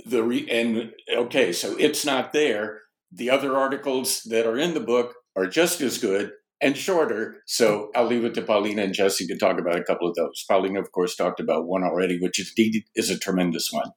the 0.05 0.23
re- 0.23 0.47
and 0.49 0.91
okay, 1.15 1.51
so 1.51 1.75
it's 1.77 2.05
not 2.05 2.33
there. 2.33 2.81
The 3.11 3.29
other 3.29 3.57
articles 3.57 4.21
that 4.25 4.45
are 4.45 4.57
in 4.57 4.73
the 4.73 4.79
book 4.79 5.15
are 5.35 5.47
just 5.47 5.81
as 5.81 5.97
good 5.97 6.31
and 6.61 6.77
shorter. 6.77 7.37
So 7.45 7.89
I'll 7.95 8.05
leave 8.05 8.25
it 8.25 8.33
to 8.35 8.41
Paulina 8.41 8.83
and 8.83 8.93
Jesse 8.93 9.27
to 9.27 9.37
talk 9.37 9.59
about 9.59 9.79
a 9.79 9.83
couple 9.83 10.09
of 10.09 10.15
those. 10.15 10.43
Paulina, 10.47 10.79
of 10.79 10.91
course, 10.91 11.15
talked 11.15 11.39
about 11.39 11.67
one 11.67 11.83
already, 11.83 12.19
which 12.19 12.39
is, 12.39 12.53
is 12.95 13.09
a 13.09 13.17
tremendous 13.17 13.69
one. 13.71 13.91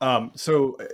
Um, 0.00 0.32
so 0.34 0.76
uh, 0.80 0.84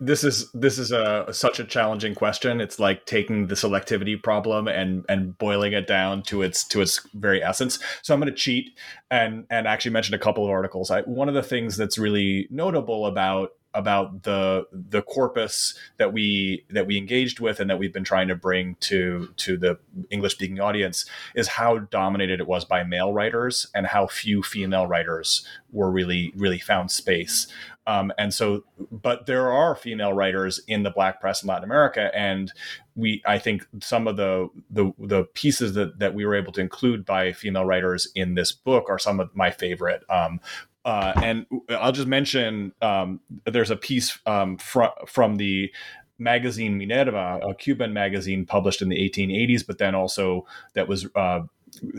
this 0.00 0.24
is 0.24 0.50
this 0.52 0.78
is 0.78 0.92
a 0.92 1.26
such 1.32 1.60
a 1.60 1.64
challenging 1.64 2.14
question. 2.14 2.60
It's 2.60 2.78
like 2.78 3.04
taking 3.04 3.48
the 3.48 3.54
selectivity 3.54 4.22
problem 4.22 4.68
and 4.68 5.04
and 5.08 5.36
boiling 5.36 5.72
it 5.72 5.86
down 5.86 6.22
to 6.24 6.42
its 6.42 6.64
to 6.68 6.80
its 6.80 7.06
very 7.14 7.42
essence. 7.42 7.78
So 8.02 8.14
I'm 8.14 8.20
going 8.20 8.32
to 8.32 8.38
cheat 8.38 8.78
and 9.10 9.46
and 9.50 9.66
actually 9.66 9.92
mention 9.92 10.14
a 10.14 10.18
couple 10.18 10.44
of 10.44 10.50
articles. 10.50 10.90
I, 10.90 11.02
one 11.02 11.28
of 11.28 11.34
the 11.34 11.42
things 11.42 11.76
that's 11.76 11.98
really 11.98 12.48
notable 12.50 13.06
about 13.06 13.50
about 13.76 14.22
the 14.22 14.66
the 14.72 15.02
corpus 15.02 15.78
that 15.98 16.12
we 16.12 16.64
that 16.70 16.86
we 16.86 16.96
engaged 16.96 17.38
with 17.38 17.60
and 17.60 17.68
that 17.70 17.78
we've 17.78 17.92
been 17.92 18.04
trying 18.04 18.26
to 18.28 18.34
bring 18.34 18.74
to 18.80 19.28
to 19.36 19.56
the 19.56 19.78
English 20.10 20.32
speaking 20.32 20.60
audience 20.60 21.04
is 21.34 21.46
how 21.46 21.78
dominated 21.78 22.40
it 22.40 22.46
was 22.46 22.64
by 22.64 22.82
male 22.82 23.12
writers 23.12 23.66
and 23.74 23.86
how 23.86 24.06
few 24.06 24.42
female 24.42 24.86
writers 24.86 25.46
were 25.70 25.90
really 25.90 26.32
really 26.36 26.58
found 26.58 26.90
space. 26.90 27.46
Um, 27.88 28.12
and 28.18 28.34
so, 28.34 28.64
but 28.90 29.26
there 29.26 29.52
are 29.52 29.76
female 29.76 30.12
writers 30.12 30.60
in 30.66 30.82
the 30.82 30.90
Black 30.90 31.20
press 31.20 31.42
in 31.42 31.48
Latin 31.48 31.62
America, 31.62 32.10
and 32.14 32.52
we, 32.96 33.22
I 33.24 33.38
think, 33.38 33.64
some 33.80 34.08
of 34.08 34.16
the 34.16 34.48
the, 34.70 34.92
the 34.98 35.24
pieces 35.34 35.74
that, 35.74 36.00
that 36.00 36.12
we 36.12 36.26
were 36.26 36.34
able 36.34 36.52
to 36.54 36.60
include 36.60 37.04
by 37.04 37.32
female 37.32 37.64
writers 37.64 38.08
in 38.16 38.34
this 38.34 38.50
book 38.50 38.86
are 38.88 38.98
some 38.98 39.20
of 39.20 39.34
my 39.36 39.52
favorite. 39.52 40.02
Um, 40.10 40.40
uh, 40.86 41.12
and 41.16 41.46
I'll 41.68 41.90
just 41.90 42.06
mention 42.06 42.72
um, 42.80 43.20
there's 43.44 43.72
a 43.72 43.76
piece 43.76 44.18
um, 44.24 44.56
fr- 44.56 44.84
from 45.08 45.34
the 45.34 45.72
magazine 46.18 46.78
Minerva, 46.78 47.40
a 47.42 47.54
Cuban 47.56 47.92
magazine 47.92 48.46
published 48.46 48.80
in 48.80 48.88
the 48.88 48.96
1880s, 48.96 49.66
but 49.66 49.78
then 49.78 49.96
also 49.96 50.46
that 50.74 50.86
was 50.86 51.08
uh, 51.16 51.40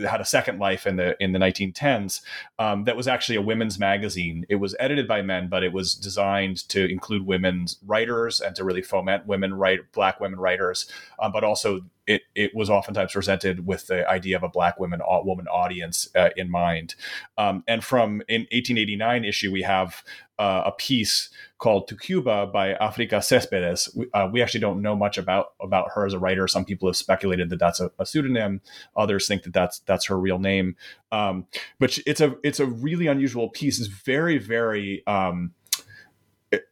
had 0.00 0.22
a 0.22 0.24
second 0.24 0.58
life 0.58 0.86
in 0.86 0.96
the 0.96 1.22
in 1.22 1.32
the 1.32 1.38
1910s. 1.38 2.22
Um, 2.58 2.84
that 2.84 2.96
was 2.96 3.06
actually 3.06 3.36
a 3.36 3.42
women's 3.42 3.78
magazine. 3.78 4.46
It 4.48 4.56
was 4.56 4.74
edited 4.80 5.06
by 5.06 5.20
men, 5.20 5.48
but 5.48 5.62
it 5.62 5.74
was 5.74 5.94
designed 5.94 6.66
to 6.70 6.90
include 6.90 7.26
women's 7.26 7.76
writers 7.86 8.40
and 8.40 8.56
to 8.56 8.64
really 8.64 8.82
foment 8.82 9.26
women 9.26 9.52
write 9.52 9.92
black 9.92 10.18
women 10.18 10.40
writers, 10.40 10.90
um, 11.18 11.30
but 11.30 11.44
also 11.44 11.82
it 12.08 12.22
it 12.34 12.54
was 12.54 12.70
oftentimes 12.70 13.12
presented 13.12 13.66
with 13.66 13.86
the 13.86 14.08
idea 14.08 14.34
of 14.36 14.42
a 14.42 14.48
black 14.48 14.80
women 14.80 15.00
woman 15.06 15.46
audience 15.46 16.08
uh, 16.16 16.30
in 16.36 16.50
mind. 16.50 16.94
Um, 17.36 17.62
and 17.68 17.84
from 17.84 18.22
in 18.28 18.42
1889 18.50 19.24
issue, 19.24 19.52
we 19.52 19.62
have 19.62 20.02
uh, 20.38 20.62
a 20.66 20.72
piece 20.72 21.28
called 21.58 21.86
"To 21.88 21.96
Cuba" 21.96 22.46
by 22.46 22.72
Africa 22.72 23.20
Cespedes. 23.20 23.90
We, 23.94 24.06
uh, 24.14 24.28
we, 24.32 24.40
actually 24.40 24.60
don't 24.60 24.80
know 24.80 24.96
much 24.96 25.18
about 25.18 25.52
about 25.60 25.90
her 25.94 26.06
as 26.06 26.14
a 26.14 26.18
writer. 26.18 26.48
Some 26.48 26.64
people 26.64 26.88
have 26.88 26.96
speculated 26.96 27.50
that 27.50 27.58
that's 27.58 27.78
a, 27.78 27.90
a 27.98 28.06
pseudonym. 28.06 28.62
Others 28.96 29.28
think 29.28 29.42
that 29.42 29.52
that's 29.52 29.80
that's 29.80 30.06
her 30.06 30.18
real 30.18 30.38
name. 30.38 30.76
Um, 31.12 31.46
but 31.78 31.98
it's 32.06 32.22
a 32.22 32.36
it's 32.42 32.58
a 32.58 32.66
really 32.66 33.06
unusual 33.06 33.50
piece. 33.50 33.78
It's 33.78 33.88
very 33.88 34.38
very 34.38 35.06
um, 35.06 35.52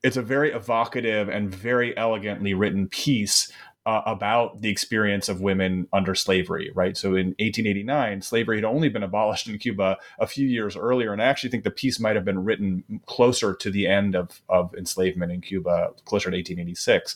it's 0.02 0.16
a 0.16 0.22
very 0.22 0.52
evocative 0.52 1.28
and 1.28 1.54
very 1.54 1.94
elegantly 1.96 2.54
written 2.54 2.88
piece 2.88 3.52
uh, 3.86 4.02
about 4.04 4.60
the 4.60 4.68
experience 4.68 5.28
of 5.28 5.40
women 5.40 5.86
under 5.92 6.14
slavery, 6.14 6.72
right? 6.74 6.96
So 6.96 7.10
in 7.10 7.28
1889, 7.38 8.20
slavery 8.20 8.56
had 8.56 8.64
only 8.64 8.88
been 8.88 9.04
abolished 9.04 9.48
in 9.48 9.58
Cuba 9.58 9.96
a 10.18 10.26
few 10.26 10.46
years 10.46 10.76
earlier. 10.76 11.12
And 11.12 11.22
I 11.22 11.26
actually 11.26 11.50
think 11.50 11.62
the 11.62 11.70
piece 11.70 12.00
might 12.00 12.16
have 12.16 12.24
been 12.24 12.42
written 12.44 13.00
closer 13.06 13.54
to 13.54 13.70
the 13.70 13.86
end 13.86 14.16
of, 14.16 14.42
of 14.48 14.74
enslavement 14.74 15.30
in 15.30 15.40
Cuba, 15.40 15.90
closer 16.04 16.30
to 16.30 16.36
1886. 16.36 17.14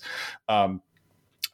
Um, 0.49 0.81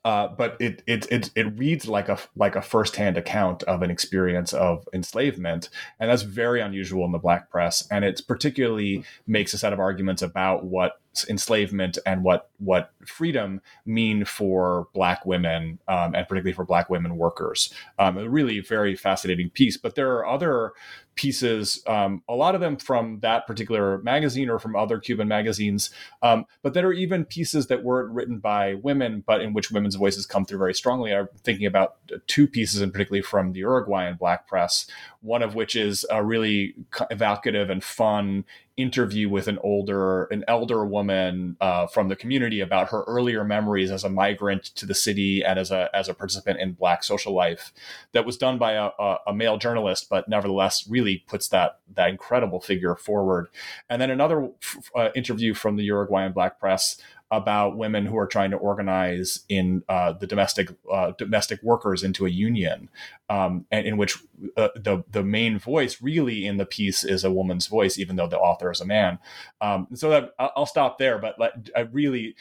uh, 0.05 0.29
but 0.29 0.57
it, 0.61 0.85
it 0.87 1.11
it 1.11 1.31
it 1.35 1.59
reads 1.59 1.89
like 1.89 2.09
a 2.09 2.17
like 2.37 2.55
a 2.55 2.63
firsthand 2.63 3.19
account 3.19 3.65
of 3.65 3.83
an 3.83 3.91
experience 3.91 4.53
of 4.53 4.89
enslavement, 4.93 5.69
and 5.99 6.09
that's 6.09 6.23
very 6.23 6.61
unusual 6.61 7.05
in 7.05 7.11
the 7.11 7.19
black 7.19 7.51
press. 7.51 7.85
And 7.91 8.05
it 8.05 8.23
particularly 8.29 9.03
makes 9.27 9.53
a 9.53 9.59
set 9.59 9.73
of 9.73 9.81
arguments 9.81 10.23
about 10.23 10.65
what 10.65 11.01
enslavement 11.29 11.99
and 12.05 12.23
what 12.23 12.51
what 12.59 12.93
freedom 13.05 13.61
mean 13.85 14.25
for 14.25 14.89
black 14.95 15.25
women 15.25 15.79
um, 15.89 16.15
and 16.15 16.27
particularly 16.29 16.53
for 16.53 16.65
black 16.65 16.91
women 16.91 17.17
workers. 17.17 17.73
Um, 17.99 18.19
a 18.19 18.29
really 18.29 18.61
very 18.61 18.97
fascinating 18.97 19.51
piece. 19.51 19.77
But 19.77 19.95
there 19.95 20.13
are 20.17 20.27
other 20.27 20.73
pieces, 21.17 21.83
um, 21.87 22.23
a 22.29 22.35
lot 22.35 22.55
of 22.55 22.61
them 22.61 22.77
from 22.77 23.19
that 23.21 23.47
particular 23.47 23.99
magazine 24.03 24.51
or 24.51 24.59
from 24.59 24.77
other 24.77 24.99
Cuban 24.99 25.27
magazines, 25.27 25.91
um, 26.23 26.45
but 26.63 26.75
that 26.75 26.85
are 26.85 26.93
even 26.93 27.25
pieces 27.25 27.67
that 27.67 27.83
weren't 27.83 28.13
written 28.13 28.39
by 28.39 28.75
women, 28.75 29.25
but 29.27 29.41
in 29.41 29.55
which 29.55 29.71
women's 29.71 29.95
voices 29.95 30.27
come 30.27 30.45
through 30.45 30.59
very 30.59 30.75
strongly. 30.75 31.15
I'm 31.15 31.29
thinking 31.43 31.67
about 31.67 31.97
two 32.27 32.47
pieces, 32.47 32.83
and 32.83 32.93
particularly 32.93 33.23
from 33.23 33.53
the 33.53 33.61
Uruguayan 33.61 34.17
black 34.17 34.47
press, 34.47 34.87
one 35.23 35.43
of 35.43 35.55
which 35.55 35.75
is 35.75 36.05
a 36.11 36.23
really 36.23 36.75
evocative 37.11 37.71
and 37.71 37.83
fun 37.83 38.45
interview 38.77 39.29
with 39.29 39.49
an 39.49 39.59
older, 39.63 40.25
an 40.25 40.45
elder 40.47 40.85
woman 40.85 41.57
uh, 41.61 41.87
from 41.87 42.09
the 42.09 42.17
community 42.17 42.61
about 42.61 42.91
her 42.91 43.05
earlier 43.07 43.43
memories 43.43 43.91
as 43.91 44.05
a 44.05 44.09
migrant 44.09 44.65
to 44.65 44.85
the 44.85 44.95
city 44.95 45.43
and 45.43 45.59
as 45.59 45.71
a 45.71 45.89
as 45.95 46.09
a 46.09 46.15
participant 46.15 46.61
in 46.61 46.73
Black 46.73 47.03
social 47.03 47.33
life. 47.35 47.73
That 48.13 48.27
was 48.27 48.37
done 48.37 48.59
by 48.59 48.73
a, 48.73 48.91
a, 48.99 49.19
a 49.29 49.35
male 49.35 49.57
journalist, 49.57 50.09
but 50.11 50.29
nevertheless 50.29 50.87
really 50.89 51.25
puts 51.27 51.49
that 51.49 51.79
that 51.95 52.11
incredible 52.11 52.61
figure 52.61 52.97
forward. 52.97 53.49
And 53.89 54.01
then 54.01 54.11
another 54.11 54.51
uh, 54.95 55.09
interview 55.15 55.55
from 55.55 55.77
the 55.77 55.85
Uruguayan 55.85 56.33
Black 56.33 56.61
press 56.61 57.01
about 57.31 57.77
women 57.77 58.07
who 58.07 58.17
are 58.17 58.27
trying 58.27 58.53
to 58.53 58.57
organize 58.57 59.41
in 59.49 59.83
uh, 59.89 60.13
the 60.13 60.27
domestic 60.27 60.71
uh, 60.91 61.13
domestic 61.19 61.61
workers 61.63 62.05
into 62.05 62.27
a 62.27 62.31
union, 62.31 62.89
um, 63.29 63.67
and 63.71 63.87
in 63.87 63.97
which 63.97 64.19
uh, 64.57 64.69
the 64.77 65.03
the 65.11 65.25
main 65.25 65.59
voice 65.59 66.01
really 66.01 66.47
in 66.47 66.57
the 66.57 66.67
piece 66.67 67.05
is 67.05 67.25
a 67.25 67.33
woman's 67.33 67.67
voice, 67.67 67.99
even 67.99 68.17
though 68.17 68.29
the 68.29 68.39
author 68.39 68.71
is 68.71 68.81
a 68.81 68.87
man. 68.87 69.19
Um, 69.61 69.89
so 69.95 70.11
that, 70.11 70.35
I'll 70.39 70.67
stop 70.67 70.99
there, 70.99 71.19
but 71.19 71.39
let, 71.39 71.71
I 71.75 71.81
really 71.81 72.37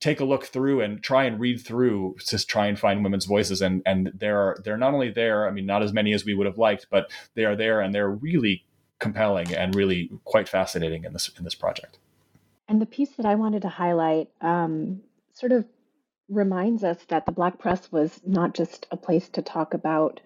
take 0.00 0.18
a 0.18 0.24
look 0.24 0.46
through 0.46 0.80
and 0.80 1.02
try 1.02 1.24
and 1.24 1.38
read 1.38 1.60
through 1.60 2.16
to 2.26 2.44
try 2.46 2.66
and 2.66 2.78
find 2.78 3.04
women's 3.04 3.26
voices 3.26 3.60
and 3.60 3.82
and 3.84 4.10
they're 4.14 4.56
they're 4.64 4.78
not 4.78 4.94
only 4.94 5.10
there 5.10 5.46
i 5.46 5.50
mean 5.50 5.66
not 5.66 5.82
as 5.82 5.92
many 5.92 6.14
as 6.14 6.24
we 6.24 6.32
would 6.32 6.46
have 6.46 6.56
liked 6.56 6.86
but 6.90 7.10
they 7.34 7.44
are 7.44 7.54
there 7.54 7.80
and 7.80 7.94
they're 7.94 8.10
really 8.10 8.64
compelling 8.98 9.54
and 9.54 9.74
really 9.74 10.10
quite 10.24 10.48
fascinating 10.48 11.04
in 11.04 11.12
this 11.12 11.30
in 11.36 11.44
this 11.44 11.54
project 11.54 11.98
and 12.70 12.80
the 12.80 12.86
piece 12.86 13.10
that 13.16 13.26
i 13.26 13.34
wanted 13.34 13.62
to 13.62 13.68
highlight 13.68 14.30
um, 14.40 15.02
sort 15.34 15.52
of 15.52 15.66
reminds 16.30 16.84
us 16.84 16.96
that 17.08 17.26
the 17.26 17.32
black 17.32 17.58
press 17.58 17.90
was 17.90 18.20
not 18.24 18.54
just 18.54 18.86
a 18.90 18.96
place 18.96 19.28
to 19.30 19.42
talk 19.42 19.74
about 19.74 20.20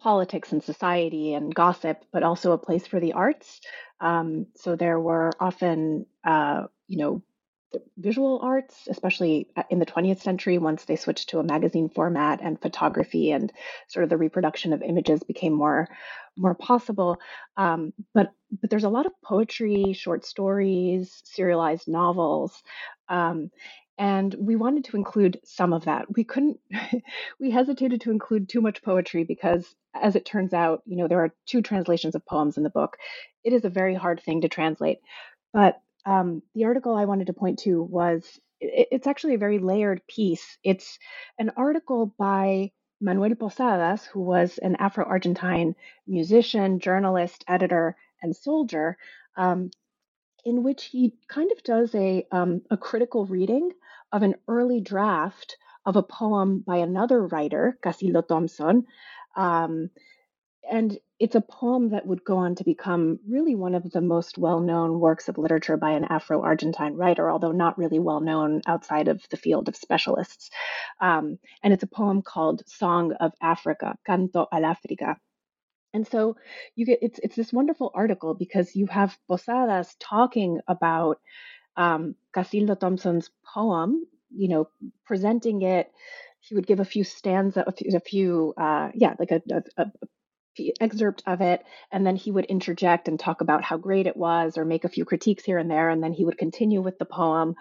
politics 0.00 0.52
and 0.52 0.62
society 0.62 1.34
and 1.34 1.54
gossip 1.54 2.04
but 2.12 2.22
also 2.22 2.52
a 2.52 2.58
place 2.58 2.86
for 2.86 3.00
the 3.00 3.12
arts. 3.12 3.60
Um, 4.00 4.46
so 4.56 4.76
there 4.76 4.98
were 4.98 5.30
often 5.38 6.06
uh, 6.24 6.64
you 6.88 6.98
know 6.98 7.22
visual 7.96 8.40
arts, 8.42 8.88
especially 8.88 9.48
in 9.68 9.78
the 9.78 9.86
20th 9.86 10.20
century, 10.20 10.58
once 10.58 10.84
they 10.84 10.96
switched 10.96 11.30
to 11.30 11.38
a 11.38 11.44
magazine 11.44 11.88
format 11.88 12.40
and 12.42 12.60
photography 12.60 13.30
and 13.30 13.52
sort 13.88 14.04
of 14.04 14.10
the 14.10 14.16
reproduction 14.16 14.72
of 14.72 14.82
images 14.82 15.22
became 15.22 15.52
more 15.52 15.88
more 16.36 16.54
possible. 16.54 17.18
Um, 17.56 17.92
but 18.14 18.32
but 18.60 18.70
there's 18.70 18.84
a 18.84 18.88
lot 18.88 19.06
of 19.06 19.12
poetry, 19.24 19.92
short 19.92 20.24
stories, 20.24 21.20
serialized 21.24 21.88
novels. 21.88 22.62
Um, 23.08 23.50
and 24.00 24.34
we 24.38 24.56
wanted 24.56 24.84
to 24.84 24.96
include 24.96 25.40
some 25.44 25.74
of 25.74 25.84
that. 25.84 26.06
We 26.16 26.24
couldn't, 26.24 26.58
we 27.38 27.50
hesitated 27.50 28.00
to 28.00 28.10
include 28.10 28.48
too 28.48 28.62
much 28.62 28.82
poetry 28.82 29.24
because, 29.24 29.74
as 29.94 30.16
it 30.16 30.24
turns 30.24 30.54
out, 30.54 30.82
you 30.86 30.96
know, 30.96 31.06
there 31.06 31.20
are 31.20 31.34
two 31.44 31.60
translations 31.60 32.14
of 32.14 32.24
poems 32.24 32.56
in 32.56 32.62
the 32.62 32.70
book. 32.70 32.96
It 33.44 33.52
is 33.52 33.66
a 33.66 33.68
very 33.68 33.94
hard 33.94 34.22
thing 34.22 34.40
to 34.40 34.48
translate. 34.48 35.00
But 35.52 35.82
um, 36.06 36.42
the 36.54 36.64
article 36.64 36.96
I 36.96 37.04
wanted 37.04 37.26
to 37.28 37.32
point 37.32 37.60
to 37.60 37.82
was 37.82 38.24
it, 38.60 38.88
it's 38.90 39.06
actually 39.06 39.34
a 39.34 39.38
very 39.38 39.58
layered 39.58 40.06
piece. 40.06 40.58
It's 40.62 40.98
an 41.38 41.50
article 41.56 42.14
by 42.18 42.72
Manuel 43.00 43.34
Posadas, 43.34 44.04
who 44.04 44.20
was 44.20 44.58
an 44.58 44.76
Afro 44.76 45.04
Argentine 45.04 45.74
musician, 46.06 46.80
journalist, 46.80 47.44
editor, 47.48 47.96
and 48.22 48.36
soldier, 48.36 48.98
um, 49.36 49.70
in 50.44 50.62
which 50.62 50.84
he 50.84 51.14
kind 51.28 51.50
of 51.52 51.62
does 51.62 51.94
a, 51.94 52.26
um, 52.30 52.62
a 52.70 52.76
critical 52.76 53.24
reading 53.24 53.70
of 54.12 54.22
an 54.22 54.34
early 54.48 54.80
draft 54.80 55.56
of 55.86 55.96
a 55.96 56.02
poem 56.02 56.60
by 56.66 56.76
another 56.78 57.26
writer, 57.26 57.78
Casildo 57.82 58.26
Thompson. 58.26 58.84
Um, 59.36 59.90
and 60.70 60.98
it's 61.20 61.34
a 61.34 61.40
poem 61.42 61.90
that 61.90 62.06
would 62.06 62.24
go 62.24 62.38
on 62.38 62.54
to 62.54 62.64
become 62.64 63.20
really 63.28 63.54
one 63.54 63.74
of 63.74 63.90
the 63.90 64.00
most 64.00 64.38
well 64.38 64.58
known 64.58 64.98
works 64.98 65.28
of 65.28 65.36
literature 65.36 65.76
by 65.76 65.90
an 65.90 66.06
Afro 66.06 66.42
Argentine 66.42 66.94
writer, 66.94 67.30
although 67.30 67.52
not 67.52 67.76
really 67.76 67.98
well 67.98 68.20
known 68.20 68.62
outside 68.66 69.06
of 69.06 69.22
the 69.30 69.36
field 69.36 69.68
of 69.68 69.76
specialists. 69.76 70.48
Um, 70.98 71.38
and 71.62 71.74
it's 71.74 71.82
a 71.82 71.86
poem 71.86 72.22
called 72.22 72.62
Song 72.66 73.12
of 73.20 73.32
Africa, 73.42 73.96
Canto 74.06 74.46
al 74.50 74.64
Africa. 74.64 75.18
And 75.92 76.08
so 76.08 76.36
you 76.74 76.86
get 76.86 77.00
it's 77.02 77.20
it's 77.22 77.36
this 77.36 77.52
wonderful 77.52 77.90
article 77.94 78.32
because 78.34 78.74
you 78.74 78.86
have 78.86 79.18
Posadas 79.28 79.94
talking 80.00 80.60
about 80.66 81.18
um, 81.76 82.14
Casildo 82.34 82.80
Thompson's 82.80 83.30
poem, 83.44 84.06
you 84.34 84.48
know, 84.48 84.68
presenting 85.04 85.60
it. 85.62 85.90
He 86.40 86.54
would 86.54 86.66
give 86.66 86.80
a 86.80 86.84
few 86.86 87.04
stanza, 87.04 87.62
a 87.66 87.72
few, 87.72 87.94
a 87.94 88.00
few 88.00 88.54
uh, 88.56 88.88
yeah, 88.94 89.14
like 89.18 89.32
a, 89.32 89.42
a, 89.52 89.82
a 89.82 89.86
excerpt 90.80 91.22
of 91.26 91.40
it 91.40 91.62
and 91.90 92.06
then 92.06 92.16
he 92.16 92.30
would 92.30 92.44
interject 92.46 93.08
and 93.08 93.18
talk 93.18 93.40
about 93.40 93.64
how 93.64 93.76
great 93.76 94.06
it 94.06 94.16
was 94.16 94.56
or 94.56 94.64
make 94.64 94.84
a 94.84 94.88
few 94.88 95.04
critiques 95.04 95.44
here 95.44 95.58
and 95.58 95.70
there 95.70 95.90
and 95.90 96.02
then 96.02 96.12
he 96.12 96.24
would 96.24 96.38
continue 96.38 96.80
with 96.80 96.98
the 96.98 97.04
poem 97.04 97.54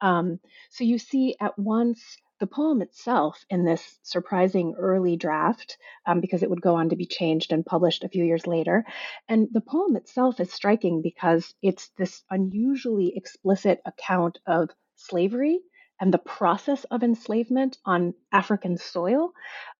um, 0.00 0.38
so 0.70 0.84
you 0.84 0.98
see 0.98 1.36
at 1.40 1.58
once 1.58 2.16
the 2.40 2.46
poem 2.46 2.82
itself 2.82 3.44
in 3.48 3.64
this 3.64 3.98
surprising 4.02 4.74
early 4.78 5.16
draft 5.16 5.78
um, 6.06 6.20
because 6.20 6.42
it 6.42 6.50
would 6.50 6.60
go 6.60 6.74
on 6.74 6.88
to 6.88 6.96
be 6.96 7.06
changed 7.06 7.52
and 7.52 7.64
published 7.64 8.04
a 8.04 8.08
few 8.08 8.24
years 8.24 8.46
later 8.46 8.84
and 9.28 9.48
the 9.52 9.60
poem 9.60 9.96
itself 9.96 10.40
is 10.40 10.52
striking 10.52 11.02
because 11.02 11.54
it's 11.62 11.90
this 11.96 12.22
unusually 12.30 13.16
explicit 13.16 13.80
account 13.86 14.38
of 14.46 14.70
slavery 14.96 15.60
and 16.00 16.12
the 16.12 16.18
process 16.18 16.84
of 16.84 17.02
enslavement 17.02 17.78
on 17.84 18.14
African 18.32 18.76
soil. 18.76 19.32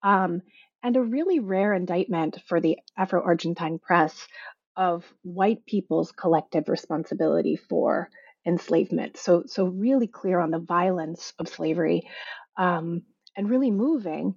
Um, 0.03 0.43
and 0.85 0.97
a 0.99 1.03
really 1.03 1.41
rare 1.41 1.73
indictment 1.73 2.37
for 2.47 2.61
the 2.61 2.79
Afro 2.97 3.23
Argentine 3.25 3.79
press 3.79 4.29
of 4.77 5.05
white 5.23 5.65
people's 5.65 6.13
collective 6.13 6.69
responsibility 6.69 7.57
for 7.57 8.11
enslavement. 8.47 9.17
So, 9.17 9.45
so 9.47 9.65
really 9.65 10.07
clear 10.07 10.39
on 10.39 10.51
the 10.51 10.59
violence 10.59 11.33
of 11.39 11.49
slavery 11.49 12.03
um, 12.59 13.03
and 13.35 13.49
really 13.49 13.71
moving. 13.71 14.35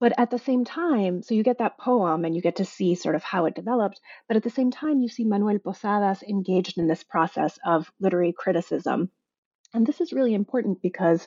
But 0.00 0.14
at 0.18 0.30
the 0.30 0.38
same 0.38 0.64
time, 0.64 1.22
so 1.22 1.34
you 1.34 1.42
get 1.42 1.58
that 1.58 1.78
poem 1.78 2.24
and 2.24 2.34
you 2.34 2.40
get 2.40 2.56
to 2.56 2.64
see 2.64 2.94
sort 2.94 3.14
of 3.14 3.22
how 3.22 3.44
it 3.44 3.54
developed. 3.54 4.00
But 4.28 4.38
at 4.38 4.42
the 4.42 4.50
same 4.50 4.70
time, 4.70 5.00
you 5.00 5.08
see 5.08 5.24
Manuel 5.24 5.58
Posadas 5.58 6.22
engaged 6.22 6.78
in 6.78 6.86
this 6.86 7.04
process 7.04 7.58
of 7.66 7.90
literary 8.00 8.34
criticism. 8.36 9.10
And 9.74 9.86
this 9.86 10.00
is 10.00 10.12
really 10.12 10.32
important 10.32 10.80
because 10.80 11.26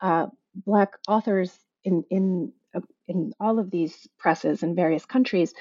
uh, 0.00 0.26
Black 0.54 0.90
authors 1.06 1.56
in, 1.84 2.04
in 2.10 2.52
in 3.08 3.32
all 3.40 3.58
of 3.58 3.70
these 3.70 4.06
presses 4.18 4.62
in 4.62 4.74
various 4.74 5.04
countries 5.06 5.54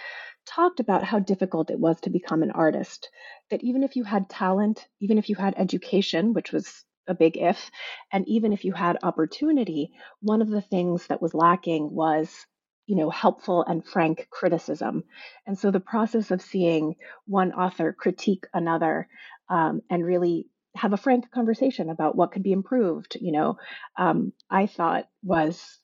talked 0.45 0.80
about 0.80 1.03
how 1.03 1.20
difficult 1.20 1.70
it 1.70 1.80
was 1.80 1.99
to 2.01 2.09
become 2.09 2.43
an 2.43 2.51
artist. 2.51 3.09
That 3.49 3.64
even 3.64 3.84
if 3.84 3.95
you 3.95 4.03
had 4.03 4.30
talent, 4.30 4.88
even 4.99 5.18
if 5.18 5.30
you 5.30 5.36
had 5.36 5.53
education, 5.57 6.34
which 6.34 6.51
was 6.51 6.84
a 7.07 7.14
big 7.14 7.38
if, 7.38 7.70
and 8.11 8.28
even 8.28 8.53
if 8.53 8.64
you 8.64 8.74
had 8.74 8.97
opportunity, 9.03 9.91
one 10.22 10.41
of 10.41 10.49
the 10.49 10.61
things 10.61 11.07
that 11.07 11.22
was 11.22 11.34
lacking 11.34 11.91
was 11.91 12.45
you 12.86 12.95
know 12.97 13.09
helpful 13.09 13.64
and 13.64 13.86
frank 13.86 14.28
criticism 14.30 15.03
and 15.47 15.57
so 15.57 15.72
the 15.72 15.80
process 15.80 16.32
of 16.32 16.41
seeing 16.41 16.95
one 17.26 17.53
author 17.53 17.93
critique 17.97 18.45
another 18.53 19.07
um, 19.49 19.82
and 19.89 20.05
really 20.05 20.47
have 20.76 20.91
a 20.91 20.97
frank 20.97 21.30
conversation 21.32 21.89
about 21.89 22.16
what 22.16 22.32
could 22.32 22.43
be 22.43 22.51
improved 22.51 23.16
you 23.22 23.32
know 23.32 23.57
um, 23.97 24.34
i 24.49 24.66
thought 24.66 25.07
was 25.24 25.80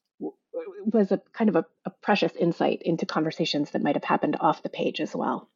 was 0.91 1.11
a 1.11 1.21
kind 1.33 1.49
of 1.49 1.55
a, 1.55 1.65
a 1.85 1.89
precious 1.89 2.33
insight 2.35 2.81
into 2.83 3.05
conversations 3.05 3.71
that 3.71 3.83
might 3.83 3.95
have 3.95 4.03
happened 4.03 4.37
off 4.39 4.63
the 4.63 4.69
page 4.69 4.99
as 4.99 5.15
well. 5.15 5.49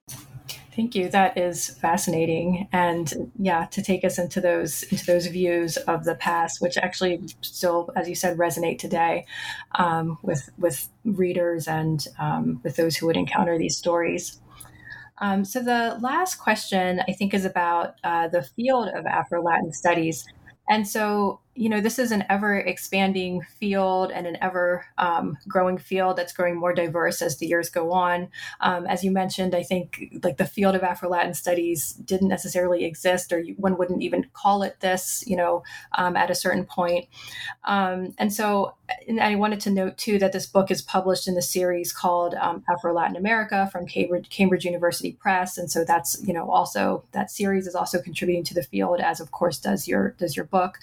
Thank 0.75 0.95
you. 0.95 1.07
That 1.07 1.37
is 1.37 1.69
fascinating, 1.69 2.67
and 2.71 3.31
yeah, 3.37 3.65
to 3.67 3.83
take 3.83 4.03
us 4.03 4.17
into 4.17 4.41
those 4.41 4.81
into 4.83 5.05
those 5.05 5.27
views 5.27 5.77
of 5.77 6.03
the 6.03 6.15
past, 6.15 6.61
which 6.61 6.77
actually 6.77 7.21
still, 7.41 7.91
as 7.95 8.09
you 8.09 8.15
said, 8.15 8.37
resonate 8.37 8.79
today 8.79 9.25
um, 9.75 10.17
with 10.23 10.49
with 10.57 10.89
readers 11.05 11.67
and 11.67 12.07
um, 12.17 12.59
with 12.63 12.75
those 12.75 12.95
who 12.95 13.05
would 13.05 13.17
encounter 13.17 13.55
these 13.57 13.77
stories. 13.77 14.41
Um, 15.19 15.45
so 15.45 15.61
the 15.61 15.99
last 16.01 16.35
question 16.35 17.01
I 17.07 17.13
think 17.13 17.35
is 17.35 17.45
about 17.45 17.93
uh, 18.03 18.29
the 18.29 18.41
field 18.41 18.89
of 18.95 19.05
Afro 19.05 19.43
Latin 19.43 19.73
studies, 19.73 20.25
and 20.67 20.87
so 20.87 21.39
you 21.55 21.69
know, 21.69 21.79
this 21.79 21.99
is 21.99 22.11
an 22.11 22.23
ever 22.29 22.57
expanding 22.57 23.43
field 23.59 24.11
and 24.11 24.25
an 24.25 24.37
ever 24.41 24.85
um, 24.97 25.37
growing 25.47 25.77
field 25.77 26.17
that's 26.17 26.33
growing 26.33 26.55
more 26.55 26.73
diverse 26.73 27.21
as 27.21 27.37
the 27.37 27.45
years 27.45 27.69
go 27.69 27.91
on. 27.91 28.29
Um, 28.59 28.87
as 28.87 29.03
you 29.03 29.11
mentioned, 29.11 29.53
I 29.53 29.61
think 29.61 30.19
like 30.23 30.37
the 30.37 30.45
field 30.45 30.75
of 30.75 30.81
Afro 30.81 31.09
Latin 31.09 31.35
studies 31.35 31.93
didn't 31.93 32.29
necessarily 32.29 32.85
exist, 32.85 33.31
or 33.31 33.43
one 33.57 33.77
wouldn't 33.77 34.01
even 34.01 34.25
call 34.33 34.63
it 34.63 34.79
this, 34.79 35.23
you 35.27 35.35
know, 35.35 35.63
um, 35.91 36.15
at 36.15 36.31
a 36.31 36.35
certain 36.35 36.65
point. 36.65 37.05
Um, 37.65 38.15
and 38.17 38.33
so, 38.33 38.73
and 39.07 39.21
I 39.21 39.35
wanted 39.35 39.59
to 39.61 39.69
note 39.69 39.97
too 39.97 40.17
that 40.19 40.33
this 40.33 40.47
book 40.47 40.71
is 40.71 40.81
published 40.81 41.27
in 41.27 41.35
the 41.35 41.41
series 41.41 41.93
called 41.93 42.33
um, 42.33 42.63
Afro 42.71 42.93
Latin 42.93 43.15
America 43.15 43.69
from 43.71 43.85
Cambridge, 43.85 44.29
Cambridge 44.29 44.65
University 44.65 45.11
Press, 45.11 45.59
and 45.59 45.69
so 45.69 45.85
that's 45.85 46.19
you 46.23 46.33
know 46.33 46.49
also 46.49 47.03
that 47.11 47.29
series 47.29 47.67
is 47.67 47.75
also 47.75 48.01
contributing 48.01 48.43
to 48.45 48.55
the 48.55 48.63
field, 48.63 48.99
as 48.99 49.19
of 49.19 49.29
course 49.31 49.59
does 49.59 49.87
your 49.87 50.15
does 50.17 50.35
your 50.35 50.45
book. 50.45 50.79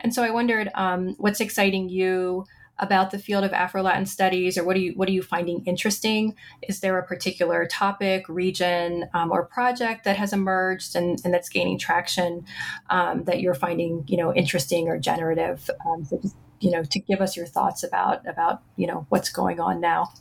And 0.00 0.14
so 0.14 0.22
I 0.22 0.30
wondered 0.30 0.70
um, 0.74 1.14
what's 1.18 1.40
exciting 1.40 1.88
you 1.88 2.44
about 2.80 3.10
the 3.10 3.18
field 3.18 3.44
of 3.44 3.52
Afro 3.52 3.82
Latin 3.82 4.06
studies, 4.06 4.56
or 4.56 4.64
what 4.64 4.74
are 4.74 4.80
you 4.80 4.92
what 4.94 5.08
are 5.08 5.12
you 5.12 5.22
finding 5.22 5.62
interesting? 5.66 6.34
Is 6.62 6.80
there 6.80 6.98
a 6.98 7.06
particular 7.06 7.66
topic, 7.66 8.28
region, 8.28 9.08
um, 9.12 9.30
or 9.30 9.44
project 9.44 10.04
that 10.04 10.16
has 10.16 10.32
emerged 10.32 10.96
and, 10.96 11.20
and 11.24 11.32
that's 11.32 11.48
gaining 11.48 11.78
traction 11.78 12.44
um, 12.88 13.24
that 13.24 13.40
you're 13.40 13.54
finding 13.54 14.04
you 14.08 14.16
know 14.16 14.34
interesting 14.34 14.88
or 14.88 14.98
generative? 14.98 15.70
Um, 15.86 16.04
so 16.04 16.18
just, 16.18 16.34
you 16.60 16.70
know, 16.70 16.82
to 16.82 16.98
give 16.98 17.20
us 17.20 17.36
your 17.36 17.46
thoughts 17.46 17.82
about 17.82 18.26
about 18.26 18.62
you 18.76 18.86
know 18.86 19.06
what's 19.10 19.28
going 19.28 19.60
on 19.60 19.80
now. 19.80 20.12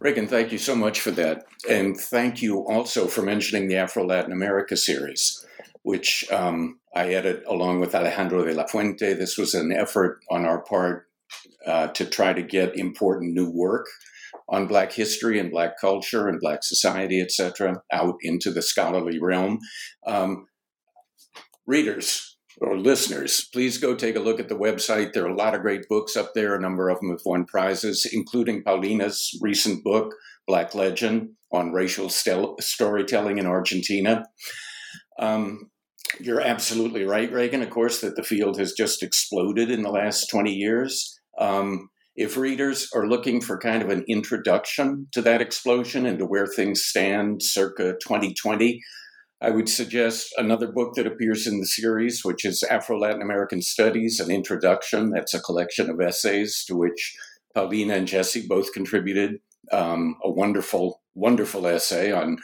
Reighan, 0.00 0.28
thank 0.28 0.50
you 0.50 0.58
so 0.58 0.74
much 0.74 1.00
for 1.00 1.12
that, 1.12 1.44
and 1.70 1.96
thank 1.96 2.42
you 2.42 2.66
also 2.66 3.06
for 3.06 3.22
mentioning 3.22 3.68
the 3.68 3.76
Afro 3.76 4.04
Latin 4.04 4.32
America 4.32 4.76
series 4.76 5.46
which 5.82 6.24
um, 6.30 6.78
I 6.94 7.08
edit 7.14 7.42
along 7.48 7.80
with 7.80 7.94
Alejandro 7.94 8.44
de 8.44 8.54
la 8.54 8.66
Fuente. 8.66 9.14
This 9.14 9.38
was 9.38 9.54
an 9.54 9.72
effort 9.72 10.20
on 10.30 10.44
our 10.44 10.62
part 10.62 11.06
uh, 11.66 11.88
to 11.88 12.04
try 12.04 12.32
to 12.32 12.42
get 12.42 12.76
important 12.76 13.32
new 13.32 13.50
work 13.50 13.86
on 14.48 14.66
Black 14.66 14.92
history 14.92 15.38
and 15.38 15.50
Black 15.50 15.80
culture 15.80 16.28
and 16.28 16.40
Black 16.40 16.62
society, 16.62 17.20
etc., 17.20 17.82
out 17.92 18.16
into 18.22 18.50
the 18.50 18.62
scholarly 18.62 19.18
realm. 19.18 19.58
Um, 20.06 20.46
readers 21.66 22.36
or 22.60 22.76
listeners, 22.76 23.48
please 23.52 23.78
go 23.78 23.94
take 23.94 24.16
a 24.16 24.20
look 24.20 24.38
at 24.38 24.48
the 24.48 24.58
website. 24.58 25.12
There 25.12 25.24
are 25.24 25.30
a 25.30 25.36
lot 25.36 25.54
of 25.54 25.62
great 25.62 25.88
books 25.88 26.16
up 26.16 26.32
there. 26.34 26.54
A 26.54 26.60
number 26.60 26.90
of 26.90 27.00
them 27.00 27.10
have 27.10 27.22
won 27.24 27.46
prizes, 27.46 28.06
including 28.12 28.62
Paulina's 28.62 29.38
recent 29.40 29.82
book, 29.82 30.14
Black 30.46 30.74
Legend, 30.74 31.30
on 31.50 31.72
racial 31.72 32.10
stel- 32.10 32.56
storytelling 32.60 33.38
in 33.38 33.46
Argentina. 33.46 34.24
Um, 35.18 35.70
you're 36.20 36.40
absolutely 36.40 37.04
right, 37.04 37.30
Reighan, 37.30 37.62
of 37.62 37.70
course, 37.70 38.00
that 38.00 38.16
the 38.16 38.22
field 38.22 38.58
has 38.58 38.72
just 38.72 39.02
exploded 39.02 39.70
in 39.70 39.82
the 39.82 39.90
last 39.90 40.26
20 40.26 40.52
years. 40.52 41.18
Um, 41.38 41.88
if 42.14 42.36
readers 42.36 42.88
are 42.94 43.06
looking 43.06 43.40
for 43.40 43.58
kind 43.58 43.82
of 43.82 43.88
an 43.88 44.04
introduction 44.06 45.08
to 45.12 45.22
that 45.22 45.40
explosion 45.40 46.04
and 46.04 46.18
to 46.18 46.26
where 46.26 46.46
things 46.46 46.82
stand 46.82 47.42
circa 47.42 47.94
2020, 48.02 48.80
I 49.40 49.50
would 49.50 49.68
suggest 49.68 50.32
another 50.36 50.70
book 50.70 50.94
that 50.94 51.06
appears 51.06 51.46
in 51.46 51.58
the 51.58 51.66
series, 51.66 52.24
which 52.24 52.44
is 52.44 52.62
Afro 52.62 52.98
Latin 52.98 53.22
American 53.22 53.60
Studies 53.60 54.20
An 54.20 54.30
Introduction. 54.30 55.10
That's 55.10 55.34
a 55.34 55.40
collection 55.40 55.90
of 55.90 56.00
essays 56.00 56.64
to 56.68 56.76
which 56.76 57.16
Paulina 57.54 57.94
and 57.94 58.06
Jesse 58.06 58.46
both 58.46 58.72
contributed. 58.72 59.40
Um, 59.72 60.16
a 60.22 60.30
wonderful, 60.30 61.00
wonderful 61.14 61.66
essay 61.66 62.12
on 62.12 62.38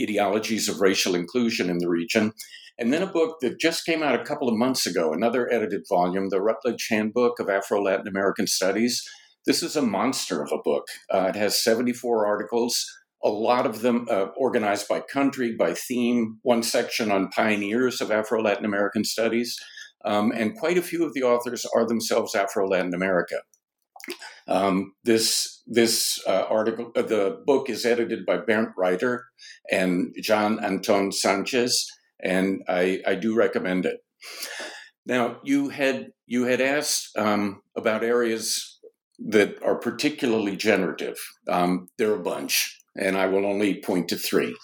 ideologies 0.00 0.68
of 0.68 0.80
racial 0.80 1.14
inclusion 1.14 1.70
in 1.70 1.78
the 1.78 1.88
region. 1.88 2.32
And 2.78 2.92
then 2.92 3.02
a 3.02 3.06
book 3.06 3.38
that 3.40 3.58
just 3.58 3.86
came 3.86 4.02
out 4.02 4.20
a 4.20 4.24
couple 4.24 4.48
of 4.48 4.56
months 4.56 4.86
ago, 4.86 5.12
another 5.12 5.50
edited 5.52 5.82
volume, 5.88 6.28
the 6.28 6.42
Routledge 6.42 6.88
Handbook 6.90 7.38
of 7.40 7.48
Afro 7.48 7.82
Latin 7.82 8.06
American 8.06 8.46
Studies. 8.46 9.02
This 9.46 9.62
is 9.62 9.76
a 9.76 9.82
monster 9.82 10.42
of 10.42 10.50
a 10.52 10.62
book. 10.62 10.86
Uh, 11.12 11.26
it 11.28 11.36
has 11.36 11.62
74 11.62 12.26
articles, 12.26 12.84
a 13.24 13.30
lot 13.30 13.66
of 13.66 13.80
them 13.80 14.06
uh, 14.10 14.26
organized 14.36 14.88
by 14.88 15.00
country, 15.00 15.54
by 15.58 15.72
theme, 15.72 16.38
one 16.42 16.62
section 16.62 17.10
on 17.10 17.28
pioneers 17.28 18.00
of 18.00 18.10
Afro 18.10 18.42
Latin 18.42 18.64
American 18.64 19.04
studies. 19.04 19.58
Um, 20.04 20.30
and 20.32 20.56
quite 20.56 20.78
a 20.78 20.82
few 20.82 21.04
of 21.04 21.14
the 21.14 21.22
authors 21.22 21.66
are 21.74 21.86
themselves 21.86 22.34
Afro 22.34 22.68
Latin 22.68 22.94
America. 22.94 23.36
Um, 24.46 24.92
this 25.02 25.62
this 25.66 26.22
uh, 26.28 26.44
article, 26.48 26.92
uh, 26.94 27.02
the 27.02 27.42
book 27.44 27.68
is 27.68 27.84
edited 27.84 28.24
by 28.24 28.36
Bernd 28.36 28.68
Reiter 28.76 29.24
and 29.72 30.14
John 30.22 30.62
Anton 30.62 31.10
Sanchez, 31.10 31.84
and 32.22 32.62
I, 32.68 33.00
I 33.06 33.14
do 33.14 33.34
recommend 33.34 33.86
it. 33.86 34.00
Now, 35.04 35.38
you 35.44 35.68
had 35.68 36.12
you 36.26 36.44
had 36.44 36.60
asked 36.60 37.16
um, 37.16 37.62
about 37.76 38.02
areas 38.02 38.80
that 39.18 39.62
are 39.62 39.78
particularly 39.78 40.56
generative. 40.56 41.16
Um, 41.48 41.88
there 41.96 42.10
are 42.10 42.20
a 42.20 42.22
bunch, 42.22 42.76
and 42.96 43.16
I 43.16 43.26
will 43.26 43.46
only 43.46 43.80
point 43.80 44.08
to 44.08 44.16
three. 44.16 44.56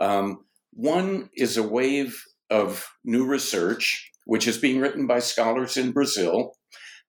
Um, 0.00 0.44
one 0.72 1.30
is 1.34 1.56
a 1.56 1.62
wave 1.62 2.20
of 2.50 2.86
new 3.04 3.24
research, 3.24 4.10
which 4.24 4.46
is 4.46 4.58
being 4.58 4.80
written 4.80 5.06
by 5.06 5.20
scholars 5.20 5.76
in 5.76 5.92
Brazil. 5.92 6.52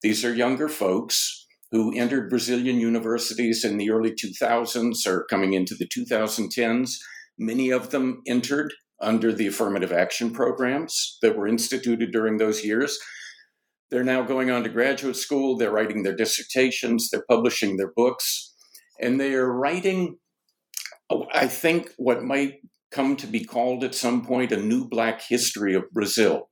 These 0.02 0.24
are 0.24 0.34
younger 0.34 0.70
folks 0.70 1.48
who 1.72 1.94
entered 1.98 2.30
Brazilian 2.30 2.80
universities 2.80 3.66
in 3.66 3.78
the 3.78 3.92
early 3.92 4.12
2000s 4.12 5.06
or 5.06 5.26
coming 5.30 5.54
into 5.54 5.76
the 5.76 5.88
2010s. 5.88 6.92
Many 7.38 7.72
of 7.72 7.90
them 7.90 8.22
entered 8.26 8.74
under 9.02 9.32
the 9.32 9.48
affirmative 9.48 9.92
action 9.92 10.32
programs 10.32 11.18
that 11.22 11.38
were 11.38 11.48
instituted 11.48 12.12
during 12.12 12.38
those 12.38 12.64
years. 12.64 12.98
They're 13.90 14.04
now 14.04 14.24
going 14.24 14.52
on 14.52 14.64
to 14.64 14.70
graduate 14.70 15.16
school, 15.16 15.58
they're 15.58 15.72
writing 15.72 16.04
their 16.04 16.16
dissertations, 16.16 17.10
they're 17.10 17.26
publishing 17.30 17.78
their 17.78 17.92
books, 17.96 18.54
and 19.00 19.20
they 19.20 19.34
are 19.34 19.52
writing, 19.52 20.18
oh, 21.10 21.26
I 21.34 21.48
think, 21.48 21.92
what 21.98 22.24
might 22.24 22.56
come 22.92 23.16
to 23.18 23.28
be 23.28 23.44
called 23.44 23.84
at 23.84 23.96
some 23.96 24.26
point 24.26 24.52
a 24.52 24.58
new 24.58 24.88
Black 24.88 25.22
history 25.22 25.74
of 25.74 25.90
Brazil, 25.92 26.50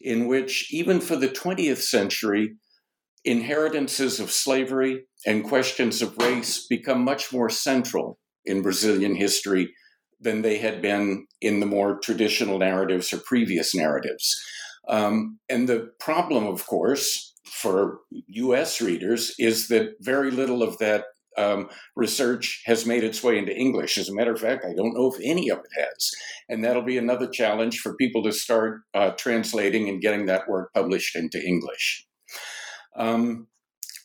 in 0.00 0.26
which, 0.26 0.72
even 0.72 1.00
for 1.00 1.16
the 1.16 1.28
20th 1.28 1.82
century, 1.82 2.56
inheritances 3.24 4.18
of 4.18 4.30
slavery 4.30 5.04
and 5.24 5.44
questions 5.44 6.00
of 6.02 6.16
race 6.18 6.66
become 6.68 7.04
much 7.04 7.32
more 7.32 7.50
central 7.50 8.18
in 8.44 8.62
Brazilian 8.62 9.16
history 9.16 9.72
than 10.20 10.42
they 10.42 10.58
had 10.58 10.80
been 10.80 11.26
in 11.40 11.60
the 11.60 11.66
more 11.66 11.98
traditional 11.98 12.58
narratives 12.58 13.12
or 13.12 13.18
previous 13.18 13.74
narratives. 13.74 14.42
Um, 14.88 15.38
and 15.48 15.68
the 15.68 15.90
problem, 16.00 16.46
of 16.46 16.66
course, 16.66 17.34
for 17.44 18.00
US 18.28 18.80
readers 18.80 19.34
is 19.38 19.68
that 19.68 19.94
very 20.00 20.30
little 20.30 20.62
of 20.62 20.78
that 20.78 21.04
um, 21.38 21.68
research 21.94 22.62
has 22.64 22.86
made 22.86 23.04
its 23.04 23.22
way 23.22 23.38
into 23.38 23.54
English. 23.54 23.98
As 23.98 24.08
a 24.08 24.14
matter 24.14 24.32
of 24.32 24.40
fact, 24.40 24.64
I 24.64 24.74
don't 24.74 24.94
know 24.94 25.12
if 25.12 25.20
any 25.22 25.50
of 25.50 25.58
it 25.58 25.80
has. 25.80 26.10
And 26.48 26.64
that'll 26.64 26.82
be 26.82 26.98
another 26.98 27.28
challenge 27.28 27.80
for 27.80 27.96
people 27.96 28.22
to 28.24 28.32
start 28.32 28.80
uh, 28.94 29.10
translating 29.10 29.88
and 29.88 30.00
getting 30.00 30.26
that 30.26 30.48
work 30.48 30.72
published 30.72 31.14
into 31.14 31.42
English. 31.44 32.06
Um, 32.96 33.48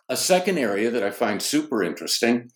a 0.09 0.17
second 0.17 0.57
area 0.57 0.91
that 0.91 1.03
I 1.03 1.11
find 1.11 1.41
super 1.41 1.81
interesting 1.83 2.49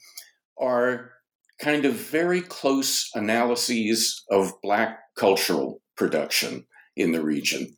are 0.59 1.11
kind 1.59 1.85
of 1.85 1.93
very 1.93 2.41
close 2.41 3.09
analyses 3.15 4.23
of 4.29 4.53
Black 4.61 4.99
cultural 5.17 5.81
production 5.95 6.65
in 6.95 7.11
the 7.11 7.21
region. 7.21 7.75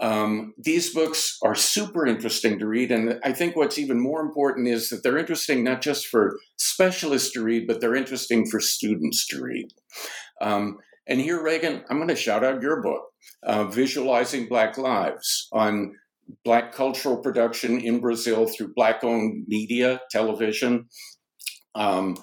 Um, 0.00 0.54
these 0.58 0.92
books 0.92 1.38
are 1.44 1.54
super 1.54 2.06
interesting 2.06 2.58
to 2.58 2.66
read. 2.66 2.90
And 2.90 3.20
I 3.22 3.32
think 3.32 3.54
what's 3.54 3.78
even 3.78 4.00
more 4.00 4.20
important 4.20 4.66
is 4.66 4.88
that 4.88 5.02
they're 5.04 5.18
interesting 5.18 5.62
not 5.62 5.80
just 5.80 6.08
for 6.08 6.38
specialists 6.56 7.32
to 7.32 7.42
read, 7.42 7.68
but 7.68 7.80
they're 7.80 7.94
interesting 7.94 8.46
for 8.46 8.58
students 8.58 9.28
to 9.28 9.40
read. 9.40 9.68
Um, 10.40 10.78
and 11.06 11.20
here, 11.20 11.38
Reighan, 11.38 11.84
I'm 11.88 11.98
going 11.98 12.08
to 12.08 12.16
shout 12.16 12.42
out 12.42 12.62
your 12.62 12.82
book, 12.82 13.02
uh, 13.44 13.64
Visualizing 13.64 14.48
Black 14.48 14.76
Lives, 14.76 15.48
on 15.52 15.94
Black 16.44 16.72
cultural 16.72 17.18
production 17.18 17.80
in 17.80 18.00
Brazil 18.00 18.46
through 18.46 18.72
Black 18.74 19.04
owned 19.04 19.44
media, 19.46 20.00
television. 20.10 20.86
Um, 21.74 22.16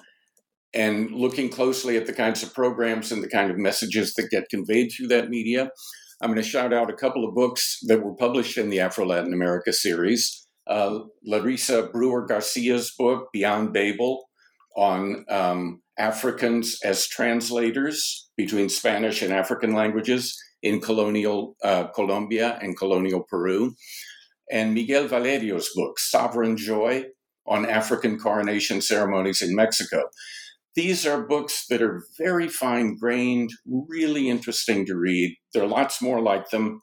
and 0.74 1.10
looking 1.10 1.48
closely 1.48 1.96
at 1.96 2.06
the 2.06 2.12
kinds 2.12 2.42
of 2.42 2.54
programs 2.54 3.10
and 3.10 3.22
the 3.22 3.28
kind 3.28 3.50
of 3.50 3.58
messages 3.58 4.14
that 4.14 4.30
get 4.30 4.48
conveyed 4.48 4.90
through 4.92 5.08
that 5.08 5.28
media. 5.28 5.70
I'm 6.22 6.30
going 6.30 6.42
to 6.42 6.48
shout 6.48 6.72
out 6.72 6.90
a 6.90 6.94
couple 6.94 7.26
of 7.26 7.34
books 7.34 7.78
that 7.86 8.02
were 8.02 8.14
published 8.14 8.58
in 8.58 8.68
the 8.68 8.80
Afro 8.80 9.06
Latin 9.06 9.32
America 9.32 9.72
series. 9.72 10.46
Uh, 10.66 11.00
Larissa 11.24 11.88
Brewer 11.92 12.26
Garcia's 12.26 12.92
book, 12.96 13.28
Beyond 13.32 13.72
Babel, 13.72 14.28
on 14.76 15.24
um, 15.28 15.82
Africans 15.98 16.78
as 16.84 17.08
translators 17.08 18.30
between 18.36 18.68
Spanish 18.68 19.22
and 19.22 19.32
African 19.32 19.72
languages 19.72 20.38
in 20.62 20.80
colonial 20.80 21.56
uh, 21.64 21.84
Colombia 21.88 22.58
and 22.62 22.76
colonial 22.76 23.24
Peru. 23.28 23.74
And 24.52 24.74
Miguel 24.74 25.08
Valerio's 25.08 25.70
book, 25.74 25.98
Sovereign 25.98 26.56
Joy, 26.56 27.06
on 27.46 27.66
African 27.66 28.18
coronation 28.18 28.80
ceremonies 28.80 29.42
in 29.42 29.54
Mexico. 29.54 30.04
These 30.76 31.06
are 31.06 31.26
books 31.26 31.66
that 31.68 31.82
are 31.82 32.04
very 32.16 32.48
fine 32.48 32.96
grained, 32.96 33.50
really 33.66 34.28
interesting 34.28 34.86
to 34.86 34.96
read. 34.96 35.36
There 35.52 35.64
are 35.64 35.68
lots 35.68 36.00
more 36.00 36.20
like 36.20 36.50
them, 36.50 36.82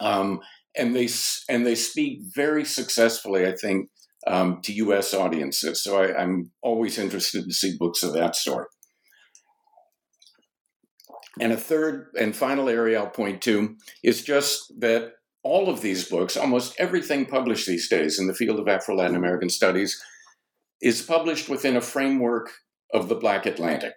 um, 0.00 0.40
and 0.76 0.94
they 0.94 1.08
and 1.48 1.66
they 1.66 1.74
speak 1.74 2.20
very 2.34 2.64
successfully, 2.64 3.46
I 3.46 3.54
think, 3.56 3.88
um, 4.26 4.60
to 4.64 4.72
U.S. 4.74 5.14
audiences. 5.14 5.82
So 5.82 6.02
I, 6.02 6.22
I'm 6.22 6.52
always 6.62 6.98
interested 6.98 7.44
to 7.44 7.54
see 7.54 7.76
books 7.78 8.02
of 8.02 8.12
that 8.12 8.36
sort. 8.36 8.68
And 11.40 11.52
a 11.52 11.56
third 11.56 12.08
and 12.18 12.36
final 12.36 12.68
area 12.68 13.00
I'll 13.00 13.08
point 13.08 13.40
to 13.42 13.76
is 14.04 14.22
just 14.22 14.72
that 14.80 15.12
all 15.42 15.68
of 15.68 15.80
these 15.80 16.08
books, 16.08 16.36
almost 16.36 16.74
everything 16.78 17.26
published 17.26 17.66
these 17.66 17.88
days 17.88 18.18
in 18.18 18.26
the 18.26 18.34
field 18.34 18.60
of 18.60 18.68
Afro 18.68 18.94
Latin 18.94 19.16
American 19.16 19.48
studies, 19.48 20.00
is 20.82 21.00
published 21.00 21.48
within 21.48 21.76
a 21.76 21.80
framework 21.80 22.50
of 22.92 23.08
the 23.08 23.14
Black 23.14 23.46
Atlantic, 23.46 23.94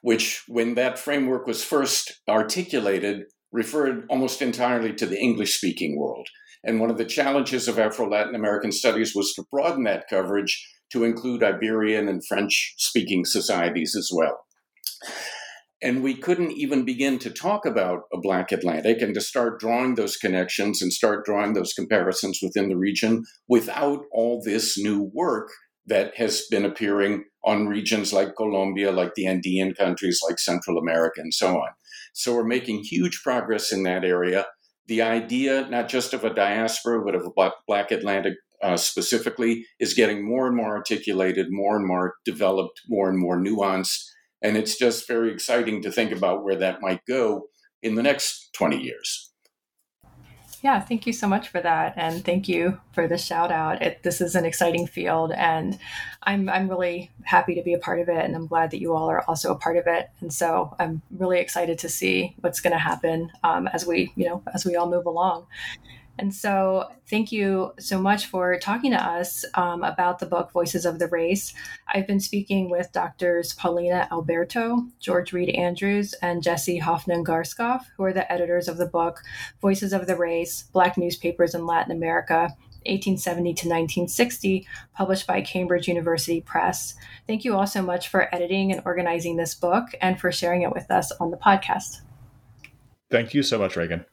which, 0.00 0.42
when 0.48 0.74
that 0.74 0.98
framework 0.98 1.46
was 1.46 1.64
first 1.64 2.20
articulated, 2.28 3.24
referred 3.52 4.06
almost 4.10 4.42
entirely 4.42 4.92
to 4.94 5.06
the 5.06 5.18
English 5.18 5.56
speaking 5.56 5.98
world. 5.98 6.28
And 6.64 6.80
one 6.80 6.90
of 6.90 6.98
the 6.98 7.04
challenges 7.04 7.68
of 7.68 7.78
Afro 7.78 8.08
Latin 8.08 8.34
American 8.34 8.72
studies 8.72 9.14
was 9.14 9.32
to 9.34 9.44
broaden 9.50 9.84
that 9.84 10.08
coverage 10.08 10.66
to 10.92 11.04
include 11.04 11.42
Iberian 11.42 12.08
and 12.08 12.26
French 12.26 12.74
speaking 12.78 13.24
societies 13.24 13.94
as 13.96 14.10
well. 14.12 14.46
And 15.82 16.02
we 16.02 16.14
couldn't 16.14 16.52
even 16.52 16.84
begin 16.84 17.18
to 17.20 17.30
talk 17.30 17.66
about 17.66 18.02
a 18.12 18.18
Black 18.18 18.50
Atlantic 18.50 19.02
and 19.02 19.14
to 19.14 19.20
start 19.20 19.60
drawing 19.60 19.94
those 19.94 20.16
connections 20.16 20.80
and 20.80 20.92
start 20.92 21.24
drawing 21.24 21.52
those 21.52 21.74
comparisons 21.74 22.40
within 22.42 22.68
the 22.68 22.76
region 22.76 23.24
without 23.46 24.00
all 24.10 24.42
this 24.42 24.78
new 24.78 25.10
work 25.12 25.50
that 25.86 26.16
has 26.16 26.42
been 26.50 26.64
appearing 26.64 27.24
on 27.46 27.68
regions 27.68 28.12
like 28.12 28.36
Colombia, 28.36 28.90
like 28.90 29.14
the 29.14 29.26
Andean 29.26 29.72
countries, 29.72 30.20
like 30.28 30.38
Central 30.38 30.76
America, 30.76 31.20
and 31.20 31.32
so 31.32 31.56
on. 31.56 31.68
So 32.12 32.34
we're 32.34 32.44
making 32.44 32.82
huge 32.82 33.22
progress 33.22 33.72
in 33.72 33.84
that 33.84 34.04
area. 34.04 34.46
the 34.88 35.02
idea, 35.02 35.66
not 35.68 35.88
just 35.88 36.14
of 36.14 36.22
a 36.22 36.32
diaspora, 36.32 37.04
but 37.04 37.16
of 37.16 37.28
Black, 37.66 37.90
Atlantic 37.90 38.34
uh, 38.62 38.76
specifically, 38.76 39.66
is 39.80 39.94
getting 39.94 40.24
more 40.24 40.46
and 40.46 40.56
more 40.56 40.76
articulated, 40.76 41.46
more 41.50 41.76
and 41.76 41.86
more 41.86 42.14
developed, 42.24 42.82
more 42.88 43.08
and 43.08 43.18
more 43.18 43.36
nuanced. 43.36 44.04
And 44.42 44.56
it's 44.56 44.78
just 44.78 45.08
very 45.08 45.32
exciting 45.32 45.82
to 45.82 45.90
think 45.90 46.12
about 46.12 46.44
where 46.44 46.56
that 46.56 46.82
might 46.82 47.00
go 47.08 47.48
in 47.82 47.96
the 47.96 48.02
next 48.02 48.50
20 48.54 48.80
years. 48.80 49.32
Yeah, 50.62 50.80
thank 50.80 51.06
you 51.06 51.12
so 51.12 51.28
much 51.28 51.48
for 51.48 51.60
that, 51.60 51.94
and 51.96 52.24
thank 52.24 52.48
you 52.48 52.80
for 52.92 53.06
the 53.06 53.18
shout 53.18 53.52
out. 53.52 53.82
It, 53.82 54.02
this 54.02 54.20
is 54.20 54.34
an 54.34 54.44
exciting 54.44 54.86
field, 54.86 55.32
and 55.32 55.78
I'm 56.22 56.48
I'm 56.48 56.68
really 56.68 57.10
happy 57.24 57.54
to 57.54 57.62
be 57.62 57.74
a 57.74 57.78
part 57.78 58.00
of 58.00 58.08
it, 58.08 58.24
and 58.24 58.34
I'm 58.34 58.46
glad 58.46 58.70
that 58.70 58.80
you 58.80 58.94
all 58.94 59.10
are 59.10 59.22
also 59.28 59.52
a 59.52 59.58
part 59.58 59.76
of 59.76 59.86
it. 59.86 60.08
And 60.20 60.32
so 60.32 60.74
I'm 60.78 61.02
really 61.10 61.38
excited 61.40 61.78
to 61.80 61.88
see 61.88 62.34
what's 62.40 62.60
going 62.60 62.72
to 62.72 62.78
happen 62.78 63.30
um, 63.44 63.68
as 63.68 63.86
we 63.86 64.12
you 64.16 64.28
know 64.28 64.42
as 64.54 64.64
we 64.64 64.76
all 64.76 64.88
move 64.88 65.06
along. 65.06 65.46
And 66.18 66.34
so, 66.34 66.90
thank 67.08 67.30
you 67.30 67.72
so 67.78 68.00
much 68.00 68.26
for 68.26 68.58
talking 68.58 68.90
to 68.92 69.02
us 69.02 69.44
um, 69.54 69.84
about 69.84 70.18
the 70.18 70.26
book 70.26 70.50
Voices 70.50 70.86
of 70.86 70.98
the 70.98 71.08
Race. 71.08 71.52
I've 71.88 72.06
been 72.06 72.20
speaking 72.20 72.70
with 72.70 72.92
doctors 72.92 73.52
Paulina 73.52 74.08
Alberto, 74.10 74.86
George 74.98 75.32
Reid 75.32 75.50
Andrews, 75.50 76.14
and 76.22 76.42
Jesse 76.42 76.80
Hoffnung 76.80 77.24
Garskof, 77.24 77.82
who 77.96 78.04
are 78.04 78.14
the 78.14 78.30
editors 78.32 78.66
of 78.66 78.78
the 78.78 78.86
book 78.86 79.20
Voices 79.60 79.92
of 79.92 80.06
the 80.06 80.16
Race 80.16 80.64
Black 80.72 80.96
Newspapers 80.96 81.54
in 81.54 81.66
Latin 81.66 81.92
America. 81.92 82.56
1870 82.86 83.42
to 83.54 83.68
1960, 83.68 84.66
published 84.94 85.26
by 85.26 85.40
Cambridge 85.40 85.88
University 85.88 86.40
Press. 86.40 86.94
Thank 87.26 87.44
you 87.44 87.56
all 87.56 87.66
so 87.66 87.82
much 87.82 88.06
for 88.06 88.32
editing 88.32 88.70
and 88.70 88.80
organizing 88.84 89.36
this 89.36 89.56
book 89.56 89.88
and 90.00 90.20
for 90.20 90.30
sharing 90.30 90.62
it 90.62 90.72
with 90.72 90.88
us 90.88 91.10
on 91.12 91.32
the 91.32 91.36
podcast. 91.36 92.02
Thank 93.10 93.34
you 93.34 93.42
so 93.42 93.58
much, 93.58 93.74
Reighan. 93.74 94.04